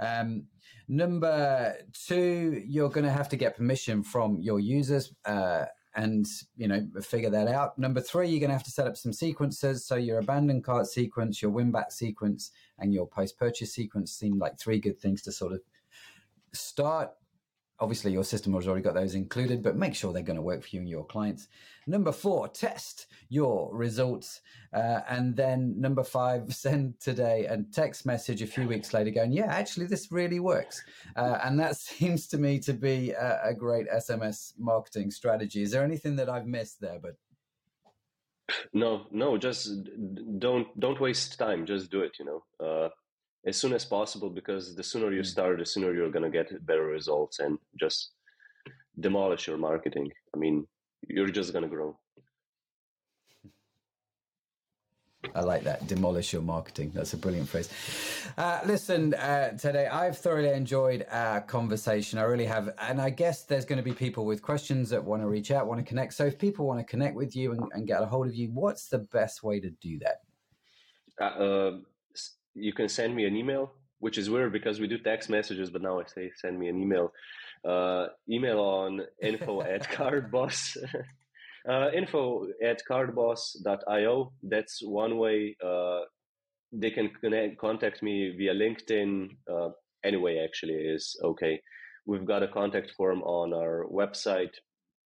Um, 0.00 0.46
number 0.88 1.76
two, 1.92 2.64
you're 2.66 2.90
going 2.90 3.06
to 3.06 3.12
have 3.12 3.28
to 3.28 3.36
get 3.36 3.56
permission 3.56 4.02
from 4.02 4.40
your 4.40 4.58
users. 4.58 5.14
Uh, 5.24 5.66
and 5.98 6.28
you 6.56 6.68
know 6.68 6.86
figure 7.02 7.28
that 7.28 7.48
out. 7.48 7.76
Number 7.76 8.00
three, 8.00 8.28
you're 8.28 8.38
going 8.38 8.50
to 8.50 8.54
have 8.54 8.62
to 8.64 8.70
set 8.70 8.86
up 8.86 8.96
some 8.96 9.12
sequences. 9.12 9.84
So 9.84 9.96
your 9.96 10.20
abandoned 10.20 10.62
cart 10.62 10.86
sequence, 10.86 11.42
your 11.42 11.50
win 11.50 11.72
back 11.72 11.90
sequence, 11.90 12.52
and 12.78 12.94
your 12.94 13.06
post 13.06 13.36
purchase 13.36 13.74
sequence 13.74 14.12
seem 14.12 14.38
like 14.38 14.58
three 14.58 14.78
good 14.78 15.00
things 15.00 15.22
to 15.22 15.32
sort 15.32 15.52
of 15.52 15.60
start 16.52 17.10
obviously 17.80 18.12
your 18.12 18.24
system 18.24 18.52
has 18.54 18.66
already 18.66 18.82
got 18.82 18.94
those 18.94 19.14
included, 19.14 19.62
but 19.62 19.76
make 19.76 19.94
sure 19.94 20.12
they're 20.12 20.22
going 20.22 20.36
to 20.36 20.42
work 20.42 20.62
for 20.62 20.68
you 20.72 20.80
and 20.80 20.88
your 20.88 21.04
clients. 21.04 21.48
Number 21.86 22.12
four, 22.12 22.48
test 22.48 23.06
your 23.28 23.74
results. 23.74 24.40
Uh, 24.72 25.00
and 25.08 25.36
then 25.36 25.80
number 25.80 26.02
five, 26.02 26.52
send 26.54 26.94
Tadej 26.98 27.50
and 27.50 27.72
text 27.72 28.04
message 28.04 28.42
a 28.42 28.46
few 28.46 28.66
weeks 28.66 28.92
later 28.92 29.10
going, 29.10 29.32
yeah, 29.32 29.46
actually, 29.46 29.86
this 29.86 30.10
really 30.10 30.40
works. 30.40 30.82
Uh, 31.16 31.38
and 31.44 31.58
that 31.60 31.76
seems 31.80 32.26
to 32.28 32.38
me 32.38 32.58
to 32.60 32.72
be 32.72 33.12
a, 33.12 33.40
a, 33.44 33.54
great 33.54 33.88
SMS 33.88 34.52
marketing 34.58 35.10
strategy. 35.10 35.62
Is 35.62 35.70
there 35.70 35.84
anything 35.84 36.16
that 36.16 36.28
I've 36.28 36.46
missed 36.46 36.80
there? 36.80 36.98
But 37.00 37.14
no, 38.72 39.06
no, 39.10 39.36
just 39.36 39.70
don't 40.38 40.68
don't 40.80 41.00
waste 41.00 41.38
time. 41.38 41.66
Just 41.66 41.90
do 41.90 42.00
it. 42.00 42.12
You 42.18 42.24
know, 42.24 42.66
uh, 42.66 42.88
as 43.46 43.56
soon 43.56 43.72
as 43.72 43.84
possible 43.84 44.30
because 44.30 44.74
the 44.74 44.82
sooner 44.82 45.12
you 45.12 45.20
hmm. 45.20 45.24
start, 45.24 45.58
the 45.58 45.66
sooner 45.66 45.92
you're 45.92 46.10
going 46.10 46.24
to 46.24 46.30
get 46.30 46.66
better 46.66 46.86
results 46.86 47.38
and 47.38 47.58
just 47.78 48.12
demolish 49.00 49.46
your 49.46 49.58
marketing. 49.58 50.10
I 50.34 50.38
mean, 50.38 50.66
you're 51.08 51.28
just 51.28 51.52
going 51.52 51.62
to 51.62 51.68
grow. 51.68 51.98
I 55.34 55.40
like 55.40 55.64
that. 55.64 55.86
Demolish 55.86 56.32
your 56.32 56.42
marketing. 56.42 56.92
That's 56.94 57.12
a 57.12 57.16
brilliant 57.16 57.48
phrase. 57.48 57.68
Uh, 58.36 58.60
listen, 58.64 59.14
uh, 59.14 59.50
today 59.58 59.86
I've 59.86 60.16
thoroughly 60.16 60.50
enjoyed 60.50 61.06
our 61.10 61.40
conversation. 61.40 62.18
I 62.18 62.22
really 62.22 62.44
have. 62.44 62.70
And 62.80 63.00
I 63.00 63.10
guess 63.10 63.44
there's 63.44 63.64
going 63.64 63.78
to 63.78 63.82
be 63.82 63.92
people 63.92 64.24
with 64.24 64.42
questions 64.42 64.90
that 64.90 65.04
want 65.04 65.22
to 65.22 65.28
reach 65.28 65.50
out, 65.50 65.66
want 65.66 65.80
to 65.80 65.84
connect. 65.84 66.14
So 66.14 66.24
if 66.24 66.38
people 66.38 66.66
want 66.66 66.80
to 66.80 66.84
connect 66.84 67.16
with 67.16 67.34
you 67.34 67.52
and, 67.52 67.62
and 67.72 67.86
get 67.86 68.02
a 68.02 68.06
hold 68.06 68.28
of 68.28 68.34
you, 68.34 68.50
what's 68.52 68.88
the 68.88 68.98
best 68.98 69.42
way 69.42 69.60
to 69.60 69.70
do 69.70 69.98
that? 69.98 70.20
Uh, 71.20 71.68
um, 71.68 71.86
you 72.60 72.72
can 72.72 72.88
send 72.88 73.14
me 73.14 73.24
an 73.26 73.36
email, 73.36 73.72
which 74.00 74.18
is 74.18 74.30
weird 74.30 74.52
because 74.52 74.80
we 74.80 74.86
do 74.86 74.98
text 74.98 75.30
messages, 75.30 75.70
but 75.70 75.82
now 75.82 76.00
I 76.00 76.04
say 76.06 76.30
send 76.36 76.58
me 76.58 76.68
an 76.68 76.80
email. 76.80 77.12
Uh, 77.64 78.06
email 78.28 78.60
on 78.60 79.02
info 79.22 79.62
at 79.74 79.88
cartboss. 79.90 80.76
uh, 81.68 81.90
info 81.94 82.46
at 82.62 82.82
cartboss.io. 82.86 84.32
That's 84.42 84.82
one 84.82 85.18
way. 85.18 85.56
Uh, 85.64 86.00
they 86.72 86.90
can 86.90 87.10
connect, 87.20 87.58
contact 87.58 88.02
me 88.02 88.34
via 88.36 88.54
LinkedIn. 88.54 89.30
Uh, 89.50 89.70
anyway, 90.04 90.38
actually, 90.38 90.74
is 90.74 91.18
okay. 91.22 91.60
We've 92.06 92.26
got 92.26 92.42
a 92.42 92.48
contact 92.48 92.92
form 92.96 93.22
on 93.22 93.52
our 93.52 93.86
website. 93.90 94.54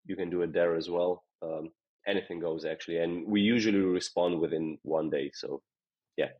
You 0.06 0.16
can 0.16 0.30
do 0.30 0.42
it 0.42 0.52
there 0.52 0.76
as 0.76 0.88
well. 0.88 1.24
Um, 1.42 1.70
anything 2.06 2.40
goes 2.40 2.64
actually, 2.64 2.98
and 2.98 3.26
we 3.26 3.40
usually 3.40 3.78
respond 3.78 4.40
within 4.40 4.78
one 4.82 5.10
day. 5.10 5.30
So, 5.34 5.62
yeah, 6.16 6.30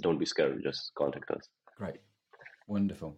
don't 0.00 0.18
be 0.18 0.26
scared. 0.26 0.62
Just 0.62 0.92
contact 0.94 1.30
us. 1.30 1.48
Great. 1.76 1.96
Wonderful. 2.66 3.16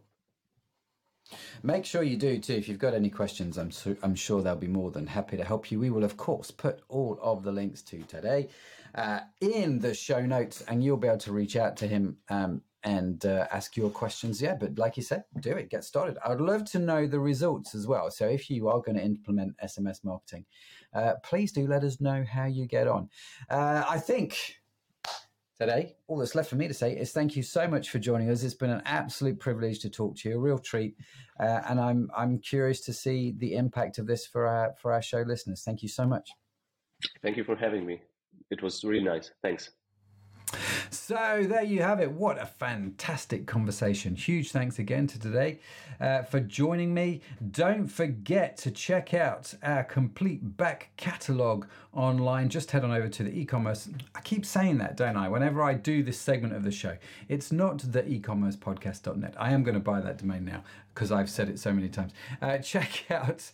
Make 1.63 1.85
sure 1.85 2.03
you 2.03 2.17
do 2.17 2.39
too. 2.39 2.55
If 2.55 2.69
you've 2.69 2.79
got 2.79 2.95
any 2.95 3.11
questions, 3.11 3.59
I'm 3.59 3.71
su- 3.71 3.97
I'm 4.03 4.15
sure 4.15 4.43
they'll 4.43 4.57
be 4.57 4.69
more 4.69 4.91
than 4.91 5.07
happy 5.07 5.37
to 5.37 5.45
help 5.45 5.71
you. 5.71 5.81
We 5.81 5.91
will, 5.91 6.05
of 6.05 6.17
course, 6.17 6.51
put 6.51 6.83
all 6.89 7.19
of 7.21 7.43
the 7.43 7.53
links 7.53 7.83
to 7.83 7.99
Tadej 7.99 8.49
uh, 8.95 9.21
in 9.41 9.81
the 9.81 9.93
show 9.93 10.25
notes, 10.25 10.63
and 10.69 10.85
you'll 10.85 10.97
be 10.97 11.09
able 11.09 11.19
to 11.19 11.33
reach 11.33 11.57
out 11.57 11.77
to 11.79 11.89
him 11.89 12.19
um, 12.29 12.63
and 12.85 13.27
uh, 13.27 13.49
ask 13.51 13.77
your 13.77 13.91
questions. 13.91 14.41
Yeah, 14.41 14.55
but 14.55 14.79
like 14.79 14.97
you 14.97 15.03
said, 15.03 15.25
do 15.41 15.53
it. 15.53 15.71
Get 15.71 15.83
started. 15.83 16.17
I'd 16.25 16.41
love 16.41 16.65
to 16.67 16.79
know 16.79 17.07
the 17.07 17.21
results 17.21 17.75
as 17.75 17.87
well. 17.87 18.11
So 18.11 18.27
if 18.27 18.49
you 18.49 18.69
are 18.69 18.81
going 18.81 18.97
to 18.97 19.05
implement 19.05 19.57
SMS 19.59 20.05
marketing, 20.05 20.45
uh, 20.95 21.15
please 21.25 21.51
do 21.51 21.67
let 21.67 21.83
us 21.83 22.01
know 22.01 22.25
how 22.25 22.45
you 22.45 22.67
get 22.67 22.87
on. 22.87 23.09
Uh, 23.51 23.83
I 23.89 23.99
think 23.99 24.57
Tadej. 25.61 25.95
All 26.07 26.19
that's 26.19 26.35
left 26.35 26.51
for 26.51 26.57
me 26.57 26.69
to 26.69 26.75
say 26.75 26.93
is 26.93 27.13
thank 27.13 27.35
you 27.35 27.43
so 27.43 27.67
much 27.67 27.91
for 27.91 27.99
joining 27.99 28.31
us. 28.31 28.43
It's 28.43 28.55
been 28.55 28.71
an 28.71 28.83
absolute 28.85 29.41
privilege 29.41 29.79
to 29.81 29.91
talk 29.91 30.17
to 30.19 30.29
you, 30.29 30.37
a 30.37 30.39
real 30.39 30.59
treat, 30.59 30.97
uh, 31.41 31.63
and 31.69 31.81
I'm 31.81 32.11
I'm 32.17 32.39
curious 32.39 32.81
to 32.83 32.93
see 32.93 33.35
the 33.39 33.55
impact 33.55 33.99
of 33.99 34.07
this 34.07 34.27
for 34.27 34.47
our 34.47 34.75
for 34.81 34.93
our 34.93 35.03
show 35.03 35.23
listeners. 35.27 35.63
Thank 35.65 35.83
you 35.83 35.89
so 35.89 36.07
much. 36.07 36.29
Thank 37.23 37.37
you 37.37 37.45
for 37.45 37.57
having 37.57 37.87
me. 37.87 38.03
It 38.51 38.63
was 38.63 38.85
really 38.85 39.05
nice. 39.05 39.31
Thanks. 39.43 39.71
So 40.91 41.45
there 41.49 41.63
you 41.63 41.83
have 41.83 42.01
it. 42.01 42.13
What 42.13 42.41
a 42.41 42.47
fantastic 42.47 43.47
conversation. 43.47 44.17
Huge 44.17 44.53
thanks 44.53 44.79
again 44.79 45.07
to 45.09 45.19
Tadej 45.19 45.59
uh, 46.01 46.23
for 46.23 46.41
joining 46.41 46.95
me. 46.95 47.23
Don't 47.51 47.87
forget 47.87 48.57
to 48.59 48.71
check 48.71 49.15
out 49.15 49.55
our 49.63 49.85
complete 49.85 50.57
back 50.57 50.91
catalogue 50.97 51.67
online. 51.93 52.49
Just 52.49 52.71
head 52.71 52.85
on 52.85 52.91
over 52.91 53.09
to 53.09 53.23
the 53.23 53.37
e-commerce. 53.37 53.89
I 54.15 54.21
keep 54.21 54.45
saying 54.45 54.79
that, 54.79 54.97
don't 54.97 55.17
I? 55.17 55.29
Whenever 55.29 55.63
I 55.63 55.75
do 55.75 56.03
this 56.03 56.19
segment 56.19 56.55
of 56.55 56.63
the 56.63 56.71
show, 56.71 56.97
it's 57.29 57.51
not 57.51 57.79
the 57.93 58.07
e-commerce 58.09 58.57
podcast.net. 58.57 59.35
I 59.39 59.53
am 59.53 59.63
going 59.65 59.75
to 59.75 59.81
buy 59.81 60.01
that 60.01 60.19
domain 60.19 60.45
now 60.45 60.63
because 60.97 61.13
I've 61.13 61.29
said 61.29 61.51
it 61.51 61.59
so 61.59 61.73
many 61.73 61.89
times. 61.91 62.13
Uh, 62.41 62.59
check 62.67 63.11
out 63.11 63.51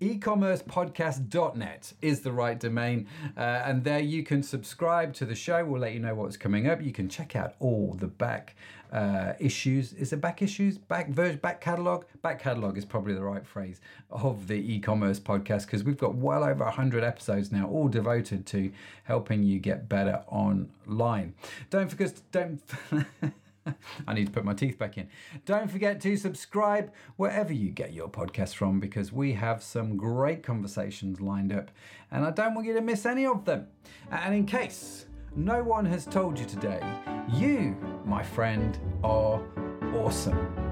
ecommercepodcast.net 0.00 1.92
is 2.02 2.20
the 2.20 2.32
right 2.32 2.58
domain, 2.58 3.06
uh, 3.36 3.40
and 3.40 3.84
there 3.84 4.00
you 4.00 4.24
can 4.24 4.42
subscribe 4.42 5.14
to 5.14 5.24
the 5.24 5.36
show. 5.36 5.64
We'll 5.64 5.80
let 5.80 5.94
you 5.94 6.00
know 6.00 6.14
what's 6.16 6.36
coming 6.36 6.68
up. 6.68 6.79
You 6.82 6.92
can 6.92 7.08
check 7.08 7.36
out 7.36 7.54
all 7.60 7.96
the 7.98 8.06
back 8.06 8.56
uh, 8.92 9.34
issues. 9.38 9.92
Is 9.92 10.12
it 10.12 10.20
back 10.20 10.42
issues? 10.42 10.78
Back 10.78 11.08
version? 11.08 11.38
Back 11.38 11.60
catalog? 11.60 12.04
Back 12.22 12.40
catalog 12.40 12.76
is 12.76 12.84
probably 12.84 13.14
the 13.14 13.22
right 13.22 13.46
phrase 13.46 13.80
of 14.10 14.48
the 14.48 14.54
e-commerce 14.54 15.20
podcast 15.20 15.66
because 15.66 15.84
we've 15.84 15.98
got 15.98 16.14
well 16.14 16.44
over 16.44 16.64
hundred 16.64 17.04
episodes 17.04 17.52
now, 17.52 17.68
all 17.68 17.88
devoted 17.88 18.46
to 18.46 18.72
helping 19.04 19.42
you 19.42 19.58
get 19.58 19.88
better 19.88 20.22
online. 20.28 21.34
Don't 21.70 21.88
forget. 21.88 22.20
Don't. 22.32 22.60
I 24.06 24.14
need 24.14 24.26
to 24.26 24.32
put 24.32 24.44
my 24.44 24.54
teeth 24.54 24.78
back 24.78 24.96
in. 24.98 25.08
Don't 25.44 25.70
forget 25.70 26.00
to 26.00 26.16
subscribe 26.16 26.92
wherever 27.16 27.52
you 27.52 27.70
get 27.70 27.92
your 27.92 28.08
podcast 28.08 28.54
from 28.54 28.80
because 28.80 29.12
we 29.12 29.34
have 29.34 29.62
some 29.62 29.96
great 29.96 30.42
conversations 30.42 31.20
lined 31.20 31.52
up 31.52 31.70
and 32.10 32.24
I 32.24 32.30
don't 32.30 32.54
want 32.54 32.66
you 32.66 32.74
to 32.74 32.80
miss 32.80 33.04
any 33.06 33.26
of 33.26 33.44
them. 33.44 33.68
And 34.10 34.34
in 34.34 34.46
case 34.46 35.06
no 35.36 35.62
one 35.62 35.84
has 35.86 36.04
told 36.04 36.38
you 36.38 36.44
today, 36.44 36.80
you, 37.28 37.76
my 38.04 38.22
friend, 38.22 38.78
are 39.04 39.40
awesome. 39.94 40.69